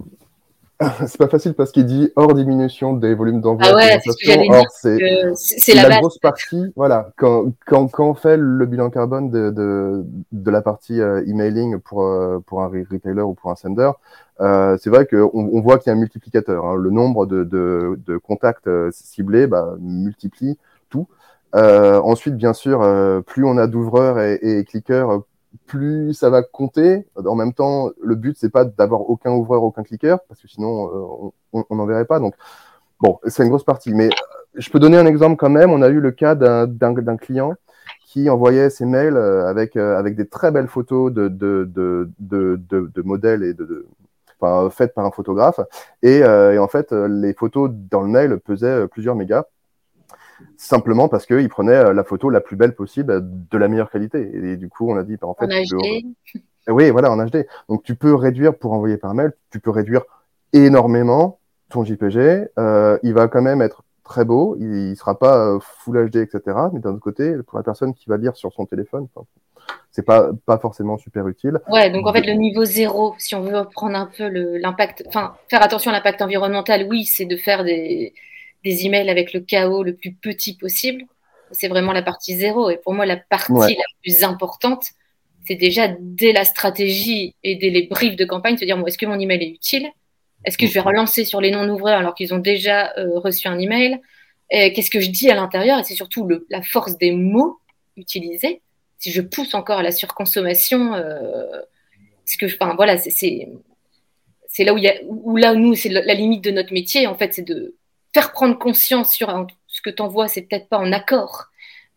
c'est 1.07 1.19
pas 1.19 1.29
facile 1.29 1.55
parce 1.55 1.73
qu'il 1.73 1.87
dit 1.87 2.11
hors 2.17 2.35
diminution 2.35 2.95
des 2.95 3.15
volumes 3.15 3.41
d'envoi. 3.41 3.67
Ah 3.69 3.75
ouais, 3.75 4.01
c'est 4.03 4.13
ce. 4.13 5.33
C'est 5.35 5.75
la, 5.75 5.99
grosse 5.99 6.19
partie. 6.19 6.73
Voilà, 6.77 7.11
quand, 7.17 7.53
quand, 7.67 7.89
quand, 7.89 8.09
on 8.09 8.15
fait 8.15 8.37
le 8.37 8.67
bilan 8.67 8.91
carbone 8.91 9.31
de, 9.31 9.51
de, 9.51 10.05
de 10.33 10.51
la 10.51 10.63
partie 10.63 11.01
euh, 11.01 11.25
emailing 11.27 11.79
pour, 11.79 12.05
euh, 12.05 12.39
pour 12.47 12.63
un 12.63 12.69
retailer 12.69 13.23
ou 13.23 13.35
pour 13.35 13.51
un 13.51 13.57
sender, 13.57 13.91
euh, 14.41 14.77
c'est 14.81 14.91
vrai 14.91 15.07
qu'on 15.07 15.31
on 15.33 15.61
voit 15.61 15.79
qu'il 15.79 15.91
y 15.91 15.95
a 15.95 15.97
un 15.97 16.01
multiplicateur. 16.01 16.65
Hein. 16.65 16.77
Le 16.77 16.91
nombre 16.91 17.27
de, 17.27 17.45
de, 17.45 17.99
de 18.07 18.17
contacts 18.17 18.67
euh, 18.67 18.91
ciblés 18.93 19.47
bah, 19.47 19.75
multiplie 19.81 20.59
tout. 20.91 21.07
ensuite, 21.55 22.37
bien 22.37 22.53
sûr, 22.53 22.81
plus 23.27 23.45
on 23.45 23.57
a 23.57 23.67
d'ouvreurs 23.67 24.21
et, 24.21 24.39
et 24.43 24.65
cliqueurs, 24.65 25.23
plus 25.67 26.15
ça 26.15 26.31
va 26.31 26.43
compter. 26.43 27.07
En 27.17 27.35
même 27.35 27.53
temps, 27.53 27.91
le 28.03 28.15
but, 28.15 28.37
c'est 28.39 28.51
pas 28.51 28.65
d'avoir 28.65 29.09
aucun 29.09 29.33
ouvreur, 29.33 29.63
aucun 29.63 29.83
cliqueur, 29.83 30.21
parce 30.29 30.41
que 30.41 30.49
sinon, 30.49 31.33
euh, 31.55 31.63
on 31.69 31.77
n'en 31.77 31.87
verrait 31.87 32.05
pas. 32.05 32.21
Donc, 32.21 32.35
bon, 33.01 33.19
c'est 33.27 33.43
une 33.43 33.49
grosse 33.49 33.65
partie. 33.65 33.95
Mais 33.95 34.07
euh, 34.07 34.11
je 34.55 34.71
peux 34.71 34.79
donner 34.79 34.97
un 34.97 35.07
exemple 35.07 35.37
quand 35.37 35.51
même. 35.51 35.71
On 35.71 35.83
a 35.83 35.89
eu 35.89 36.01
le 36.01 36.11
cas 36.11 36.35
d'un 36.35 37.17
client 37.17 37.55
qui 38.07 38.29
envoyait 38.29 38.71
ses 38.71 38.85
mails 38.85 39.17
euh, 39.17 39.47
avec, 39.47 39.77
avec 39.77 40.17
des 40.17 40.27
très 40.27 40.51
belles 40.51 40.69
photos 40.69 41.13
de, 41.13 41.29
de, 41.29 41.69
de, 41.75 42.11
de, 42.19 42.61
de 42.95 43.03
modèles 43.03 43.43
et 43.43 43.55
de, 43.55 43.87
enfin, 44.41 44.69
faites 44.71 44.95
par 44.95 45.07
un 45.07 45.11
photographe. 45.11 45.61
Et, 46.03 46.19
et, 46.19 46.59
en 46.59 46.69
fait, 46.69 46.93
les 46.93 47.35
photos 47.35 47.71
dans 47.73 48.03
le 48.03 48.09
mail 48.09 48.39
pesaient 48.39 48.87
plusieurs 48.89 49.15
mégas 49.15 49.45
simplement 50.57 51.09
parce 51.09 51.27
qu'il 51.27 51.49
prenait 51.49 51.73
euh, 51.73 51.93
la 51.93 52.05
photo 52.05 52.31
la 52.31 52.41
plus 52.41 52.57
belle 52.57 52.75
possible 52.75 53.21
de 53.23 53.59
la 53.59 53.69
meilleure 53.69 53.91
qualité. 53.91 54.31
Et, 54.35 54.57
du 54.57 54.69
coup, 54.69 54.91
on 54.91 54.97
a 54.97 55.03
dit, 55.03 55.17
bah, 55.17 55.29
en 55.29 55.35
fait, 55.35 55.45
en 55.45 55.49
HD. 55.49 56.41
oui, 56.69 56.91
voilà, 56.91 57.11
en 57.11 57.25
HD. 57.25 57.47
Donc, 57.69 57.83
tu 57.83 57.95
peux 57.95 58.15
réduire 58.15 58.57
pour 58.57 58.73
envoyer 58.73 58.97
par 58.97 59.15
mail, 59.15 59.33
tu 59.51 59.61
peux 59.61 59.71
réduire 59.71 60.03
énormément 60.53 61.39
ton 61.71 61.85
JPG. 61.85 62.49
Euh, 62.59 62.99
il 63.03 63.15
va 63.15 63.29
quand 63.29 63.43
même 63.43 63.63
être 63.63 63.85
très 64.05 64.25
beau, 64.25 64.57
il, 64.59 64.91
ne 64.91 64.95
sera 64.95 65.19
pas 65.19 65.39
euh, 65.39 65.59
Full 65.61 66.11
HD, 66.11 66.17
etc. 66.17 66.41
Mais 66.73 66.81
d'un 66.81 66.91
autre 66.91 67.01
côté, 67.01 67.35
pour 67.47 67.59
la 67.59 67.65
personne 67.65 67.95
qui 67.95 68.09
va 68.09 68.17
lire 68.17 68.37
sur 68.37 68.53
son 68.53 68.67
téléphone, 68.67 69.07
c'est 69.91 70.05
pas 70.05 70.31
pas 70.47 70.59
forcément 70.59 70.99
super 70.99 71.29
utile. 71.29 71.61
Ouais, 71.69 71.91
donc 71.91 72.07
en 72.07 72.13
fait 72.13 72.27
le 72.27 72.33
niveau 72.33 72.65
zéro, 72.65 73.15
si 73.19 73.35
on 73.35 73.43
veut 73.43 73.65
prendre 73.73 73.97
un 73.97 74.07
peu 74.07 74.27
l'impact, 74.29 75.05
enfin 75.07 75.35
faire 75.49 75.63
attention 75.63 75.91
à 75.91 75.95
l'impact 75.95 76.21
environnemental, 76.21 76.87
oui, 76.89 77.05
c'est 77.05 77.27
de 77.27 77.37
faire 77.37 77.65
des 77.65 78.13
des 78.65 78.87
emails 78.87 79.11
avec 79.11 79.33
le 79.33 79.41
chaos 79.41 79.83
le 79.83 79.95
plus 79.95 80.13
petit 80.15 80.57
possible. 80.57 81.05
C'est 81.51 81.69
vraiment 81.69 81.93
la 81.93 82.03
partie 82.03 82.35
zéro. 82.35 82.71
Et 82.71 82.79
pour 82.79 82.95
moi, 82.95 83.07
la 83.07 83.17
partie 83.17 83.53
la 83.53 83.85
plus 84.03 84.25
importante, 84.25 84.87
c'est 85.47 85.57
déjà 85.57 85.89
dès 86.01 86.33
la 86.33 86.45
stratégie 86.45 87.35
et 87.43 87.57
dès 87.57 87.71
les 87.71 87.87
briefs 87.87 88.17
de 88.17 88.25
campagne, 88.25 88.57
se 88.57 88.65
dire 88.65 88.83
est-ce 88.87 88.99
que 88.99 89.07
mon 89.07 89.19
email 89.19 89.43
est 89.43 89.51
utile? 89.51 89.89
Est-ce 90.45 90.59
que 90.59 90.67
je 90.67 90.73
vais 90.73 90.81
relancer 90.81 91.25
sur 91.25 91.41
les 91.41 91.51
non-ouvreurs 91.51 91.99
alors 91.99 92.15
qu'ils 92.15 92.33
ont 92.35 92.39
déjà 92.39 92.93
euh, 92.99 93.19
reçu 93.19 93.49
un 93.49 93.59
email? 93.59 94.01
Qu'est-ce 94.51 94.91
que 94.91 95.01
je 95.01 95.09
dis 95.09 95.31
à 95.31 95.35
l'intérieur? 95.35 95.79
Et 95.79 95.85
c'est 95.85 95.95
surtout 95.95 96.29
la 96.51 96.61
force 96.61 96.99
des 96.99 97.11
mots 97.11 97.59
utilisés. 97.97 98.61
Si 98.99 99.11
je 99.11 99.23
pousse 99.23 99.55
encore 99.55 99.79
à 99.79 99.83
la 99.83 99.93
surconsommation, 99.93 100.93
euh, 100.95 101.63
que, 102.39 102.47
enfin, 102.47 102.75
voilà, 102.77 102.99
c'est 102.99 103.49
là 104.59 104.75
où, 104.75 104.79
il 104.79 104.85
y 104.85 104.89
a, 104.89 104.95
où 105.07 105.37
là 105.37 105.55
nous, 105.55 105.75
c'est 105.75 105.89
la 105.89 106.15
limite 106.15 106.45
de 106.45 106.51
notre 106.51 106.73
métier, 106.73 107.07
en 107.07 107.15
fait, 107.15 107.33
c'est 107.35 107.43
de 107.43 107.75
faire 108.13 108.33
prendre 108.33 108.59
conscience 108.59 109.13
sur 109.13 109.47
ce 109.67 109.81
que 109.83 109.91
tu 109.91 110.03
envoies, 110.03 110.29
c'est 110.29 110.43
peut-être 110.43 110.69
pas 110.69 110.79
en 110.79 110.93
accord 110.93 111.47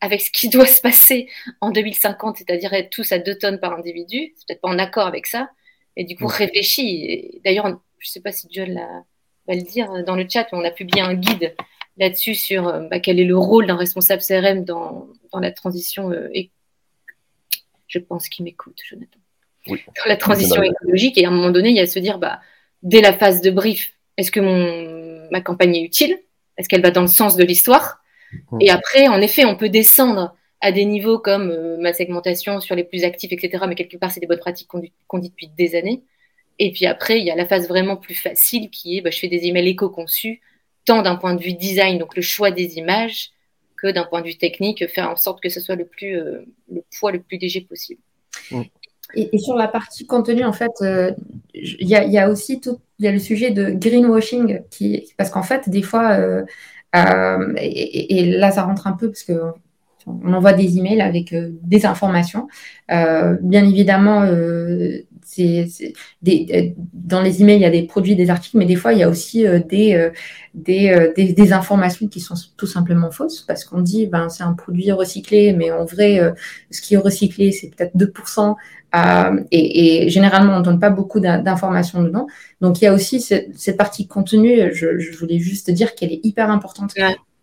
avec 0.01 0.21
ce 0.21 0.31
qui 0.31 0.49
doit 0.55 0.65
se 0.65 0.81
passer 0.81 1.29
en 1.61 1.71
2050, 1.71 2.37
c'est-à-dire 2.37 2.73
être 2.73 2.89
tous 2.89 3.11
à 3.11 3.19
2 3.19 3.37
tonnes 3.37 3.59
par 3.59 3.73
individu, 3.73 4.33
c'est 4.35 4.47
peut-être 4.47 4.61
pas 4.61 4.69
en 4.69 4.79
accord 4.79 5.07
avec 5.07 5.27
ça, 5.27 5.49
et 5.95 6.03
du 6.03 6.15
coup 6.15 6.27
réfléchis. 6.27 7.41
D'ailleurs, 7.43 7.79
je 7.99 8.09
sais 8.09 8.21
pas 8.21 8.31
si 8.31 8.47
John 8.51 8.79
va 9.47 9.55
le 9.55 9.61
dire 9.61 10.03
dans 10.05 10.15
le 10.15 10.25
chat, 10.29 10.47
mais 10.51 10.57
on 10.57 10.63
a 10.63 10.71
publié 10.71 11.01
un 11.01 11.13
guide 11.13 11.55
là-dessus 11.97 12.35
sur 12.35 12.67
euh, 12.67 12.81
bah, 12.89 12.99
quel 12.99 13.19
est 13.19 13.25
le 13.25 13.37
rôle 13.37 13.67
d'un 13.67 13.75
responsable 13.75 14.21
CRM 14.21 14.65
dans, 14.65 15.07
dans 15.31 15.39
la 15.39 15.51
transition. 15.51 16.11
Euh, 16.11 16.29
et 16.33 16.51
je 17.87 17.99
pense 17.99 18.27
qu'il 18.27 18.45
m'écoute, 18.45 18.79
Jonathan. 18.87 19.19
Dans 19.67 19.75
la 20.05 20.17
transition 20.17 20.61
écologique, 20.61 21.17
et 21.17 21.25
à 21.25 21.29
un 21.29 21.31
moment 21.31 21.51
donné, 21.51 21.69
il 21.69 21.75
y 21.75 21.79
a 21.79 21.83
à 21.83 21.87
se 21.87 21.97
dire, 21.99 22.19
bah, 22.19 22.39
dès 22.83 23.01
la 23.01 23.13
phase 23.13 23.41
de 23.41 23.49
brief, 23.49 23.93
est-ce 24.17 24.31
que 24.31 24.39
mon 24.39 24.94
ma 25.31 25.41
campagne 25.41 25.75
est 25.75 25.83
utile 25.83 26.17
Est-ce 26.57 26.69
qu'elle 26.69 26.81
va 26.81 26.91
dans 26.91 27.01
le 27.01 27.07
sens 27.07 27.35
de 27.35 27.43
l'histoire 27.43 28.03
Et 28.59 28.69
après, 28.69 29.07
en 29.07 29.21
effet, 29.21 29.45
on 29.45 29.55
peut 29.55 29.69
descendre 29.69 30.35
à 30.61 30.71
des 30.71 30.85
niveaux 30.85 31.19
comme 31.19 31.77
ma 31.77 31.93
segmentation 31.93 32.59
sur 32.59 32.75
les 32.75 32.83
plus 32.83 33.03
actifs, 33.03 33.31
etc. 33.31 33.63
Mais 33.67 33.75
quelque 33.75 33.97
part, 33.97 34.11
c'est 34.11 34.19
des 34.19 34.27
bonnes 34.27 34.39
pratiques 34.39 34.67
qu'on 34.67 35.19
dit 35.19 35.29
depuis 35.29 35.49
des 35.57 35.75
années. 35.75 36.03
Et 36.59 36.71
puis 36.71 36.85
après, 36.85 37.19
il 37.19 37.25
y 37.25 37.31
a 37.31 37.35
la 37.35 37.45
phase 37.45 37.67
vraiment 37.67 37.97
plus 37.97 38.15
facile 38.15 38.69
qui 38.69 38.97
est, 38.97 39.01
bah, 39.01 39.11
je 39.11 39.19
fais 39.19 39.27
des 39.27 39.45
emails 39.45 39.69
éco-conçus, 39.69 40.41
tant 40.85 41.01
d'un 41.01 41.15
point 41.15 41.33
de 41.33 41.41
vue 41.41 41.53
design, 41.53 41.97
donc 41.97 42.15
le 42.15 42.21
choix 42.21 42.51
des 42.51 42.77
images, 42.77 43.31
que 43.77 43.91
d'un 43.91 44.05
point 44.05 44.21
de 44.21 44.27
vue 44.27 44.37
technique, 44.37 44.87
faire 44.87 45.09
en 45.09 45.15
sorte 45.15 45.41
que 45.41 45.49
ce 45.49 45.59
soit 45.59 45.75
le, 45.75 45.85
plus, 45.85 46.17
euh, 46.17 46.45
le 46.71 46.83
poids 46.97 47.11
le 47.11 47.21
plus 47.21 47.37
léger 47.37 47.61
possible. 47.61 48.01
Et, 49.15 49.37
sur 49.37 49.55
la 49.55 49.67
partie 49.67 50.05
contenu, 50.05 50.43
en 50.43 50.53
fait, 50.53 50.71
euh, 50.81 51.11
il 51.53 51.87
y, 51.87 52.17
a 52.17 52.29
aussi 52.29 52.59
tout, 52.59 52.79
y 52.99 53.07
a 53.07 53.11
le 53.11 53.19
sujet 53.19 53.51
de 53.51 53.71
greenwashing, 53.71 54.61
qui, 54.69 55.13
parce 55.17 55.29
qu'en 55.29 55.43
fait, 55.43 55.69
des 55.69 55.81
fois, 55.81 56.11
euh, 56.13 56.43
et, 57.57 58.19
et, 58.19 58.25
là, 58.37 58.51
ça 58.51 58.63
rentre 58.63 58.87
un 58.87 58.93
peu 58.93 59.07
parce 59.07 59.23
que 59.23 59.33
on 60.07 60.33
envoie 60.33 60.53
des 60.53 60.77
emails 60.77 61.01
avec 61.01 61.33
euh, 61.33 61.49
des 61.63 61.85
informations. 61.85 62.47
Euh, 62.91 63.37
bien 63.41 63.67
évidemment, 63.67 64.21
euh, 64.21 64.99
c'est, 65.25 65.67
des, 66.21 66.75
dans 66.93 67.21
les 67.21 67.41
emails, 67.41 67.57
il 67.57 67.61
y 67.61 67.65
a 67.65 67.69
des 67.69 67.83
produits, 67.83 68.15
des 68.15 68.29
articles, 68.29 68.57
mais 68.57 68.65
des 68.65 68.75
fois, 68.75 68.93
il 68.93 68.99
y 68.99 69.03
a 69.03 69.09
aussi 69.09 69.43
des, 69.67 70.11
des, 70.53 71.13
des, 71.15 71.53
informations 71.53 72.07
qui 72.07 72.19
sont 72.19 72.35
tout 72.57 72.67
simplement 72.67 73.11
fausses 73.11 73.41
parce 73.41 73.65
qu'on 73.65 73.81
dit 73.81 74.07
ben, 74.07 74.29
c'est 74.29 74.43
un 74.43 74.53
produit 74.53 74.91
recyclé, 74.91 75.53
mais 75.53 75.71
en 75.71 75.85
vrai, 75.85 76.33
ce 76.71 76.81
qui 76.81 76.93
est 76.93 76.97
recyclé, 76.97 77.51
c'est 77.51 77.69
peut-être 77.75 77.95
2%. 77.95 78.55
Et, 79.51 80.05
et, 80.05 80.09
généralement, 80.09 80.53
on 80.53 80.59
ne 80.59 80.63
donne 80.63 80.79
pas 80.79 80.89
beaucoup 80.89 81.19
d'informations 81.19 82.01
dedans. 82.03 82.27
Donc, 82.61 82.81
il 82.81 82.85
y 82.85 82.87
a 82.87 82.93
aussi 82.93 83.19
cette, 83.19 83.57
cette 83.57 83.77
partie 83.77 84.07
contenu. 84.07 84.73
Je, 84.73 84.99
je, 84.99 85.17
voulais 85.17 85.39
juste 85.39 85.69
dire 85.71 85.95
qu'elle 85.95 86.13
est 86.13 86.21
hyper 86.23 86.49
importante. 86.49 86.93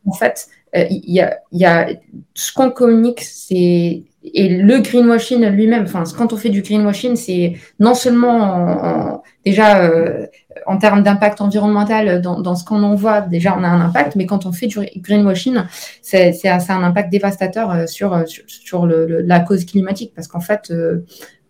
En 0.06 0.12
fait, 0.12 0.48
euh, 0.74 0.86
il 0.90 1.12
y, 1.12 1.20
a, 1.20 1.38
y, 1.52 1.64
a, 1.64 1.90
ce 2.34 2.52
qu'on 2.52 2.70
communique, 2.70 3.20
c'est 3.20 4.04
et 4.24 4.48
le 4.48 4.78
greenwashing 4.78 5.44
lui-même. 5.46 5.84
Enfin, 5.84 6.04
quand 6.16 6.32
on 6.32 6.36
fait 6.36 6.48
du 6.48 6.62
greenwashing, 6.62 7.16
c'est 7.16 7.54
non 7.80 7.94
seulement 7.94 8.40
en, 8.40 9.22
déjà 9.44 9.84
euh, 9.84 10.26
en 10.66 10.78
termes 10.78 11.02
d'impact 11.02 11.40
environnemental 11.40 12.20
dans, 12.20 12.40
dans 12.40 12.54
ce 12.54 12.64
qu'on 12.64 12.82
envoie, 12.82 13.22
déjà 13.22 13.56
on 13.58 13.64
a 13.64 13.68
un 13.68 13.80
impact, 13.80 14.16
mais 14.16 14.26
quand 14.26 14.46
on 14.46 14.52
fait 14.52 14.66
du 14.66 14.78
greenwashing, 14.96 15.56
c'est 16.02 16.32
c'est 16.32 16.48
un 16.48 16.82
impact 16.82 17.10
dévastateur 17.10 17.70
euh, 17.70 17.86
sur 17.86 18.28
sur, 18.28 18.44
sur 18.46 18.86
le, 18.86 19.22
la 19.22 19.40
cause 19.40 19.64
climatique 19.64 20.12
parce 20.14 20.28
qu'en 20.28 20.40
fait, 20.40 20.72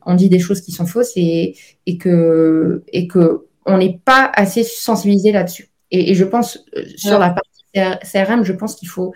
on 0.07 0.15
dit 0.15 0.29
des 0.29 0.39
choses 0.39 0.61
qui 0.61 0.73
sont 0.73 0.87
fausses 0.87 1.13
et, 1.17 1.57
et 1.87 1.99
que 1.99 2.83
et 2.89 3.07
que 3.07 3.47
on 3.67 3.79
n'est 3.79 4.01
pas 4.05 4.31
assez 4.35 4.65
sensibilisé 4.65 5.31
là-dessus. 5.31 5.69
Et, 5.91 6.11
et, 6.11 6.15
je 6.15 6.25
pense 6.25 6.65
sur 6.97 7.19
la 7.19 7.31
partie 7.31 7.63
CRM, 8.11 8.45
je 8.45 8.53
pense 8.53 8.75
qu'il 8.75 8.89
faut 8.89 9.13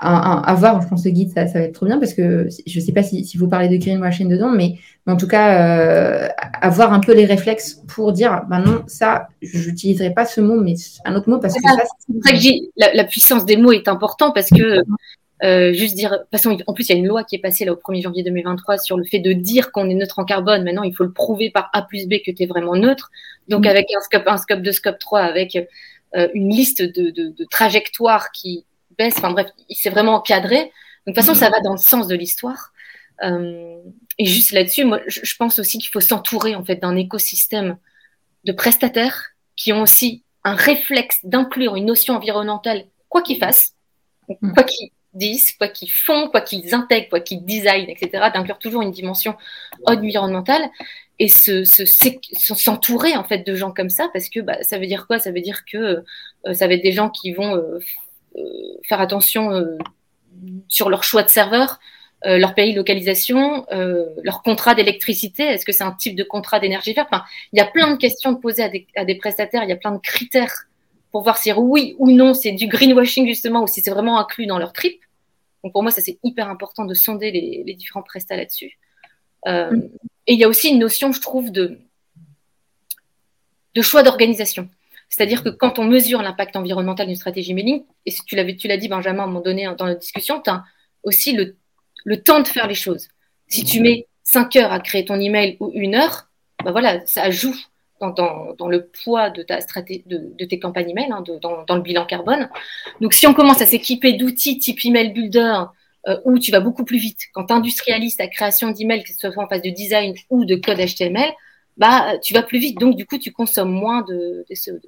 avoir, 0.00 0.82
je 0.82 0.88
pense 0.88 1.04
que 1.04 1.08
guide, 1.08 1.30
ça, 1.32 1.44
va 1.44 1.60
être 1.60 1.74
trop 1.74 1.86
bien 1.86 1.98
parce 1.98 2.14
que 2.14 2.48
je 2.66 2.78
ne 2.78 2.84
sais 2.84 2.92
pas 2.92 3.02
si, 3.02 3.36
vous 3.36 3.48
parlez 3.48 3.68
de 3.68 3.76
greenwashing 3.76 4.28
dedans, 4.28 4.50
mais, 4.50 4.74
mais 5.06 5.12
en 5.12 5.16
tout 5.16 5.28
cas, 5.28 5.60
euh, 5.60 6.28
avoir 6.60 6.92
un 6.92 7.00
peu 7.00 7.14
les 7.14 7.24
réflexes 7.24 7.82
pour 7.88 8.12
dire, 8.12 8.42
ben 8.48 8.60
non, 8.60 8.82
ça, 8.86 9.28
je 9.42 9.68
n'utiliserai 9.68 10.12
pas 10.12 10.26
ce 10.26 10.40
mot, 10.40 10.60
mais 10.60 10.74
un 11.04 11.14
autre 11.14 11.28
mot 11.28 11.38
parce 11.38 11.54
que 11.54 11.60
ça, 11.62 11.70
c'est 12.06 12.32
que 12.32 12.68
la, 12.76 12.92
la, 12.94 13.04
puissance 13.04 13.44
des 13.44 13.56
mots 13.56 13.72
est 13.72 13.88
importante 13.88 14.34
parce 14.34 14.50
que 14.50 14.82
euh, 15.44 15.72
juste 15.72 15.94
dire, 15.94 16.18
façon, 16.32 16.56
en 16.66 16.72
plus, 16.72 16.88
il 16.88 16.92
y 16.92 16.94
a 16.96 16.98
une 16.98 17.06
loi 17.06 17.22
qui 17.22 17.36
est 17.36 17.40
passée 17.40 17.64
là 17.64 17.72
au 17.72 17.76
1er 17.76 18.02
janvier 18.02 18.22
2023 18.24 18.78
sur 18.78 18.96
le 18.96 19.04
fait 19.04 19.20
de 19.20 19.32
dire 19.32 19.70
qu'on 19.70 19.88
est 19.88 19.94
neutre 19.94 20.18
en 20.18 20.24
carbone. 20.24 20.64
Maintenant, 20.64 20.82
il 20.82 20.94
faut 20.94 21.04
le 21.04 21.12
prouver 21.12 21.50
par 21.50 21.70
A 21.72 21.82
plus 21.82 22.06
B 22.08 22.14
que 22.24 22.30
tu 22.30 22.42
es 22.42 22.46
vraiment 22.46 22.74
neutre. 22.74 23.10
Donc, 23.48 23.64
mm. 23.64 23.68
avec 23.68 23.86
un 23.96 24.00
scope 24.00 24.26
1, 24.26 24.36
scope 24.38 24.62
2, 24.62 24.72
scope 24.72 24.98
3, 24.98 25.20
avec 25.20 25.56
euh, 26.16 26.28
une 26.34 26.50
liste 26.50 26.82
de, 26.82 27.10
de, 27.10 27.28
de, 27.28 27.44
trajectoires 27.50 28.32
qui 28.32 28.64
baissent. 28.98 29.18
Enfin 29.18 29.30
bref, 29.30 29.48
c'est 29.70 29.90
vraiment 29.90 30.14
encadré. 30.14 30.56
Donc, 31.06 31.14
de 31.16 31.20
toute 31.20 31.26
façon, 31.26 31.34
ça 31.34 31.50
va 31.50 31.60
dans 31.60 31.72
le 31.72 31.78
sens 31.78 32.06
de 32.06 32.14
l'histoire. 32.14 32.72
Euh, 33.22 33.78
et 34.18 34.26
juste 34.26 34.52
là-dessus, 34.52 34.84
moi, 34.84 35.00
je, 35.06 35.36
pense 35.36 35.58
aussi 35.58 35.78
qu'il 35.78 35.90
faut 35.90 36.00
s'entourer 36.00 36.54
en 36.54 36.64
fait 36.64 36.76
d'un 36.76 36.96
écosystème 36.96 37.78
de 38.44 38.52
prestataires 38.52 39.30
qui 39.56 39.72
ont 39.72 39.82
aussi 39.82 40.22
un 40.44 40.54
réflexe 40.54 41.18
d'inclure 41.24 41.76
une 41.76 41.86
notion 41.86 42.14
environnementale, 42.14 42.84
quoi 43.08 43.22
qu'ils 43.22 43.38
fassent, 43.38 43.74
mm. 44.28 44.52
quoi 44.52 44.62
qu'ils 44.62 44.90
disent, 45.14 45.52
quoi 45.52 45.68
qu'ils 45.68 45.90
font, 45.90 46.28
quoi 46.28 46.40
qu'ils 46.40 46.74
intègrent, 46.74 47.08
quoi 47.08 47.20
qu'ils 47.20 47.44
designent, 47.44 47.88
etc., 47.88 48.28
d'inclure 48.32 48.58
toujours 48.58 48.82
une 48.82 48.92
dimension 48.92 49.36
environnementale 49.84 50.68
et 51.18 51.28
se, 51.28 51.64
s'entourer 51.64 53.16
en 53.16 53.24
fait 53.24 53.38
de 53.38 53.54
gens 53.54 53.72
comme 53.72 53.90
ça 53.90 54.08
parce 54.12 54.28
que 54.28 54.40
bah, 54.40 54.62
ça 54.62 54.78
veut 54.78 54.86
dire 54.86 55.06
quoi? 55.06 55.18
Ça 55.18 55.32
veut 55.32 55.40
dire 55.40 55.64
que 55.64 56.04
euh, 56.46 56.54
ça 56.54 56.68
va 56.68 56.74
être 56.74 56.82
des 56.82 56.92
gens 56.92 57.10
qui 57.10 57.32
vont 57.32 57.56
euh, 57.56 57.80
faire 58.84 59.00
attention 59.00 59.50
sur 60.68 60.88
leur 60.88 61.04
choix 61.04 61.22
de 61.22 61.28
serveur, 61.28 61.78
leur 62.24 62.54
pays 62.54 62.72
de 62.72 62.76
localisation, 62.76 63.66
leur 64.22 64.42
contrat 64.42 64.74
d'électricité. 64.74 65.44
Est-ce 65.44 65.64
que 65.64 65.72
c'est 65.72 65.84
un 65.84 65.92
type 65.92 66.16
de 66.16 66.24
contrat 66.24 66.60
d'énergie 66.60 66.92
verte? 66.92 67.08
Enfin, 67.12 67.24
Il 67.52 67.58
y 67.58 67.62
a 67.62 67.66
plein 67.66 67.90
de 67.92 67.96
questions 67.96 68.34
poser 68.36 68.62
à 68.62 68.68
des, 68.68 68.86
à 68.96 69.04
des 69.04 69.16
prestataires. 69.16 69.62
Il 69.64 69.68
y 69.68 69.72
a 69.72 69.76
plein 69.76 69.92
de 69.92 70.00
critères 70.00 70.66
pour 71.10 71.22
voir 71.22 71.38
si 71.38 71.52
oui 71.52 71.94
ou 71.98 72.10
non 72.10 72.34
c'est 72.34 72.52
du 72.52 72.66
greenwashing 72.66 73.26
justement 73.26 73.62
ou 73.62 73.66
si 73.66 73.80
c'est 73.80 73.90
vraiment 73.90 74.18
inclus 74.18 74.46
dans 74.46 74.58
leur 74.58 74.72
trip. 74.72 75.00
Donc 75.64 75.72
pour 75.72 75.82
moi, 75.82 75.90
ça 75.90 76.00
c'est 76.00 76.18
hyper 76.22 76.48
important 76.48 76.84
de 76.84 76.94
sonder 76.94 77.30
les, 77.30 77.62
les 77.66 77.74
différents 77.74 78.02
prestats 78.02 78.36
là-dessus. 78.36 78.78
Euh, 79.46 79.70
mm. 79.70 79.90
Et 80.26 80.34
il 80.34 80.38
y 80.38 80.44
a 80.44 80.48
aussi 80.48 80.68
une 80.68 80.78
notion, 80.78 81.10
je 81.12 81.20
trouve, 81.20 81.50
de, 81.50 81.78
de 83.74 83.82
choix 83.82 84.02
d'organisation. 84.02 84.68
C'est-à-dire 85.08 85.42
que 85.42 85.48
quand 85.48 85.78
on 85.78 85.84
mesure 85.84 86.22
l'impact 86.22 86.56
environnemental 86.56 87.06
d'une 87.06 87.16
stratégie 87.16 87.54
mailing, 87.54 87.84
et 88.06 88.12
tu 88.26 88.36
l'as 88.36 88.76
dit, 88.76 88.88
Benjamin, 88.88 89.20
à 89.20 89.24
un 89.24 89.26
moment 89.26 89.40
donné 89.40 89.64
dans 89.78 89.86
notre 89.86 90.00
discussion, 90.00 90.40
tu 90.42 90.50
as 90.50 90.64
aussi 91.02 91.32
le, 91.32 91.56
temps 92.22 92.40
de 92.40 92.48
faire 92.48 92.66
les 92.66 92.74
choses. 92.74 93.08
Si 93.46 93.64
tu 93.64 93.80
mets 93.80 94.06
5 94.24 94.56
heures 94.56 94.72
à 94.72 94.80
créer 94.80 95.04
ton 95.04 95.18
email 95.18 95.56
ou 95.60 95.70
une 95.74 95.94
heure, 95.94 96.28
ben 96.64 96.72
voilà, 96.72 97.04
ça 97.06 97.30
joue 97.30 97.56
dans, 98.00 98.68
le 98.68 98.86
poids 98.86 99.30
de, 99.30 99.42
ta 99.42 99.58
de, 99.58 100.34
de 100.36 100.44
tes 100.44 100.58
campagnes 100.58 100.90
email, 100.90 101.10
hein, 101.10 101.24
dans, 101.40 101.74
le 101.74 101.82
bilan 101.82 102.04
carbone. 102.06 102.48
Donc, 103.00 103.12
si 103.14 103.26
on 103.26 103.34
commence 103.34 103.60
à 103.62 103.66
s'équiper 103.66 104.12
d'outils 104.12 104.58
type 104.58 104.84
email 104.84 105.12
builder, 105.12 105.64
euh, 106.06 106.16
où 106.24 106.38
tu 106.38 106.52
vas 106.52 106.60
beaucoup 106.60 106.84
plus 106.84 106.98
vite. 106.98 107.22
Quand 107.34 107.46
tu 107.46 107.52
industrialises 107.52 108.16
ta 108.16 108.28
création 108.28 108.70
d'email, 108.70 109.02
que 109.02 109.12
ce 109.12 109.30
soit 109.30 109.42
en 109.42 109.48
phase 109.48 109.62
de 109.62 109.70
design 109.70 110.14
ou 110.30 110.44
de 110.44 110.54
code 110.54 110.78
HTML, 110.78 111.30
bah, 111.76 112.18
tu 112.22 112.32
vas 112.32 112.42
plus 112.42 112.58
vite. 112.58 112.78
Donc, 112.78 112.96
du 112.96 113.04
coup, 113.04 113.18
tu 113.18 113.32
consommes 113.32 113.72
moins 113.72 114.02
de, 114.02 114.44
CO2. 114.50 114.80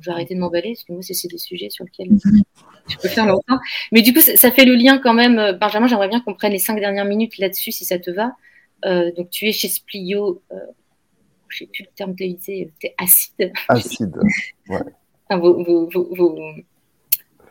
Je 0.00 0.06
vais 0.06 0.12
arrêter 0.12 0.34
de 0.34 0.40
m'emballer, 0.40 0.72
parce 0.74 0.84
que 0.84 0.92
moi, 0.92 1.02
c'est 1.02 1.28
des 1.28 1.38
sujets 1.38 1.68
sur 1.70 1.84
lesquels 1.84 2.08
je 2.88 2.96
peux 2.96 3.08
faire 3.08 3.26
longtemps. 3.26 3.58
Mais 3.92 4.02
du 4.02 4.12
coup, 4.12 4.20
ça, 4.20 4.50
fait 4.50 4.64
le 4.64 4.74
lien 4.74 4.98
quand 4.98 5.14
même. 5.14 5.38
Euh, 5.38 5.52
Benjamin, 5.52 5.86
j'aimerais 5.86 6.08
bien 6.08 6.20
qu'on 6.20 6.34
prenne 6.34 6.52
les 6.52 6.58
cinq 6.58 6.78
dernières 6.80 7.04
minutes 7.04 7.38
là-dessus, 7.38 7.72
si 7.72 7.84
ça 7.84 7.98
te 7.98 8.10
va. 8.10 8.32
Euh, 8.84 9.12
donc, 9.12 9.30
tu 9.30 9.46
es 9.46 9.52
chez 9.52 9.68
Splio. 9.68 10.42
Euh, 10.50 10.56
je 11.48 11.64
ne 11.64 11.66
sais 11.66 11.70
plus 11.72 11.82
le 11.82 11.94
terme 11.94 12.16
que 12.16 12.24
tu 12.24 12.50
es 12.50 12.94
acide. 12.98 13.52
Acide, 13.68 14.16
ouais. 14.68 14.78
vos, 15.30 15.62
vos, 15.62 15.88
vos, 15.90 16.38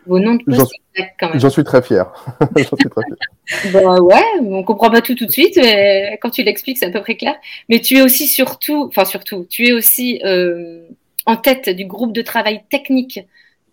vos 0.06 0.20
noms 0.20 0.36
de 0.36 0.43
poste 0.43 0.74
quand 1.20 1.30
même. 1.30 1.39
J'en 1.39 1.49
suis 1.49 1.64
très 1.64 1.82
fier. 1.82 2.12
J'en 2.58 2.76
suis 2.76 2.89
très 2.89 3.02
fier. 3.06 3.72
bah 3.74 4.02
ouais, 4.02 4.24
on 4.41 4.64
comprend 4.64 4.89
pas 4.89 5.02
tout 5.02 5.16
tout 5.16 5.26
de 5.26 5.32
suite, 5.32 5.58
mais 5.58 6.18
quand 6.22 6.30
tu 6.30 6.43
l'expliques, 6.43 6.78
c'est 6.78 6.88
à 6.88 6.91
peu 6.91 7.02
près 7.02 7.16
clair. 7.16 7.36
Mais 7.70 7.80
tu 7.80 7.97
es 7.97 8.02
aussi 8.02 8.28
surtout, 8.28 8.86
enfin 8.88 9.06
surtout, 9.06 9.45
tu 9.49 9.68
es 9.68 9.74
aussi 9.74 10.22
euh, 10.26 10.88
en 11.26 11.38
tête 11.38 11.70
du 11.70 11.86
groupe 11.86 12.14
de 12.14 12.22
travail 12.22 12.64
technique 12.70 13.20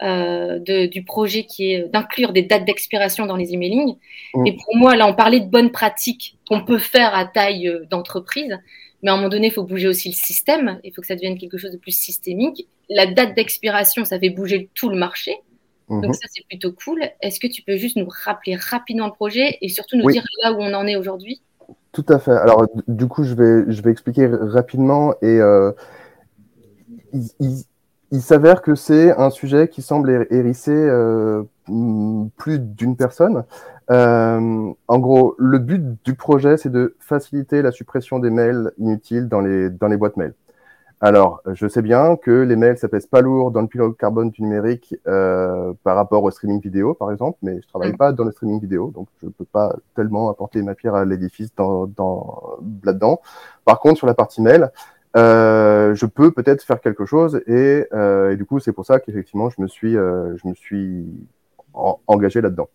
euh, 0.00 0.60
de, 0.60 0.86
du 0.86 1.02
projet 1.02 1.42
qui 1.42 1.72
est 1.72 1.88
d'inclure 1.88 2.32
des 2.32 2.42
dates 2.42 2.64
d'expiration 2.64 3.26
dans 3.26 3.34
les 3.34 3.52
emailing. 3.52 3.96
Mm. 4.34 4.46
Et 4.46 4.52
pour 4.52 4.76
moi, 4.76 4.94
là, 4.94 5.08
on 5.08 5.14
parlait 5.14 5.40
de 5.40 5.48
bonnes 5.48 5.72
pratiques 5.72 6.36
qu'on 6.48 6.64
peut 6.64 6.78
faire 6.78 7.14
à 7.16 7.24
taille 7.24 7.68
euh, 7.68 7.84
d'entreprise. 7.90 8.56
Mais 9.02 9.10
à 9.10 9.14
un 9.14 9.16
moment 9.16 9.28
donné, 9.28 9.48
il 9.48 9.52
faut 9.52 9.64
bouger 9.64 9.88
aussi 9.88 10.08
le 10.08 10.14
système. 10.14 10.78
Il 10.84 10.92
faut 10.92 11.00
que 11.00 11.06
ça 11.06 11.16
devienne 11.16 11.36
quelque 11.36 11.58
chose 11.58 11.72
de 11.72 11.78
plus 11.78 11.96
systémique. 11.98 12.68
La 12.88 13.06
date 13.06 13.34
d'expiration, 13.34 14.04
ça 14.04 14.20
fait 14.20 14.30
bouger 14.30 14.68
tout 14.74 14.88
le 14.88 14.96
marché. 14.96 15.36
Donc 15.88 16.04
mhm. 16.04 16.12
ça, 16.12 16.28
c'est 16.30 16.46
plutôt 16.46 16.72
cool. 16.72 17.02
Est-ce 17.20 17.40
que 17.40 17.46
tu 17.46 17.62
peux 17.62 17.76
juste 17.76 17.96
nous 17.96 18.08
rappeler 18.24 18.56
rapidement 18.56 19.06
le 19.06 19.12
projet 19.12 19.58
et 19.62 19.68
surtout 19.68 19.96
nous 19.96 20.10
dire 20.10 20.22
là 20.42 20.52
où 20.52 20.58
on 20.60 20.74
en 20.74 20.86
est 20.86 20.96
aujourd'hui? 20.96 21.40
Tout 21.92 22.06
à 22.08 22.18
fait. 22.18 22.32
Alors 22.32 22.66
du 22.86 23.06
coup, 23.06 23.24
je 23.24 23.34
vais, 23.34 23.72
je 23.72 23.82
vais 23.82 23.90
expliquer 23.90 24.26
rapidement 24.26 25.14
et 25.22 25.40
euh, 25.40 25.72
il, 27.12 28.20
s'avère 28.20 28.62
que 28.62 28.74
c'est 28.74 29.16
un 29.16 29.30
sujet 29.30 29.68
qui 29.68 29.82
semble 29.82 30.26
hérisser 30.30 30.72
euh, 30.72 31.42
plus 32.36 32.58
d'une 32.58 32.96
personne. 32.96 33.44
Euh, 33.90 34.72
en 34.86 34.98
gros, 34.98 35.34
le 35.38 35.58
but 35.58 35.82
du 36.04 36.14
projet, 36.14 36.56
c'est 36.56 36.70
de 36.70 36.96
faciliter 36.98 37.62
la 37.62 37.72
suppression 37.72 38.18
des 38.18 38.30
mails 38.30 38.72
inutiles 38.78 39.28
dans 39.28 39.40
les, 39.40 39.70
dans 39.70 39.88
les 39.88 39.96
boîtes 39.96 40.16
mails. 40.16 40.34
Alors, 41.00 41.40
je 41.46 41.68
sais 41.68 41.80
bien 41.80 42.16
que 42.16 42.42
les 42.42 42.56
mails, 42.56 42.76
ça 42.76 42.88
pèse 42.88 43.06
pas 43.06 43.20
lourd 43.20 43.52
dans 43.52 43.60
le 43.60 43.68
pilote 43.68 43.96
carbone 43.96 44.30
du 44.30 44.42
numérique 44.42 44.96
euh, 45.06 45.72
par 45.84 45.94
rapport 45.94 46.24
au 46.24 46.30
streaming 46.32 46.60
vidéo, 46.60 46.94
par 46.94 47.12
exemple, 47.12 47.38
mais 47.42 47.60
je 47.62 47.68
travaille 47.68 47.92
mm. 47.92 47.96
pas 47.96 48.12
dans 48.12 48.24
le 48.24 48.32
streaming 48.32 48.60
vidéo, 48.60 48.90
donc 48.92 49.06
je 49.22 49.28
peux 49.28 49.44
pas 49.44 49.76
tellement 49.94 50.28
apporter 50.28 50.60
ma 50.62 50.74
pierre 50.74 50.96
à 50.96 51.04
l'édifice 51.04 51.54
dans, 51.54 51.86
dans, 51.86 52.58
là-dedans. 52.82 53.20
Par 53.64 53.78
contre, 53.78 53.98
sur 53.98 54.08
la 54.08 54.14
partie 54.14 54.42
mail, 54.42 54.72
euh, 55.16 55.94
je 55.94 56.06
peux 56.06 56.30
peut-être 56.32 56.62
faire 56.62 56.80
quelque 56.80 57.06
chose 57.06 57.40
et, 57.46 57.86
euh, 57.92 58.32
et 58.32 58.36
du 58.36 58.44
coup, 58.44 58.60
c'est 58.60 58.72
pour 58.72 58.84
ça 58.84 59.00
qu'effectivement, 59.00 59.50
je 59.50 59.60
me 59.60 59.66
suis, 59.66 59.96
euh, 59.96 60.36
je 60.36 60.48
me 60.48 60.54
suis 60.54 61.06
engagé 61.72 62.40
là-dedans. 62.40 62.68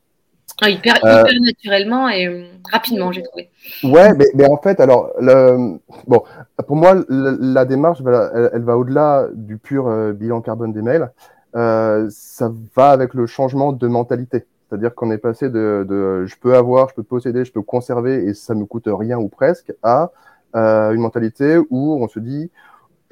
Ah, 0.61 0.69
hyper, 0.69 0.97
hyper 0.97 1.25
naturellement 1.41 2.09
et 2.09 2.51
rapidement, 2.71 3.11
j'ai 3.11 3.23
trouvé. 3.23 3.49
Ouais, 3.83 4.13
mais, 4.13 4.25
mais, 4.35 4.47
en 4.49 4.57
fait, 4.57 4.79
alors, 4.79 5.11
le, 5.19 5.77
bon, 6.07 6.23
pour 6.67 6.75
moi, 6.75 6.95
la, 7.09 7.65
démarche, 7.65 7.99
elle, 8.05 8.49
elle 8.53 8.61
va 8.61 8.77
au-delà 8.77 9.27
du 9.33 9.57
pur 9.57 10.13
bilan 10.13 10.41
carbone 10.41 10.73
des 10.73 10.81
mails. 10.81 11.09
Euh, 11.55 12.07
ça 12.09 12.51
va 12.75 12.89
avec 12.91 13.13
le 13.13 13.27
changement 13.27 13.73
de 13.73 13.87
mentalité. 13.87 14.45
C'est-à-dire 14.67 14.95
qu'on 14.95 15.11
est 15.11 15.19
passé 15.19 15.49
de, 15.49 15.85
de, 15.87 16.25
je 16.25 16.35
peux 16.35 16.55
avoir, 16.55 16.89
je 16.89 16.95
peux 16.95 17.03
posséder, 17.03 17.45
je 17.45 17.51
peux 17.51 17.61
conserver 17.61 18.25
et 18.25 18.33
ça 18.33 18.55
me 18.55 18.65
coûte 18.65 18.87
rien 18.87 19.19
ou 19.19 19.27
presque 19.27 19.71
à 19.83 20.03
euh, 20.03 20.07
une 20.53 21.01
mentalité 21.01 21.57
où 21.69 21.97
on 22.01 22.07
se 22.07 22.19
dit 22.19 22.51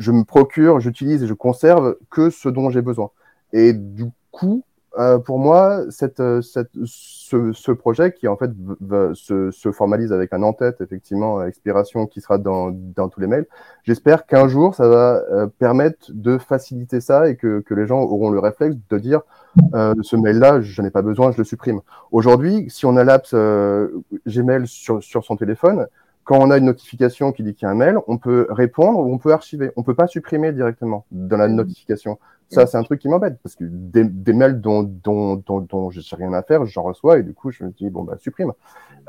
je 0.02 0.12
me 0.12 0.24
procure, 0.24 0.80
j'utilise 0.80 1.24
et 1.24 1.28
je 1.28 1.34
conserve 1.34 1.96
que 2.10 2.30
ce 2.30 2.50
dont 2.50 2.70
j'ai 2.70 2.82
besoin. 2.82 3.12
Et 3.54 3.74
du 3.74 4.06
coup, 4.32 4.64
euh, 4.98 5.20
pour 5.20 5.40
moi, 5.40 5.84
cette, 5.90 6.22
cette, 6.42 6.72
ce, 6.84 7.72
projet 7.72 8.12
qui 8.12 8.28
en 8.28 8.36
fait 8.36 8.52
se, 9.14 9.50
se, 9.52 9.72
formalise 9.72 10.12
avec 10.12 10.34
un 10.34 10.44
en-tête, 10.44 10.82
effectivement, 10.82 11.42
expiration 11.46 12.08
qui 12.08 12.20
sera 12.20 12.38
dans, 12.38 12.72
dans 12.72 13.08
tous 13.08 13.22
les 13.22 13.28
mails, 13.28 13.46
j'espère 13.84 14.26
qu'un 14.26 14.50
jour, 14.50 14.76
ça 14.76 14.90
va 14.90 15.24
euh, 15.32 15.48
permettre 15.48 16.12
de 16.12 16.38
faciliter 16.38 17.00
ça 17.00 17.30
et 17.30 17.38
que, 17.38 17.62
que, 17.62 17.74
les 17.74 17.88
gens 17.88 18.02
auront 18.02 18.32
le 18.32 18.40
réflexe 18.40 18.76
de 18.90 18.98
dire 18.98 19.22
euh, 19.76 19.94
ce 20.02 20.18
mail-là, 20.18 20.60
je 20.60 20.82
n'ai 20.82 20.92
pas 20.92 21.02
besoin, 21.02 21.32
je 21.32 21.38
le 21.38 21.46
supprime. 21.46 21.80
Aujourd'hui, 22.12 22.66
si 22.70 22.86
on 22.86 22.98
a 22.98 23.06
l'apps 23.06 23.34
euh, 23.34 23.88
Gmail 24.28 24.68
sur, 24.68 25.02
sur 25.02 25.24
son 25.24 25.38
téléphone, 25.38 25.88
quand 26.24 26.40
on 26.40 26.52
a 26.52 26.58
une 26.58 26.66
notification 26.66 27.32
qui 27.32 27.44
dit 27.44 27.54
qu'il 27.54 27.66
y 27.66 27.70
a 27.70 27.72
un 27.72 27.76
mail, 27.76 27.98
on 28.08 28.18
peut 28.18 28.48
répondre 28.50 29.00
ou 29.00 29.12
on 29.12 29.18
peut 29.18 29.34
archiver. 29.34 29.72
On 29.76 29.84
peut 29.84 29.96
pas 29.96 30.08
supprimer 30.08 30.52
directement 30.52 31.06
dans 31.12 31.38
la 31.38 31.48
notification. 31.48 32.20
Ça, 32.50 32.68
c'est 32.68 32.78
un 32.78 32.84
truc 32.84 33.00
qui 33.00 33.08
m'embête 33.08 33.38
parce 33.42 33.56
que 33.56 33.64
des, 33.64 34.04
des 34.04 34.34
mails 34.34 34.60
dont, 34.60 34.84
dont, 34.84 35.38
dont, 35.38 35.62
dont 35.62 35.90
j'ai 35.90 36.02
rien 36.16 36.34
à 36.34 36.44
faire, 36.44 36.66
j'en 36.66 36.84
reçois 36.84 37.18
et 37.18 37.24
du 37.24 37.34
coup, 37.34 37.50
je 37.50 37.64
me 37.64 37.72
dis, 37.72 37.90
bon, 37.90 38.04
bah, 38.04 38.18
supprime. 38.20 38.52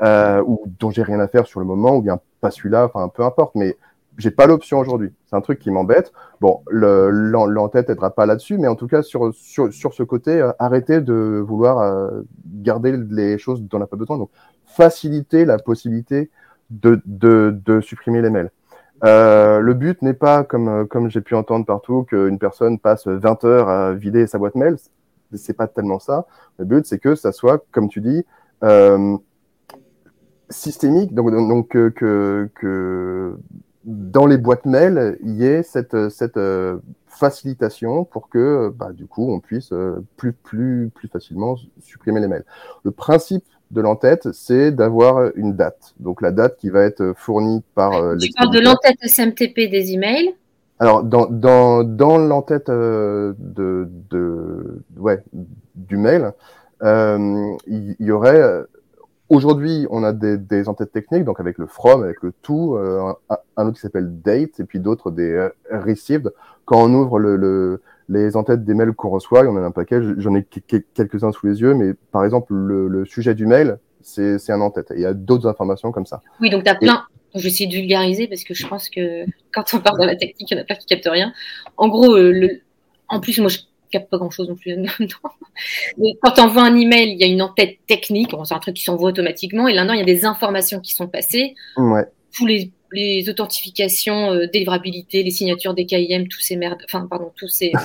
Euh, 0.01 0.41
ou 0.47 0.63
dont 0.79 0.89
j'ai 0.91 1.03
rien 1.03 1.19
à 1.19 1.27
faire 1.27 1.45
sur 1.45 1.59
le 1.59 1.65
moment 1.65 1.97
ou 1.97 2.01
bien 2.01 2.19
pas 2.39 2.51
celui-là, 2.51 2.85
enfin, 2.85 3.09
peu 3.09 3.23
importe. 3.23 3.55
Mais 3.55 3.75
j'ai 4.17 4.31
pas 4.31 4.47
l'option 4.47 4.79
aujourd'hui. 4.79 5.11
C'est 5.25 5.35
un 5.35 5.41
truc 5.41 5.59
qui 5.59 5.71
m'embête. 5.71 6.13
Bon, 6.39 6.61
l'entête 6.69 7.89
aidera 7.89 8.11
pas 8.11 8.25
là-dessus, 8.25 8.57
mais 8.57 8.67
en 8.67 8.75
tout 8.75 8.87
cas, 8.87 9.01
sur, 9.01 9.33
sur, 9.33 9.73
sur 9.73 9.93
ce 9.93 10.03
côté, 10.03 10.41
euh, 10.41 10.51
arrêter 10.57 11.01
de 11.01 11.43
vouloir 11.45 11.79
euh, 11.79 12.21
garder 12.45 12.95
les 12.97 13.37
choses 13.37 13.61
dont 13.61 13.77
on 13.77 13.79
n'a 13.79 13.87
pas 13.87 13.97
besoin. 13.97 14.17
Donc, 14.17 14.29
faciliter 14.65 15.45
la 15.45 15.57
possibilité 15.57 16.31
de, 16.69 17.01
de, 17.05 17.81
supprimer 17.81 18.21
les 18.21 18.29
mails. 18.29 18.51
Euh, 19.03 19.59
le 19.59 19.73
but 19.73 20.01
n'est 20.01 20.13
pas, 20.13 20.43
comme, 20.43 20.67
euh, 20.69 20.85
comme 20.85 21.09
j'ai 21.09 21.21
pu 21.21 21.35
entendre 21.35 21.65
partout, 21.65 22.03
qu'une 22.03 22.39
personne 22.39 22.79
passe 22.79 23.07
20 23.07 23.43
heures 23.43 23.69
à 23.69 23.93
vider 23.93 24.27
sa 24.27 24.37
boîte 24.37 24.55
mail. 24.55 24.77
C'est 25.33 25.57
pas 25.57 25.67
tellement 25.67 25.99
ça. 25.99 26.25
Le 26.57 26.65
but, 26.65 26.85
c'est 26.85 26.99
que 26.99 27.15
ça 27.15 27.31
soit, 27.31 27.65
comme 27.71 27.89
tu 27.89 28.01
dis, 28.01 28.23
euh, 28.63 29.17
systémique. 30.49 31.13
Donc, 31.13 31.31
donc 31.31 31.69
que, 31.69 32.49
que, 32.53 33.37
dans 33.83 34.25
les 34.25 34.37
boîtes 34.37 34.65
mail, 34.65 35.17
il 35.23 35.33
y 35.33 35.45
ait 35.45 35.63
cette, 35.63 36.09
cette 36.09 36.39
facilitation 37.07 38.05
pour 38.05 38.29
que, 38.29 38.71
bah, 38.75 38.93
du 38.93 39.07
coup, 39.07 39.33
on 39.33 39.39
puisse 39.39 39.73
plus, 40.15 40.33
plus, 40.33 40.91
plus 40.93 41.07
facilement 41.09 41.57
supprimer 41.81 42.21
les 42.21 42.27
mails. 42.27 42.45
Le 42.83 42.91
principe 42.91 43.43
de 43.71 43.81
l'entête, 43.81 44.31
c'est 44.33 44.71
d'avoir 44.71 45.31
une 45.35 45.55
date. 45.55 45.93
Donc 45.99 46.21
la 46.21 46.31
date 46.31 46.57
qui 46.57 46.69
va 46.69 46.83
être 46.83 47.13
fournie 47.15 47.63
par 47.75 47.93
euh, 47.93 48.17
Tu 48.17 48.29
parles 48.35 48.53
de 48.53 48.59
l'entête 48.59 48.97
SMTP 49.01 49.69
des 49.69 49.93
emails? 49.93 50.33
Alors 50.79 51.03
dans, 51.03 51.27
dans, 51.27 51.83
dans 51.83 52.17
l'entête 52.17 52.69
euh, 52.69 53.33
de, 53.37 53.87
de, 54.09 54.81
ouais, 54.97 55.23
du 55.75 55.97
mail, 55.97 56.33
euh, 56.83 57.55
il 57.67 57.95
y, 57.99 58.11
aurait 58.11 58.63
Aujourd'hui, 59.29 59.87
on 59.89 60.03
a 60.03 60.11
des, 60.11 60.37
des 60.37 60.67
entêtes 60.67 60.91
techniques, 60.91 61.23
donc 61.23 61.39
avec 61.39 61.57
le 61.57 61.65
from, 61.65 62.03
avec 62.03 62.21
le 62.21 62.33
to, 62.41 62.77
un, 62.77 63.15
un, 63.29 63.65
autre 63.65 63.75
qui 63.75 63.81
s'appelle 63.81 64.21
date, 64.21 64.59
et 64.59 64.63
puis 64.65 64.79
d'autres 64.79 65.09
des 65.09 65.49
received. 65.71 66.31
Quand 66.65 66.83
on 66.83 66.93
ouvre 66.93 67.19
le, 67.19 67.35
le, 67.37 67.81
les 68.09 68.35
entêtes 68.35 68.63
des 68.63 68.73
mails 68.73 68.93
qu'on 68.93 69.09
reçoit, 69.09 69.41
il 69.41 69.45
y 69.45 69.47
en 69.47 69.55
a 69.55 69.61
un 69.61 69.71
paquet, 69.71 69.99
j'en 70.17 70.35
ai 70.35 70.43
quelques-uns 70.43 71.31
sous 71.31 71.47
les 71.47 71.61
yeux, 71.61 71.73
mais 71.73 71.93
par 72.11 72.25
exemple, 72.25 72.53
le, 72.53 73.05
sujet 73.05 73.35
du 73.35 73.45
mail, 73.45 73.79
c'est 74.01 74.49
un 74.49 74.61
en-tête. 74.61 74.91
Il 74.95 75.01
y 75.01 75.05
a 75.05 75.13
d'autres 75.13 75.47
informations 75.47 75.91
comme 75.91 76.05
ça. 76.05 76.21
Oui, 76.41 76.49
donc 76.49 76.63
tu 76.63 76.69
as 76.69 76.75
plein. 76.75 77.05
Je 77.35 77.41
vais 77.41 77.47
essayer 77.47 77.67
de 77.67 77.75
vulgariser 77.75 78.27
parce 78.27 78.43
que 78.43 78.53
je 78.53 78.67
pense 78.67 78.89
que 78.89 79.25
quand 79.51 79.73
on 79.73 79.79
parle 79.79 79.99
de 79.99 80.05
la 80.05 80.15
technique, 80.15 80.51
il 80.51 80.55
y 80.55 80.59
en 80.59 80.61
a 80.61 80.65
plein 80.65 80.75
qui 80.75 80.85
captent 80.85 81.09
rien. 81.09 81.33
En 81.77 81.87
gros, 81.87 82.15
euh, 82.15 82.31
le... 82.31 82.61
en 83.07 83.19
plus, 83.19 83.39
moi, 83.39 83.49
je 83.49 83.59
capte 83.89 84.09
pas 84.09 84.17
grand 84.17 84.29
chose 84.29 84.49
non 84.49 84.55
plus 84.55 84.75
Mais 85.97 86.13
quand 86.21 86.37
on 86.37 86.43
envoie 86.43 86.63
un 86.63 86.75
email, 86.75 87.11
il 87.11 87.19
y 87.19 87.23
a 87.23 87.27
une 87.27 87.41
en-tête 87.41 87.77
technique. 87.87 88.35
c'est 88.45 88.53
un 88.53 88.59
truc 88.59 88.75
qui 88.75 88.83
s'envoie 88.83 89.09
automatiquement. 89.09 89.67
Et 89.67 89.73
là-dedans, 89.73 89.93
il 89.93 89.99
y 89.99 90.03
a 90.03 90.05
des 90.05 90.25
informations 90.25 90.79
qui 90.79 90.93
sont 90.93 91.07
passées. 91.07 91.55
Ouais. 91.77 92.05
Tous 92.35 92.45
les 92.45 92.71
les 92.93 93.29
authentifications, 93.29 94.31
euh, 94.31 94.47
délivrabilité, 94.47 95.23
les 95.23 95.31
signatures 95.31 95.73
des 95.73 95.85
KIM, 95.85 96.25
tous 96.29 96.39
ces 96.39 96.55
merdes, 96.55 96.81
enfin, 96.85 97.05
pardon, 97.09 97.31
tous 97.35 97.47
ces. 97.47 97.71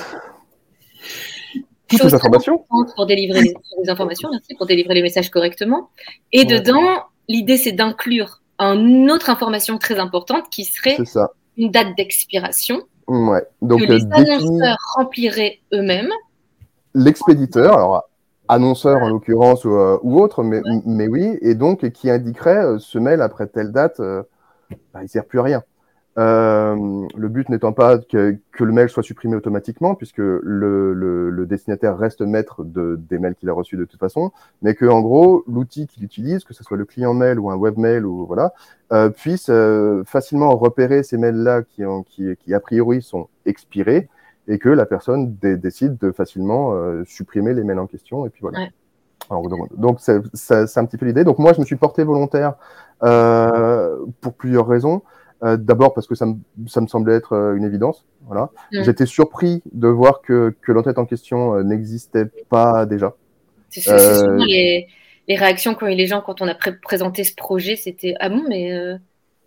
Toutes 1.87 2.03
ces 2.03 2.13
informations 2.13 2.65
Pour 2.95 3.07
délivrer 3.07 3.41
les, 3.41 3.89
informations, 3.89 4.29
merci, 4.31 4.53
pour 4.53 4.67
délivrer 4.67 4.93
les 4.93 5.01
messages 5.01 5.31
correctement. 5.31 5.89
Et 6.31 6.45
dedans, 6.45 7.05
l'idée, 7.27 7.57
c'est 7.57 7.71
d'inclure 7.71 8.43
une 8.59 9.09
autre 9.09 9.31
information 9.31 9.79
très 9.79 9.97
importante 9.97 10.51
qui 10.51 10.65
serait 10.65 10.97
une 11.57 11.71
date 11.71 11.97
d'expiration. 11.97 12.83
Ouais. 13.07 13.43
Donc, 13.63 13.79
que 13.79 13.85
les 13.85 14.03
euh, 14.03 14.09
annonceurs 14.11 14.77
rempliraient 14.95 15.61
eux-mêmes. 15.73 16.11
L'expéditeur, 16.93 17.73
alors 17.73 18.03
annonceur 18.47 19.01
en 19.01 19.09
l'occurrence 19.09 19.65
ou, 19.65 19.73
euh, 19.73 19.97
autre, 20.03 20.43
mais, 20.43 20.61
mais 20.85 21.07
oui, 21.07 21.37
et 21.41 21.55
donc 21.55 21.89
qui 21.91 22.09
indiquerait 22.09 22.65
euh, 22.65 22.79
ce 22.79 22.99
mail 22.99 23.21
après 23.21 23.47
telle 23.47 23.71
date 23.71 23.99
bah, 24.93 24.99
il 25.01 25.03
ne 25.03 25.07
sert 25.07 25.25
plus 25.25 25.39
à 25.39 25.43
rien. 25.43 25.63
Euh, 26.17 27.07
le 27.15 27.29
but 27.29 27.47
n'étant 27.49 27.71
pas 27.71 27.97
que, 27.97 28.37
le 28.59 28.71
mail 28.71 28.89
soit 28.89 29.03
supprimé 29.03 29.35
automatiquement, 29.35 29.95
puisque 29.95 30.17
le, 30.17 31.45
destinataire 31.47 31.97
reste 31.97 32.21
maître 32.21 32.63
de, 32.63 32.99
des 33.09 33.19
mails 33.19 33.35
qu'il 33.35 33.49
a 33.49 33.53
reçus 33.53 33.77
de 33.77 33.85
toute 33.85 33.99
façon, 33.99 34.31
mais 34.61 34.75
que 34.75 34.85
en 34.85 35.01
gros 35.01 35.43
l'outil 35.47 35.87
qu'il 35.87 36.03
utilise, 36.03 36.43
que 36.43 36.53
ce 36.53 36.63
soit 36.63 36.77
le 36.77 36.85
client 36.85 37.13
mail 37.13 37.39
ou 37.39 37.49
un 37.49 37.55
webmail 37.55 38.03
ou 38.03 38.25
voilà, 38.25 38.53
euh, 38.91 39.09
puisse 39.09 39.49
euh, 39.49 40.03
facilement 40.05 40.55
repérer 40.57 41.03
ces 41.03 41.17
mails-là 41.17 41.63
qui, 41.63 42.53
a 42.53 42.59
priori 42.59 43.01
sont 43.01 43.29
expirés 43.45 44.09
et 44.47 44.57
que 44.59 44.69
la 44.69 44.85
personne 44.85 45.35
décide 45.41 45.97
de 45.97 46.11
facilement 46.11 46.73
supprimer 47.05 47.53
les 47.53 47.63
mails 47.63 47.79
en 47.79 47.87
question 47.87 48.25
et 48.25 48.29
puis 48.29 48.41
voilà. 48.41 48.67
Alors, 49.29 49.47
donc 49.77 49.99
c'est 49.99 50.77
un 50.77 50.85
petit 50.85 50.97
peu 50.97 51.05
l'idée. 51.05 51.23
Donc 51.23 51.39
moi 51.39 51.53
je 51.53 51.59
me 51.59 51.65
suis 51.65 51.75
porté 51.75 52.03
volontaire 52.03 52.55
euh, 53.03 53.97
pour 54.21 54.33
plusieurs 54.33 54.67
raisons. 54.67 55.03
Euh, 55.43 55.55
D'abord 55.55 55.93
parce 55.93 56.05
que 56.05 56.15
ça 56.15 56.25
me, 56.25 56.35
ça 56.67 56.81
me 56.81 56.87
semblait 56.87 57.15
être 57.15 57.33
euh, 57.33 57.55
une 57.55 57.63
évidence. 57.63 58.05
Voilà. 58.25 58.49
Mm. 58.73 58.83
J'étais 58.83 59.05
surpris 59.05 59.61
de 59.71 59.87
voir 59.87 60.21
que, 60.21 60.53
que 60.61 60.71
l'entête 60.71 60.97
en 60.97 61.05
question 61.05 61.63
n'existait 61.63 62.25
pas 62.49 62.85
déjà. 62.85 63.15
C'est 63.69 63.81
souvent 63.81 64.43
les, 64.45 64.87
les, 65.27 65.35
réactions 65.35 65.75
qu'ont 65.75 65.87
eu 65.87 65.95
les 65.95 66.07
gens 66.07 66.21
quand 66.21 66.41
on 66.41 66.47
a 66.47 66.55
pré 66.55 66.75
présenté 66.75 67.23
ce 67.23 67.35
projet. 67.35 67.75
C'était 67.75 68.15
ah 68.19 68.29
bon, 68.29 68.43
mais. 68.49 68.97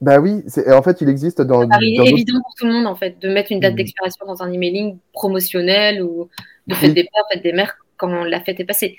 Bah 0.01 0.18
oui, 0.18 0.43
en 0.68 0.83
fait, 0.83 1.01
il 1.01 1.09
existe 1.09 1.43
dans. 1.43 1.68
C'est 1.68 2.11
évident 2.11 2.41
pour 2.41 2.55
tout 2.57 2.66
le 2.66 2.72
monde 2.72 2.87
en 2.87 2.95
fait 2.95 3.20
de 3.20 3.28
mettre 3.28 3.53
une 3.53 3.61
date 3.61 3.74
mm. 3.74 3.76
d'expiration 3.76 4.26
dans 4.26 4.43
un 4.43 4.53
emailing 4.53 4.97
promotionnel 5.12 6.03
ou 6.03 6.28
de 6.68 6.74
fête 6.74 6.95
des 6.95 7.03
pères, 7.03 7.24
fête 7.33 7.43
des 7.43 7.53
mères 7.53 7.76
quand 7.97 8.24
la 8.24 8.41
fête 8.41 8.61
est 8.61 8.64
passée. 8.64 8.97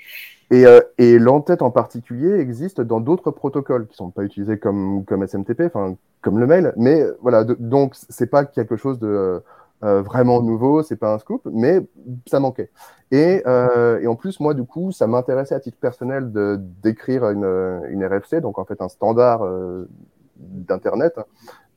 Et, 0.50 0.66
euh, 0.66 0.80
et 0.98 1.18
l'entête 1.18 1.62
en 1.62 1.70
particulier 1.70 2.38
existe 2.38 2.80
dans 2.80 3.00
d'autres 3.00 3.30
protocoles 3.30 3.86
qui 3.86 3.96
sont 3.96 4.10
pas 4.10 4.24
utilisés 4.24 4.58
comme, 4.58 5.04
comme 5.04 5.26
SMTP, 5.26 5.62
enfin 5.62 5.96
comme 6.20 6.38
le 6.38 6.46
mail, 6.46 6.72
mais 6.76 7.04
voilà, 7.20 7.44
de, 7.44 7.56
donc 7.58 7.94
c'est 8.08 8.26
pas 8.26 8.44
quelque 8.44 8.76
chose 8.76 8.98
de 8.98 9.42
euh, 9.84 10.00
vraiment 10.00 10.40
nouveau, 10.40 10.82
c'est 10.82 10.96
pas 10.96 11.12
un 11.12 11.18
scoop, 11.18 11.42
mais 11.52 11.80
ça 12.26 12.40
manquait. 12.40 12.70
Et, 13.10 13.42
euh, 13.46 14.00
et 14.00 14.06
en 14.06 14.16
plus, 14.16 14.40
moi, 14.40 14.54
du 14.54 14.64
coup, 14.64 14.92
ça 14.92 15.06
m'intéressait 15.06 15.54
à 15.54 15.60
titre 15.60 15.76
personnel 15.78 16.32
d'écrire 16.82 17.28
une, 17.28 17.44
une 17.90 18.04
RFC, 18.04 18.40
donc 18.40 18.58
en 18.58 18.64
fait 18.64 18.80
un 18.80 18.88
standard 18.88 19.44
euh, 19.44 19.86
d'internet 20.36 21.18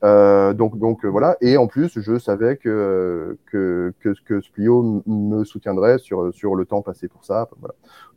euh, 0.04 0.54
donc, 0.54 0.78
donc 0.78 1.06
euh, 1.06 1.08
voilà. 1.08 1.38
Et 1.42 1.58
en 1.58 1.68
plus, 1.68 2.00
je 2.00 2.20
savais 2.20 2.58
que 2.58 3.38
que 3.48 3.94
que, 4.00 4.14
que 4.26 4.42
Splio 4.42 5.04
me 5.08 5.44
soutiendrait 5.44 5.98
sur 5.98 6.34
sur 6.34 6.56
le 6.56 6.66
temps 6.66 6.82
passé 6.82 7.08
pour 7.08 7.26
ça. 7.26 7.50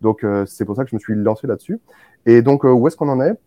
Donc 0.01 0.25
euh, 0.25 0.45
c'est 0.47 0.65
pour 0.65 0.77
ça 0.77 0.85
que 0.85 0.91
je 0.91 0.97
me 0.97 1.01
suis 1.01 1.15
lancé 1.15 1.47
là-dessus. 1.47 1.81
Et 2.27 2.43
donc 2.43 2.65
où 2.65 2.87
est-ce 2.87 2.97
qu'on 2.97 3.09
en 3.09 3.21
est? 3.21 3.39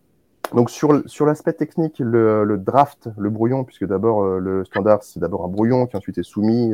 Donc 0.53 0.69
sur, 0.69 1.01
sur 1.05 1.25
l'aspect 1.25 1.53
technique, 1.53 1.99
le, 1.99 2.43
le, 2.43 2.57
draft, 2.57 3.07
le 3.17 3.29
brouillon, 3.29 3.63
puisque 3.63 3.85
d'abord 3.85 4.23
le 4.25 4.65
standard 4.65 5.01
c'est 5.01 5.19
d'abord 5.19 5.45
un 5.45 5.47
brouillon 5.47 5.87
qui 5.87 5.95
ensuite 5.95 6.17
est 6.17 6.23
soumis 6.23 6.73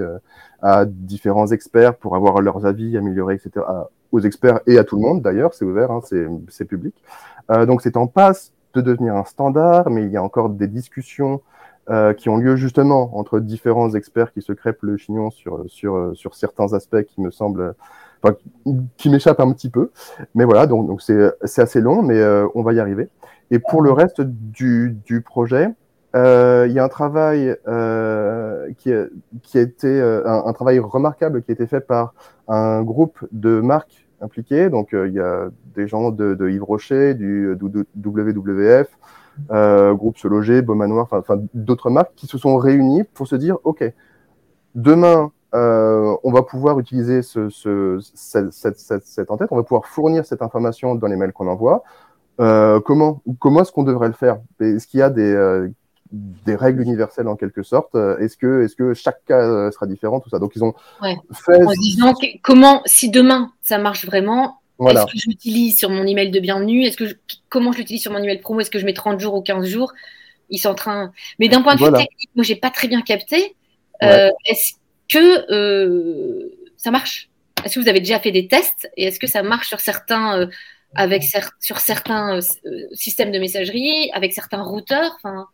à 0.62 0.86
différents 0.86 1.48
experts 1.48 1.96
pour 1.96 2.16
avoir 2.16 2.42
leurs 2.42 2.66
avis 2.66 2.98
améliorés, 2.98 3.36
etc. 3.36 3.66
aux 4.12 4.20
experts 4.22 4.62
et 4.66 4.80
à 4.80 4.84
tout 4.84 4.96
le 4.96 5.04
monde 5.04 5.22
d'ailleurs, 5.22 5.54
c'est 5.54 5.66
ouvert, 5.66 5.92
hein, 5.92 6.02
c'est 6.50 6.66
public. 6.66 6.96
donc 7.68 7.82
c'est 7.82 7.96
en 7.96 8.08
passe 8.08 8.54
de 8.74 8.82
devenir 8.82 9.16
un 9.16 9.26
standard, 9.26 9.90
mais 9.90 10.04
il 10.04 10.12
y 10.12 10.18
a 10.18 10.24
encore 10.24 10.50
des 10.50 10.68
discussions 10.68 11.42
euh, 11.90 12.14
qui 12.14 12.30
ont 12.30 12.38
lieu 12.38 12.56
justement 12.56 13.18
entre 13.18 13.40
différents 13.40 13.94
experts 13.96 14.32
qui 14.32 14.42
se 14.42 14.54
crêpent 14.54 14.84
le 14.84 14.98
chignon 14.98 15.32
sur, 15.32 15.64
sur, 15.68 16.12
sur 16.14 16.36
certains 16.36 16.74
aspects 16.74 17.04
qui 17.04 17.22
me 17.22 17.32
semblent 17.32 17.74
enfin, 18.22 18.36
qui 18.98 19.10
m'échappe 19.10 19.40
un 19.40 19.52
petit 19.52 19.70
peu. 19.70 19.92
Mais 20.36 20.46
voilà, 20.46 20.68
donc 20.68 20.88
donc 20.88 21.02
c'est 21.02 21.32
c'est 21.44 21.62
assez 21.62 21.82
long, 21.82 22.04
mais 22.04 22.24
on 22.54 22.62
va 22.62 22.74
y 22.74 22.80
arriver. 22.80 23.10
Et 23.52 23.60
pour 23.60 23.82
le 23.82 23.92
reste 23.92 24.22
du, 24.22 24.98
du 25.06 25.22
projet, 25.22 25.70
euh, 26.16 26.66
il 26.68 26.74
y 26.74 26.80
a 26.80 26.84
un 26.84 26.90
travail 26.90 27.56
euh, 27.68 28.68
qui, 28.78 28.92
qui 29.44 29.58
a 29.58 29.62
été 29.62 30.02
un, 30.02 30.44
un, 30.46 30.54
travail 30.54 30.80
remarquable 30.80 31.44
qui 31.44 31.52
a 31.52 31.54
été 31.54 31.68
fait 31.68 31.82
par 31.82 32.14
un 32.48 32.82
groupe 32.82 33.20
de 33.32 33.62
marques 33.62 34.09
impliquées. 34.22 34.70
Donc 34.70 34.90
il 34.94 35.14
y 35.14 35.20
a 35.20 35.50
des 35.76 35.88
gens 35.88 36.12
de, 36.12 36.50
Yves 36.50 36.64
Rocher, 36.64 37.14
du, 37.14 37.56
WWF, 37.62 38.88
euh, 39.52 39.94
groupe 39.94 40.18
Se 40.18 40.28
Loger, 40.28 40.62
Beaumanoir, 40.62 41.08
enfin 41.12 41.42
d'autres 41.54 41.90
marques 41.90 42.14
qui 42.16 42.28
se 42.28 42.38
sont 42.38 42.58
réunies 42.58 43.04
pour 43.04 43.28
se 43.28 43.36
dire 43.36 43.58
ok, 43.64 43.84
demain 44.76 45.32
euh, 45.56 46.16
on 46.24 46.32
va 46.32 46.44
pouvoir 46.44 46.80
utiliser 46.80 47.24
ce, 47.24 47.50
ce, 47.50 48.00
cette, 48.14 48.54
cette, 48.54 48.78
cette, 48.78 49.32
en-tête, 49.32 49.48
on 49.52 49.56
va 49.56 49.64
pouvoir 49.64 49.88
fournir 49.88 50.26
cette 50.26 50.44
information 50.44 50.94
dans 50.94 51.08
les 51.08 51.16
mails 51.16 51.34
qu'on 51.34 51.48
envoie. 51.48 51.84
Euh, 52.40 52.80
comment 52.80 53.22
comment 53.40 53.62
est-ce 53.62 53.72
qu'on 53.72 53.84
devrait 53.84 54.08
le 54.08 54.14
faire? 54.14 54.40
Est-ce 54.60 54.88
qu'il 54.88 55.00
y 55.00 55.04
a 55.04 55.10
des, 55.10 55.34
euh, 55.34 55.68
des 56.12 56.56
règles 56.56 56.82
universelles 56.82 57.28
en 57.28 57.36
quelque 57.36 57.62
sorte 57.62 57.94
Est-ce 57.94 58.36
que 58.36 58.64
est-ce 58.64 58.76
que 58.76 58.94
chaque 58.94 59.24
cas 59.26 59.70
sera 59.72 59.86
différent 59.86 60.20
Tout 60.20 60.30
ça? 60.30 60.40
Donc 60.40 60.54
ils 60.56 60.64
ont 60.64 60.74
ouais. 61.02 61.18
fait. 61.34 61.64
En 61.64 61.72
disant 61.74 62.14
comment 62.42 62.82
si 62.86 63.10
demain 63.10 63.52
ça 63.62 63.78
marche 63.78 64.06
vraiment, 64.06 64.60
voilà. 64.80 65.04
Est-ce 65.04 65.12
que 65.12 65.20
je 65.20 65.28
l'utilise 65.28 65.78
sur 65.78 65.90
mon 65.90 66.08
email 66.08 66.32
de 66.32 66.40
bienvenue? 66.40 66.86
Est-ce 66.86 66.96
que 66.96 67.06
je, 67.06 67.14
comment 67.50 67.74
je 67.74 67.80
l'utilise 67.80 68.02
sur 68.02 68.14
mon 68.14 68.20
email 68.20 68.40
promo? 68.40 68.62
Est-ce 68.62 68.72
que 68.72 68.80
je 68.80 68.86
mets 68.86 68.94
30 68.94 69.20
jours 69.20 69.36
ou 69.36 69.42
15 69.42 69.68
jours? 69.68 69.94
Ils 70.50 70.58
sont 70.58 70.70
en 70.70 70.76
train. 70.76 71.12
Mais 71.38 71.50
d'un 71.50 71.62
point 71.62 71.76
de 71.76 71.80
vue 71.80 71.92
technique, 71.92 72.30
moi 72.34 72.44
j'ai 72.44 72.56
pas 72.56 72.72
très 72.72 72.88
bien 72.88 73.02
capté. 73.02 73.58
Euh, 74.02 74.30
est-ce 74.46 74.76
que 75.10 75.52
euh, 75.52 76.50
ça 76.78 76.92
marche? 76.92 77.30
Est-ce 77.66 77.76
que 77.76 77.82
vous 77.82 77.90
avez 77.90 78.00
déjà 78.00 78.22
fait 78.22 78.32
des 78.32 78.48
tests 78.48 78.90
et 78.96 79.04
est-ce 79.04 79.20
que 79.20 79.28
ça 79.28 79.44
marche 79.44 79.68
sur 79.68 79.82
certains 79.82 80.40
euh, 80.40 80.48
avec 80.96 81.24
sur 81.60 81.80
certains 81.80 82.38
euh, 82.38 82.42
systèmes 82.94 83.34
de 83.34 83.40
messagerie, 83.40 84.10
avec 84.14 84.32
certains 84.32 84.64
routeurs? 84.64 85.12
Enfin, 85.18 85.48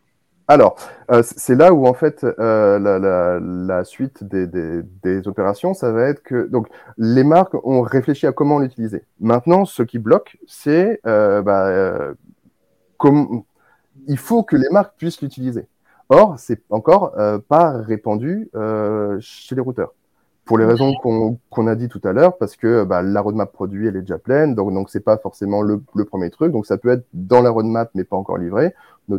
alors, 0.48 0.76
euh, 1.10 1.22
c'est 1.24 1.56
là 1.56 1.72
où 1.72 1.86
en 1.86 1.94
fait 1.94 2.22
euh, 2.22 2.78
la, 2.78 2.98
la, 3.00 3.40
la, 3.40 3.84
suite 3.84 4.22
des, 4.22 4.46
des, 4.46 4.82
des, 5.02 5.26
opérations, 5.26 5.74
ça 5.74 5.90
va 5.90 6.04
être 6.08 6.22
que 6.22 6.46
donc 6.46 6.68
les 6.98 7.24
marques 7.24 7.54
ont 7.66 7.80
réfléchi 7.82 8.26
à 8.28 8.32
comment 8.32 8.60
l'utiliser. 8.60 9.02
Maintenant, 9.18 9.64
ce 9.64 9.82
qui 9.82 9.98
bloque, 9.98 10.38
c'est 10.46 11.00
euh, 11.06 11.42
bah, 11.42 11.66
euh, 11.66 12.14
comme 12.96 13.42
il 14.06 14.18
faut 14.18 14.44
que 14.44 14.56
les 14.56 14.68
marques 14.70 14.96
puissent 14.96 15.20
l'utiliser. 15.20 15.66
Or, 16.10 16.36
c'est 16.38 16.62
encore 16.70 17.18
euh, 17.18 17.38
pas 17.38 17.72
répandu 17.78 18.48
chez 19.20 19.54
les 19.56 19.60
routeurs 19.60 19.94
pour 20.46 20.58
les 20.58 20.64
raisons 20.64 20.94
qu'on 21.50 21.66
a 21.66 21.74
dit 21.74 21.88
tout 21.88 22.00
à 22.04 22.12
l'heure, 22.12 22.38
parce 22.38 22.56
que 22.56 22.84
bah, 22.84 23.02
la 23.02 23.20
roadmap 23.20 23.52
produit, 23.52 23.88
elle 23.88 23.96
est 23.96 24.02
déjà 24.02 24.16
pleine, 24.16 24.54
donc 24.54 24.72
donc 24.72 24.88
c'est 24.88 25.00
pas 25.00 25.18
forcément 25.18 25.60
le, 25.60 25.82
le, 25.94 26.04
premier 26.04 26.30
truc, 26.30 26.52
donc 26.52 26.66
ça 26.66 26.78
peut 26.78 26.88
être 26.90 27.04
dans 27.12 27.42
la 27.42 27.50
roadmap 27.50 27.90
mais 27.94 28.04
pas 28.04 28.16
encore 28.16 28.38
livré, 28.38 28.72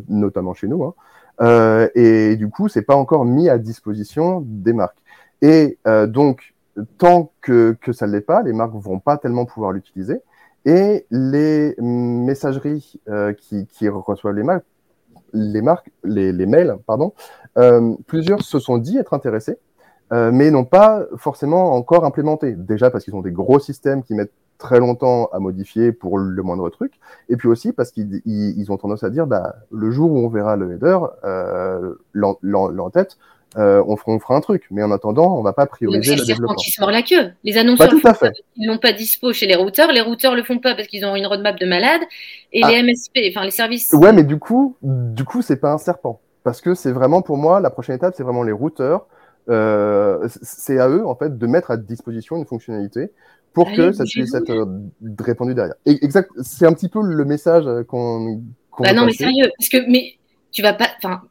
notamment 0.07 0.53
chez 0.53 0.67
nous. 0.67 0.83
Hein. 0.85 0.93
Euh, 1.41 1.89
et 1.95 2.37
du 2.37 2.49
coup, 2.49 2.69
c'est 2.69 2.81
pas 2.81 2.95
encore 2.95 3.25
mis 3.25 3.49
à 3.49 3.57
disposition 3.57 4.41
des 4.45 4.73
marques. 4.73 4.97
Et 5.41 5.77
euh, 5.85 6.07
donc, 6.07 6.55
tant 6.97 7.31
que, 7.41 7.75
que 7.81 7.91
ça 7.91 8.07
ne 8.07 8.13
l'est 8.13 8.21
pas, 8.21 8.41
les 8.41 8.53
marques 8.53 8.73
vont 8.73 8.99
pas 8.99 9.17
tellement 9.17 9.45
pouvoir 9.45 9.73
l'utiliser. 9.73 10.21
Et 10.65 11.05
les 11.11 11.75
messageries 11.79 12.99
euh, 13.09 13.33
qui, 13.33 13.67
qui, 13.67 13.87
reçoivent 13.89 14.35
les 14.35 14.43
marques, 14.43 14.65
les 15.33 15.61
marques, 15.61 15.91
les, 16.03 16.31
les 16.31 16.45
mails, 16.45 16.77
pardon, 16.85 17.13
euh, 17.57 17.95
plusieurs 18.07 18.41
se 18.41 18.59
sont 18.59 18.77
dit 18.77 18.97
être 18.97 19.13
intéressés, 19.13 19.57
euh, 20.13 20.31
mais 20.31 20.51
n'ont 20.51 20.65
pas 20.65 21.05
forcément 21.17 21.73
encore 21.73 22.05
implémenté. 22.05 22.53
Déjà 22.53 22.89
parce 22.89 23.03
qu'ils 23.03 23.15
ont 23.15 23.21
des 23.21 23.31
gros 23.31 23.59
systèmes 23.59 24.03
qui 24.03 24.13
mettent 24.13 24.33
très 24.57 24.79
longtemps 24.79 25.27
à 25.33 25.39
modifier 25.39 25.91
pour 25.91 26.17
le 26.17 26.41
moindre 26.41 26.69
truc, 26.69 26.93
et 27.29 27.37
puis 27.37 27.47
aussi 27.47 27.73
parce 27.73 27.91
qu'ils 27.91 28.21
ils, 28.25 28.71
ont 28.71 28.77
tendance 28.77 29.03
à 29.03 29.09
dire, 29.09 29.27
bah, 29.27 29.55
le 29.71 29.91
jour 29.91 30.11
où 30.11 30.17
on 30.17 30.29
verra 30.29 30.55
le 30.55 30.73
header, 30.73 30.97
euh, 31.23 31.93
l'en-tête, 32.13 33.17
euh, 33.57 33.83
on, 33.87 33.95
fera, 33.95 34.11
on 34.11 34.19
fera 34.19 34.35
un 34.35 34.41
truc, 34.41 34.67
mais 34.71 34.83
en 34.83 34.91
attendant, 34.91 35.37
on 35.37 35.41
va 35.41 35.53
pas 35.53 35.65
prioriser 35.65 36.15
le, 36.15 36.21
le 36.21 36.25
développement. 36.25 36.55
qui 36.55 36.71
se 36.71 36.81
mord 36.81 36.91
la 36.91 37.01
queue. 37.01 37.31
Les 37.43 37.57
annonceurs 37.57 37.93
ils 38.55 38.67
n'ont 38.67 38.77
pas 38.77 38.93
dispo 38.93 39.31
chez 39.31 39.47
les 39.47 39.55
routeurs, 39.55 39.91
les 39.91 40.01
routeurs 40.01 40.35
le 40.35 40.43
font 40.43 40.59
pas 40.59 40.75
parce 40.75 40.87
qu'ils 40.87 41.05
ont 41.05 41.15
une 41.15 41.25
roadmap 41.25 41.57
de 41.59 41.65
malade, 41.65 42.01
et 42.51 42.61
ah. 42.63 42.69
les 42.71 42.83
MSP, 42.83 43.19
enfin 43.29 43.45
les 43.45 43.51
services. 43.51 43.93
Ouais, 43.93 44.11
mais 44.11 44.23
du 44.23 44.37
coup, 44.37 44.75
du 44.81 45.23
coup, 45.23 45.41
c'est 45.41 45.57
pas 45.57 45.71
un 45.71 45.77
serpent, 45.77 46.19
parce 46.43 46.61
que 46.61 46.73
c'est 46.73 46.91
vraiment 46.91 47.21
pour 47.21 47.37
moi 47.37 47.59
la 47.59 47.69
prochaine 47.69 47.95
étape, 47.95 48.15
c'est 48.17 48.23
vraiment 48.23 48.43
les 48.43 48.51
routeurs. 48.51 49.05
Euh, 49.49 50.27
c'est 50.41 50.77
à 50.77 50.89
eux 50.89 51.05
en 51.07 51.15
fait 51.15 51.37
de 51.37 51.47
mettre 51.47 51.71
à 51.71 51.77
disposition 51.77 52.35
une 52.35 52.45
fonctionnalité 52.45 53.11
pour 53.53 53.71
que 53.71 53.91
ça 53.91 54.03
puisse 54.03 54.33
être 54.35 54.51
euh, 54.51 54.65
répandu 55.19 55.55
derrière. 55.55 55.75
exact, 55.85 56.29
c'est 56.43 56.65
un 56.65 56.73
petit 56.73 56.89
peu 56.89 57.01
le 57.01 57.25
message 57.25 57.65
euh, 57.65 57.83
qu'on. 57.83 58.41
Qu 58.75 58.83
bah 58.83 58.93
non, 58.93 59.05
mais 59.05 59.13
sérieux, 59.13 59.49
parce 59.57 59.69
que 59.69 59.89
mais 59.89 60.17
tu 60.51 60.61
vas 60.61 60.73
pas, 60.73 60.89
enfin, 60.97 61.23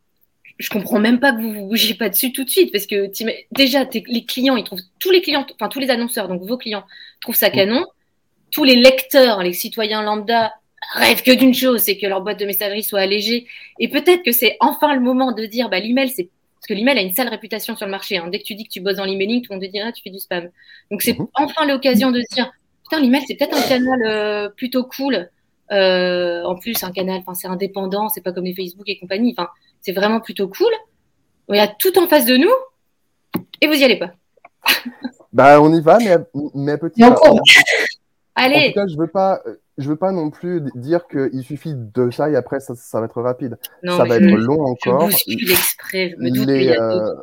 je 0.59 0.69
comprends 0.69 0.99
même 0.99 1.21
pas 1.21 1.33
que 1.33 1.41
vous 1.41 1.53
vous 1.53 1.67
bougiez 1.69 1.95
pas 1.95 2.09
dessus 2.09 2.33
tout 2.33 2.43
de 2.43 2.51
suite, 2.51 2.73
parce 2.73 2.87
que 2.87 3.11
déjà 3.53 3.85
les 3.85 4.25
clients, 4.25 4.57
ils 4.57 4.65
trouvent 4.65 4.81
tous 4.99 5.11
les 5.11 5.21
clients, 5.21 5.47
enfin 5.55 5.69
tous 5.69 5.79
les 5.79 5.91
annonceurs, 5.91 6.27
donc 6.27 6.43
vos 6.43 6.57
clients 6.57 6.85
trouvent 7.21 7.37
ça 7.37 7.51
canon, 7.51 7.87
tous 8.51 8.65
les 8.65 8.77
lecteurs, 8.77 9.43
les 9.43 9.53
citoyens 9.53 10.03
lambda 10.03 10.53
rêvent 10.95 11.23
que 11.23 11.33
d'une 11.33 11.55
chose, 11.55 11.83
c'est 11.83 11.97
que 11.97 12.07
leur 12.07 12.23
boîte 12.23 12.41
de 12.41 12.47
messagerie 12.47 12.83
soit 12.83 13.01
allégée, 13.01 13.47
et 13.79 13.89
peut-être 13.89 14.25
que 14.25 14.33
c'est 14.33 14.57
enfin 14.59 14.95
le 14.95 15.01
moment 15.01 15.31
de 15.31 15.45
dire, 15.45 15.69
bah 15.69 15.79
l'email 15.79 16.09
c'est 16.09 16.29
parce 16.67 16.75
que 16.75 16.81
l'email 16.81 16.99
a 16.99 17.03
une 17.03 17.15
sale 17.15 17.29
réputation 17.29 17.77
sur 17.77 17.87
le 17.87 17.93
marché. 17.93 18.17
Hein. 18.17 18.27
Dès 18.29 18.41
que 18.41 18.45
tu 18.45 18.57
dis 18.57 18.65
que 18.65 18.71
tu 18.71 18.81
bosses 18.81 18.97
dans 18.97 19.05
l'emailing, 19.05 19.41
tout 19.41 19.53
le 19.53 19.59
monde 19.59 19.65
te 19.65 19.71
dira 19.71 19.87
ah, 19.89 19.93
tu 19.93 20.03
fais 20.03 20.11
du 20.11 20.19
spam. 20.19 20.49
Donc 20.91 21.01
c'est 21.01 21.17
mhm. 21.17 21.29
enfin 21.35 21.65
l'occasion 21.65 22.11
de 22.11 22.21
se 22.21 22.35
dire 22.35 22.51
putain 22.83 23.01
l'email 23.01 23.23
c'est 23.27 23.37
peut-être 23.37 23.57
un 23.57 23.69
canal 23.69 24.03
euh, 24.05 24.49
plutôt 24.49 24.83
cool. 24.85 25.31
Euh, 25.71 26.43
en 26.45 26.57
plus 26.57 26.83
un 26.83 26.91
canal, 26.91 27.21
enfin 27.21 27.35
c'est 27.35 27.47
indépendant, 27.47 28.09
c'est 28.09 28.21
pas 28.21 28.33
comme 28.33 28.45
les 28.45 28.55
Facebook 28.55 28.89
et 28.89 28.99
compagnie. 28.99 29.33
Enfin 29.37 29.49
c'est 29.81 29.93
vraiment 29.93 30.19
plutôt 30.19 30.49
cool. 30.49 30.73
Il 31.49 31.57
y 31.57 31.61
a 31.61 31.69
tout 31.69 31.97
en 31.99 32.09
face 32.09 32.27
de 32.27 32.37
nous 32.37 32.53
et 33.61 33.69
vous 33.69 33.75
y 33.75 33.85
allez 33.85 34.01
pas. 34.01 34.13
bah 35.33 35.61
on 35.61 35.73
y 35.73 35.81
va, 35.81 35.99
mais, 35.99 36.17
mais 36.55 36.77
petit. 36.79 37.01
Allez. 38.35 38.57
En 38.57 38.69
tout 38.69 38.75
cas, 38.75 38.87
je 38.89 38.99
veux 38.99 39.07
pas, 39.07 39.41
je 39.79 39.89
veux 39.89 39.97
pas 39.97 40.13
non 40.13 40.31
plus 40.31 40.63
dire 40.75 41.07
qu'il 41.07 41.43
suffit 41.43 41.75
de 41.75 42.11
ça 42.11 42.31
et 42.31 42.37
après 42.37 42.61
ça, 42.61 42.75
ça 42.75 43.01
va 43.01 43.07
être 43.07 43.21
rapide. 43.21 43.59
ça 43.85 44.05
va 44.05 44.17
être 44.17 44.25
long 44.25 44.63
encore. 44.65 45.11
Je 45.11 46.17
me 46.19 46.31
doute 46.31 46.47
les, 46.47 46.71
euh, 46.71 47.15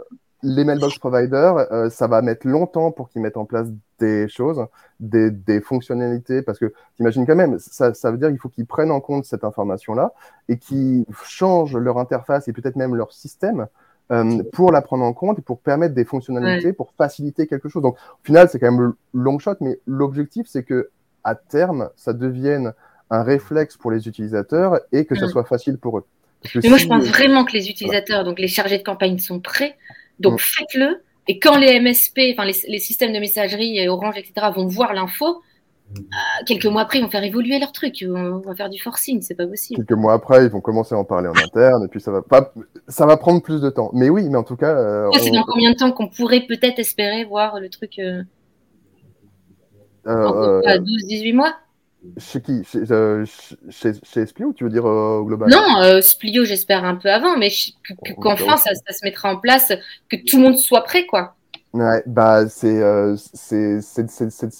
les 0.43 0.65
mailbox 0.65 0.99
providers, 0.99 1.55
euh, 1.71 1.89
ça 1.89 2.07
va 2.07 2.21
mettre 2.21 2.47
longtemps 2.47 2.91
pour 2.91 3.09
qu'ils 3.09 3.21
mettent 3.21 3.37
en 3.37 3.45
place 3.45 3.69
des 3.99 4.27
choses, 4.27 4.65
des, 4.99 5.31
des 5.31 5.61
fonctionnalités, 5.61 6.41
parce 6.41 6.59
que 6.59 6.73
t'imagines 6.95 7.25
quand 7.25 7.35
même, 7.35 7.57
ça, 7.59 7.93
ça 7.93 8.11
veut 8.11 8.17
dire 8.17 8.29
qu'il 8.29 8.39
faut 8.39 8.49
qu'ils 8.49 8.65
prennent 8.65 8.91
en 8.91 8.99
compte 8.99 9.25
cette 9.25 9.45
information-là 9.45 10.13
et 10.49 10.57
qu'ils 10.57 11.05
changent 11.23 11.77
leur 11.77 11.97
interface 11.97 12.47
et 12.47 12.53
peut-être 12.53 12.75
même 12.75 12.93
leur 12.93 13.13
système 13.13 13.67
euh, 14.11 14.43
pour 14.51 14.73
la 14.73 14.81
prendre 14.81 15.05
en 15.05 15.13
compte 15.13 15.39
et 15.39 15.41
pour 15.41 15.59
permettre 15.59 15.95
des 15.95 16.03
fonctionnalités, 16.03 16.67
ouais. 16.67 16.73
pour 16.73 16.91
faciliter 16.97 17.47
quelque 17.47 17.69
chose. 17.69 17.81
Donc, 17.81 17.95
au 17.95 18.25
final, 18.25 18.49
c'est 18.49 18.59
quand 18.59 18.71
même 18.71 18.93
long 19.13 19.39
shot, 19.39 19.55
mais 19.61 19.79
l'objectif, 19.87 20.45
c'est 20.47 20.63
que 20.63 20.89
à 21.23 21.35
terme, 21.35 21.89
ça 21.95 22.13
devienne 22.13 22.73
un 23.09 23.23
réflexe 23.23 23.77
pour 23.77 23.91
les 23.91 24.07
utilisateurs 24.07 24.79
et 24.91 25.05
que 25.05 25.15
ça 25.15 25.25
mm. 25.25 25.29
soit 25.29 25.43
facile 25.45 25.77
pour 25.77 25.97
eux. 25.99 26.05
Mais 26.55 26.61
si... 26.61 26.69
moi, 26.69 26.77
je 26.77 26.87
pense 26.87 27.05
vraiment 27.05 27.45
que 27.45 27.53
les 27.53 27.69
utilisateurs, 27.69 28.23
donc 28.23 28.39
les 28.39 28.47
chargés 28.47 28.77
de 28.77 28.83
campagne, 28.83 29.19
sont 29.19 29.39
prêts. 29.39 29.77
Donc, 30.19 30.35
mm. 30.35 30.39
faites-le. 30.39 31.01
Et 31.27 31.39
quand 31.39 31.57
les 31.57 31.79
MSP, 31.79 32.19
enfin 32.33 32.45
les, 32.45 32.55
les, 32.67 32.79
systèmes 32.79 33.13
de 33.13 33.19
messagerie, 33.19 33.87
Orange, 33.87 34.17
etc., 34.17 34.47
vont 34.53 34.67
voir 34.67 34.93
l'info, 34.93 35.41
euh, 35.97 36.01
quelques 36.45 36.65
mois 36.65 36.81
après, 36.81 36.99
ils 36.99 37.03
vont 37.03 37.09
faire 37.09 37.23
évoluer 37.23 37.59
leur 37.59 37.71
truc. 37.71 38.03
On 38.07 38.39
va 38.39 38.55
faire 38.55 38.69
du 38.69 38.79
forcing, 38.79 39.21
c'est 39.21 39.35
pas 39.35 39.47
possible. 39.47 39.85
Quelques 39.85 39.99
mois 39.99 40.13
après, 40.13 40.43
ils 40.45 40.49
vont 40.49 40.61
commencer 40.61 40.95
à 40.95 40.97
en 40.97 41.03
parler 41.03 41.27
en 41.27 41.35
interne, 41.35 41.85
et 41.85 41.87
puis 41.87 42.01
ça 42.01 42.11
va 42.11 42.21
pas, 42.21 42.53
ça 42.87 43.05
va 43.05 43.17
prendre 43.17 43.41
plus 43.41 43.61
de 43.61 43.69
temps. 43.69 43.91
Mais 43.93 44.09
oui, 44.09 44.27
mais 44.29 44.37
en 44.37 44.43
tout 44.43 44.55
cas. 44.55 44.75
Euh, 44.75 45.09
c'est 45.13 45.29
on... 45.31 45.35
dans 45.35 45.43
combien 45.43 45.71
de 45.71 45.77
temps 45.77 45.91
qu'on 45.91 46.07
pourrait 46.07 46.41
peut-être 46.41 46.79
espérer 46.79 47.25
voir 47.25 47.59
le 47.59 47.69
truc 47.69 47.99
euh... 47.99 48.23
Euh, 50.07 50.61
12-18 50.61 51.33
mois 51.33 51.53
Chez 52.17 52.41
qui? 52.41 52.63
Chez, 52.65 52.91
euh, 52.91 53.25
chez, 53.69 53.93
chez, 54.03 54.25
Splio, 54.25 54.53
tu 54.53 54.63
veux 54.63 54.69
dire 54.69 54.85
euh, 54.85 55.19
au 55.19 55.25
global? 55.25 55.49
Non, 55.49 55.81
euh, 55.81 56.01
Splio, 56.01 56.43
j'espère 56.43 56.83
un 56.83 56.95
peu 56.95 57.09
avant, 57.09 57.37
mais 57.37 57.49
qu'enfin 58.21 58.57
ça, 58.57 58.71
ça, 58.75 58.93
se 58.93 59.05
mettra 59.05 59.33
en 59.33 59.37
place, 59.37 59.71
que 60.09 60.17
tout 60.17 60.37
le 60.37 60.43
monde 60.43 60.57
soit 60.57 60.83
prêt, 60.83 61.05
quoi. 61.05 61.35
Ouais, 61.73 62.03
bah 62.05 62.47
c'est 62.49 62.83
euh, 62.83 63.15
c'est 63.17 63.79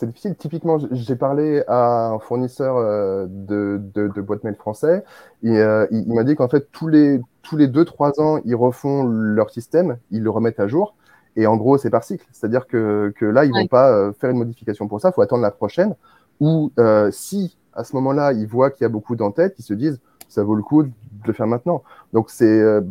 difficile. 0.08 0.36
Typiquement, 0.36 0.80
j'ai 0.92 1.16
parlé 1.16 1.64
à 1.68 2.08
un 2.08 2.18
fournisseur 2.18 2.76
euh, 2.78 3.28
de, 3.30 3.80
de, 3.94 4.08
de 4.08 4.22
boîtes 4.22 4.44
mail 4.44 4.56
français. 4.56 5.04
Et, 5.44 5.50
euh, 5.60 5.86
il, 5.92 6.06
il 6.08 6.14
m'a 6.16 6.24
dit 6.24 6.36
qu'en 6.36 6.50
fait 6.50 6.72
tous 6.72 6.88
les 6.88 7.22
tous 7.44 7.56
les 7.56 7.68
deux 7.68 7.86
trois 7.86 8.20
ans, 8.20 8.42
ils 8.46 8.56
refont 8.56 9.04
leur 9.04 9.52
système, 9.52 9.98
ils 10.10 10.24
le 10.24 10.32
remettent 10.32 10.60
à 10.60 10.68
jour. 10.68 10.96
Et 11.36 11.48
en 11.48 11.58
gros, 11.58 11.78
c'est 11.78 11.90
par 11.90 12.04
cycle. 12.04 12.26
C'est-à-dire 12.32 12.68
que, 12.68 13.14
que 13.18 13.26
là, 13.26 13.46
ils 13.46 13.52
ouais. 13.52 13.62
vont 13.62 13.68
pas 13.68 13.92
euh, 13.92 14.12
faire 14.14 14.30
une 14.30 14.38
modification 14.38 14.88
pour 14.88 15.02
ça. 15.02 15.10
Il 15.10 15.14
faut 15.14 15.22
attendre 15.22 15.42
la 15.42 15.52
prochaine. 15.52 15.96
Ou 16.40 16.72
euh, 16.80 17.10
si 17.12 17.58
à 17.74 17.84
ce 17.84 17.96
moment-là, 17.96 18.34
ils 18.34 18.48
voient 18.48 18.70
qu'il 18.70 18.84
y 18.84 18.86
a 18.86 18.90
beaucoup 18.90 19.16
d'entêtes, 19.16 19.56
ils 19.60 19.64
se 19.64 19.74
disent 19.74 20.00
ça 20.30 20.44
vaut 20.44 20.56
le 20.56 20.64
coup 20.64 20.84
de 20.84 20.92
le 21.26 21.34
faire 21.34 21.48
maintenant. 21.48 21.84
Donc 22.12 22.30
c'est 22.30 22.46
euh, 22.46 22.82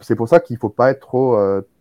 c'est 0.00 0.16
pour 0.16 0.28
ça 0.28 0.40
qu'il 0.40 0.56
faut 0.58 0.68
pas 0.68 0.90
être 0.90 1.00
trop 1.00 1.36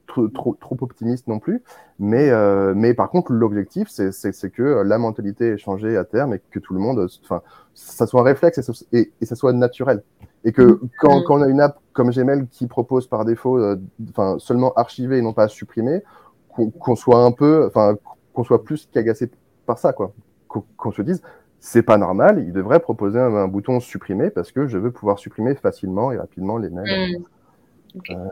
trop, 0.07 0.27
trop, 0.27 0.57
trop 0.59 0.77
optimiste 0.81 1.27
non 1.27 1.39
plus. 1.39 1.61
Mais, 1.99 2.29
euh, 2.29 2.73
mais 2.75 2.93
par 2.93 3.09
contre, 3.09 3.31
l'objectif, 3.31 3.89
c'est 3.89 4.51
que 4.51 4.81
la 4.83 4.97
mentalité 4.97 5.49
ait 5.49 5.57
changé 5.57 5.97
à 5.97 6.03
terme 6.03 6.33
et 6.33 6.41
que 6.51 6.59
tout 6.59 6.73
le 6.73 6.79
monde, 6.79 7.07
enfin, 7.23 7.41
ça 7.75 8.07
soit 8.07 8.21
un 8.21 8.23
réflexe 8.23 8.59
et, 8.91 9.11
et, 9.21 9.25
ça 9.25 9.35
soit 9.35 9.53
naturel. 9.53 10.01
Et 10.47 10.53
que 10.53 10.61
mm. 10.61 10.89
quand, 10.99 11.21
quand, 11.23 11.39
on 11.39 11.41
a 11.41 11.47
une 11.47 11.59
app 11.59 11.77
comme 11.91 12.09
Gmail 12.09 12.47
qui 12.49 12.67
propose 12.67 13.05
par 13.05 13.25
défaut, 13.25 13.57
euh, 13.57 13.75
enfin, 14.09 14.37
seulement 14.39 14.73
archiver 14.73 15.17
et 15.17 15.21
non 15.21 15.33
pas 15.33 15.49
supprimer, 15.49 16.01
qu'on 16.79 16.95
soit 16.95 17.23
un 17.23 17.31
peu, 17.31 17.67
enfin, 17.67 17.97
qu'on 18.33 18.43
soit 18.43 18.63
plus 18.63 18.87
qu'agacé 18.91 19.29
par 19.65 19.77
ça, 19.77 19.93
quoi. 19.93 20.13
Qu'on 20.47 20.91
se 20.91 21.01
dise, 21.01 21.21
c'est 21.59 21.83
pas 21.83 21.97
normal, 21.97 22.43
il 22.47 22.53
devrait 22.53 22.79
proposer 22.79 23.19
un, 23.19 23.47
bouton 23.47 23.79
supprimer 23.79 24.29
parce 24.29 24.51
que 24.51 24.67
je 24.67 24.77
veux 24.77 24.91
pouvoir 24.91 25.19
supprimer 25.19 25.53
facilement 25.53 26.11
et 26.11 26.17
rapidement 26.17 26.57
les 26.57 26.69
mails. 26.69 27.19
Mm. 27.19 27.99
Euh, 28.11 28.27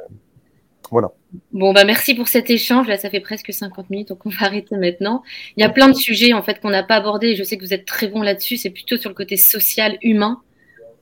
voilà. 0.89 1.11
Bon, 1.51 1.73
bah 1.73 1.83
merci 1.83 2.15
pour 2.15 2.29
cet 2.29 2.49
échange. 2.49 2.87
Là, 2.87 2.97
ça 2.97 3.09
fait 3.09 3.19
presque 3.19 3.51
50 3.51 3.89
minutes, 3.89 4.09
donc 4.09 4.25
on 4.25 4.29
va 4.29 4.45
arrêter 4.45 4.77
maintenant. 4.77 5.21
Il 5.57 5.61
y 5.61 5.65
a 5.65 5.69
plein 5.69 5.89
de 5.89 5.95
sujets 5.95 6.31
en 6.33 6.41
fait 6.41 6.61
qu'on 6.61 6.69
n'a 6.69 6.83
pas 6.83 6.95
abordés. 6.95 7.35
Je 7.35 7.43
sais 7.43 7.57
que 7.57 7.63
vous 7.65 7.73
êtes 7.73 7.85
très 7.85 8.07
bon 8.07 8.21
là-dessus. 8.21 8.57
C'est 8.57 8.69
plutôt 8.69 8.95
sur 8.95 9.09
le 9.09 9.15
côté 9.15 9.35
social, 9.35 9.97
humain. 10.01 10.41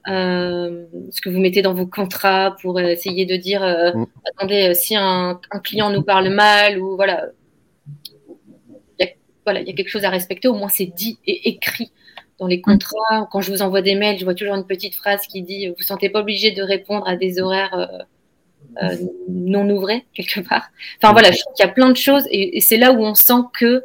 Euh, 0.09 0.85
ce 1.11 1.21
que 1.21 1.29
vous 1.29 1.39
mettez 1.39 1.61
dans 1.61 1.73
vos 1.73 1.87
contrats 1.87 2.57
pour 2.61 2.79
essayer 2.79 3.25
de 3.25 3.37
dire 3.37 3.63
euh, 3.63 3.93
mm. 3.93 4.05
attendez, 4.25 4.73
si 4.73 4.95
un, 4.97 5.39
client 5.63 5.89
nous 5.89 6.03
parle 6.03 6.29
mal 6.29 6.77
ou 6.79 6.95
voilà, 6.95 7.27
il 8.99 9.05
y 9.05 9.07
a, 9.07 9.11
voilà, 9.45 9.61
il 9.61 9.67
y 9.67 9.71
a 9.71 9.73
quelque 9.73 9.89
chose 9.89 10.03
à 10.03 10.09
respecter. 10.09 10.47
Au 10.47 10.55
moins, 10.55 10.69
c'est 10.69 10.87
dit 10.87 11.19
et 11.25 11.49
écrit 11.49 11.91
dans 12.39 12.47
les 12.47 12.61
contrats. 12.61 13.27
Quand 13.31 13.41
je 13.41 13.51
vous 13.51 13.61
envoie 13.61 13.81
des 13.81 13.95
mails, 13.95 14.17
je 14.19 14.25
vois 14.25 14.35
toujours 14.35 14.55
une 14.55 14.65
petite 14.65 14.95
phrase 14.95 15.25
qui 15.27 15.41
dit 15.41 15.67
vous 15.67 15.75
ne 15.77 15.83
sentez 15.83 16.09
pas 16.09 16.19
obligé 16.19 16.51
de 16.51 16.61
répondre 16.61 17.07
à 17.07 17.15
des 17.15 17.39
horaires 17.39 17.73
euh, 17.73 17.87
euh, 18.81 18.95
non 19.29 19.69
ouvrés 19.69 20.05
quelque 20.13 20.39
part. 20.41 20.69
Enfin 20.97 21.13
voilà, 21.13 21.31
je 21.31 21.39
trouve 21.39 21.53
qu'il 21.53 21.65
y 21.65 21.69
a 21.69 21.71
plein 21.71 21.89
de 21.89 21.97
choses 21.97 22.27
et, 22.31 22.59
c'est 22.61 22.77
là 22.77 22.91
où 22.91 23.03
on 23.03 23.13
sent 23.13 23.43
que 23.53 23.83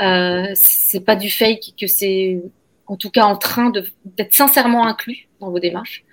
euh, 0.00 0.46
c'est 0.54 1.04
pas 1.04 1.16
du 1.16 1.30
fake, 1.30 1.74
que 1.80 1.86
c'est 1.86 2.42
en 2.86 2.96
tout 2.96 3.10
cas 3.10 3.24
en 3.24 3.36
train 3.36 3.72
d'être 4.04 4.34
sincèrement 4.34 4.86
inclus 4.86 5.28
dans 5.46 5.52
vos 5.52 5.60
démarches. 5.60 6.04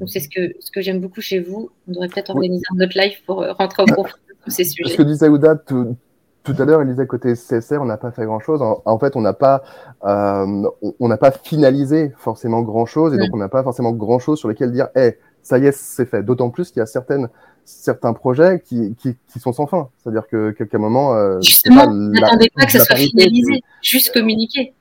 Donc 0.00 0.08
c'est 0.08 0.20
ce 0.20 0.28
que 0.28 0.54
ce 0.58 0.70
que 0.70 0.80
j'aime 0.80 1.00
beaucoup 1.00 1.20
chez 1.20 1.40
vous. 1.40 1.70
On 1.88 1.92
devrait 1.92 2.08
peut-être 2.08 2.30
organiser 2.30 2.64
un 2.74 2.84
autre 2.84 2.98
live 2.98 3.16
pour 3.26 3.44
rentrer 3.56 3.82
au 3.82 3.86
profond 3.86 4.16
de 4.46 4.50
ces 4.50 4.64
sujets. 4.64 4.92
Ce 4.92 4.96
que 4.96 5.02
disait 5.02 5.28
Ouda 5.28 5.54
tout, 5.54 5.96
tout 6.44 6.54
à 6.58 6.64
l'heure, 6.64 6.82
il 6.82 6.88
disait 6.88 7.06
côté 7.06 7.32
CSR, 7.34 7.78
on 7.80 7.86
n'a 7.86 7.96
pas 7.96 8.10
fait 8.10 8.24
grand-chose. 8.24 8.60
En, 8.62 8.98
fait, 8.98 9.16
on 9.16 9.22
n'a 9.22 9.32
pas, 9.32 9.62
euh, 10.04 10.68
on 11.00 11.08
n'a 11.08 11.16
pas 11.16 11.30
finalisé 11.30 12.12
forcément 12.18 12.60
grand-chose, 12.60 13.14
et 13.14 13.18
donc 13.18 13.30
on 13.32 13.38
n'a 13.38 13.48
pas 13.48 13.62
forcément 13.62 13.92
grand-chose 13.92 14.38
sur 14.38 14.48
lequel 14.48 14.70
dire, 14.70 14.88
hey, 14.94 15.14
ça 15.42 15.58
y 15.58 15.66
est, 15.66 15.72
c'est 15.72 16.04
fait. 16.04 16.22
D'autant 16.22 16.50
plus 16.50 16.70
qu'il 16.70 16.80
y 16.80 16.82
a 16.82 16.86
certaines, 16.86 17.28
certains 17.64 18.12
projets 18.12 18.60
qui, 18.60 18.94
qui, 18.96 19.16
qui 19.32 19.40
sont 19.40 19.54
sans 19.54 19.66
fin. 19.66 19.88
C'est-à-dire 19.98 20.28
que 20.28 20.50
qu'à 20.50 20.66
un 20.74 20.78
moment, 20.78 21.14
euh, 21.14 21.40
justement, 21.40 21.86
n'attendez 21.90 22.50
pas 22.54 22.66
que 22.66 22.72
ça 22.72 22.80
soit 22.80 22.96
finalisé, 22.96 23.62
juste 23.82 24.12
communiquer. 24.12 24.74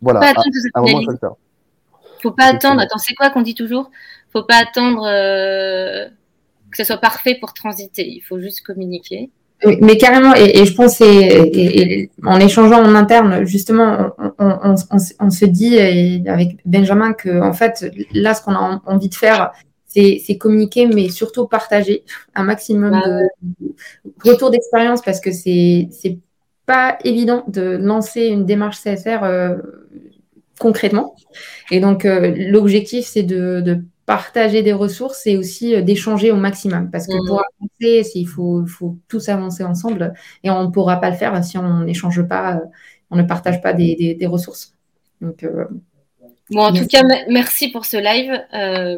Voilà. 0.00 0.20
Pas 0.20 0.28
à, 0.28 0.80
un 0.80 0.80
moment, 0.80 1.02
ça 1.02 1.12
le 1.12 1.18
Faut 2.22 2.32
pas 2.32 2.46
attendre. 2.46 2.80
Attends, 2.80 2.98
c'est 2.98 3.14
quoi 3.14 3.30
qu'on 3.30 3.42
dit 3.42 3.54
toujours? 3.54 3.90
Faut 4.32 4.44
pas 4.44 4.56
attendre 4.56 5.06
euh, 5.06 6.06
que 6.70 6.76
ce 6.76 6.84
soit 6.84 6.98
parfait 6.98 7.36
pour 7.40 7.54
transiter. 7.54 8.06
Il 8.06 8.20
faut 8.20 8.38
juste 8.38 8.62
communiquer 8.62 9.30
mais 9.64 9.96
carrément, 9.96 10.34
et, 10.34 10.64
je 10.64 10.74
pense, 10.74 11.00
et, 11.00 12.10
en 12.24 12.38
échangeant 12.40 12.82
en 12.82 12.94
interne, 12.94 13.44
justement, 13.46 14.10
on, 14.38 15.30
se 15.30 15.44
dit 15.46 15.78
avec 15.78 16.58
Benjamin 16.66 17.12
que, 17.14 17.40
en 17.40 17.52
fait, 17.52 17.90
là, 18.12 18.34
ce 18.34 18.42
qu'on 18.42 18.52
a 18.52 18.82
envie 18.84 19.08
de 19.08 19.14
faire, 19.14 19.52
c'est 19.86 20.38
communiquer, 20.38 20.86
mais 20.86 21.08
surtout 21.08 21.46
partager 21.46 22.04
un 22.34 22.44
maximum 22.44 23.00
de 23.42 24.30
retours 24.30 24.50
d'expérience 24.50 25.00
parce 25.00 25.20
que 25.20 25.32
c'est 25.32 25.88
pas 26.66 26.98
évident 27.04 27.44
de 27.46 27.78
lancer 27.80 28.26
une 28.26 28.44
démarche 28.44 28.80
CSR 28.82 29.22
euh, 29.22 29.56
concrètement. 30.58 31.16
Et 31.70 31.80
donc, 31.80 32.04
euh, 32.04 32.34
l'objectif, 32.36 33.06
c'est 33.06 33.22
de, 33.22 33.60
de 33.60 33.82
partager 34.06 34.62
des 34.62 34.72
ressources 34.72 35.26
et 35.26 35.36
aussi 35.36 35.74
euh, 35.74 35.82
d'échanger 35.82 36.30
au 36.30 36.36
maximum. 36.36 36.90
Parce 36.90 37.06
que 37.06 37.16
pour 37.26 37.40
mmh. 37.40 37.88
avancer, 37.90 38.10
il 38.14 38.26
faut, 38.26 38.64
faut, 38.66 38.96
tous 39.08 39.28
avancer 39.28 39.64
ensemble 39.64 40.14
et 40.44 40.50
on 40.50 40.64
ne 40.64 40.70
pourra 40.70 40.96
pas 41.00 41.10
le 41.10 41.16
faire 41.16 41.44
si 41.44 41.58
on 41.58 41.80
n'échange 41.84 42.22
pas, 42.22 42.56
euh, 42.56 42.60
on 43.10 43.16
ne 43.16 43.24
partage 43.24 43.60
pas 43.60 43.72
des, 43.72 44.18
ressources. 44.26 44.72
Donc, 45.20 45.42
euh, 45.42 45.64
bon, 46.50 46.62
en 46.62 46.72
tout 46.72 46.86
cas, 46.86 47.02
merci 47.28 47.68
pour 47.68 47.84
ce 47.84 47.96
live 47.96 48.40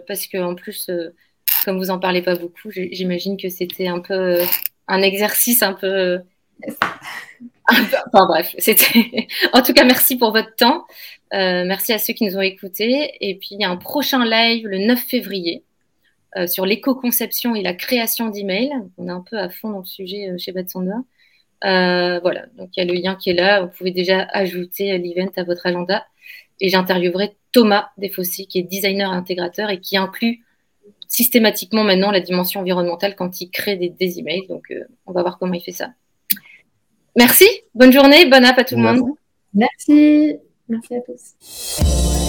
parce 0.07 0.27
que 0.27 0.39
en 0.39 0.55
plus, 0.55 0.91
comme 1.65 1.79
vous 1.79 1.91
en 1.91 1.99
parlez 1.99 2.23
pas 2.23 2.37
beaucoup, 2.37 2.71
j'imagine 2.71 3.37
que 3.37 3.49
c'était 3.49 3.89
un 3.89 4.01
peu 4.01 4.39
un 4.89 5.03
exercice 5.03 5.63
un 5.63 5.73
peu. 5.73 6.21
enfin 8.13 8.27
bref, 8.27 8.55
c'était. 8.59 9.29
en 9.53 9.63
tout 9.63 9.73
cas, 9.73 9.85
merci 9.85 10.17
pour 10.17 10.33
votre 10.33 10.55
temps. 10.55 10.87
Euh, 11.35 11.65
merci 11.67 11.93
à 11.93 11.99
ceux 11.99 12.15
qui 12.15 12.25
nous 12.25 12.37
ont 12.37 12.43
écoutés. 12.43 13.13
Et 13.21 13.37
puis, 13.37 13.51
il 13.53 13.61
y 13.61 13.65
a 13.65 13.71
un 13.71 13.77
prochain 13.77 14.25
live 14.25 14.67
le 14.67 14.79
9 14.79 14.99
février 14.99 15.65
euh, 16.37 16.47
sur 16.47 16.65
l'éco-conception 16.65 17.55
et 17.55 17.63
la 17.63 17.75
création 17.75 18.29
d'emails. 18.29 18.73
On 18.97 19.09
est 19.09 19.13
un 19.13 19.25
peu 19.29 19.39
à 19.39 19.51
fond 19.51 19.71
dans 19.71 19.81
le 19.81 19.85
sujet 19.85 20.31
euh, 20.31 20.39
chez 20.39 20.53
Bad 20.53 20.69
voilà, 22.23 22.47
donc 22.57 22.71
il 22.77 22.81
y 22.81 22.83
a 22.83 22.85
le 22.85 22.95
lien 22.95 23.17
qui 23.17 23.31
est 23.31 23.35
là. 23.35 23.63
Vous 23.63 23.69
pouvez 23.69 23.91
déjà 23.91 24.23
ajouter 24.33 24.97
l'event 24.99 25.31
à 25.37 25.45
votre 25.45 25.67
agenda. 25.67 26.07
Et 26.61 26.71
j'interviewerai 26.71 27.37
Thomas 27.53 27.91
Desfossés, 27.99 28.47
qui 28.47 28.59
est 28.59 28.63
designer 28.63 29.13
intégrateur 29.13 29.71
et 29.71 29.81
qui 29.81 29.97
inclut 29.97 30.45
systématiquement 31.07 31.85
maintenant 31.85 32.11
la 32.11 32.21
dimension 32.21 32.61
environnementale 32.61 33.15
quand 33.15 33.41
il 33.41 33.51
crée 33.51 33.77
des, 33.77 33.91
des 33.91 34.19
emails. 34.19 34.47
Donc, 34.49 34.73
on 35.07 35.13
va 35.13 35.23
voir 35.23 35.39
comment 35.39 35.55
il 35.55 35.63
fait 35.63 35.73
ça. 35.73 35.91
Merci, 37.17 37.47
bonne 37.75 37.93
journée, 37.93 38.27
bonne 38.27 38.45
app 38.45 38.59
à 38.59 38.65
tout 38.65 38.77
le 38.77 38.83
monde. 38.83 39.03
Merci. 39.55 40.37
Merci 40.69 40.95
à 40.95 41.01
tous. 41.01 42.28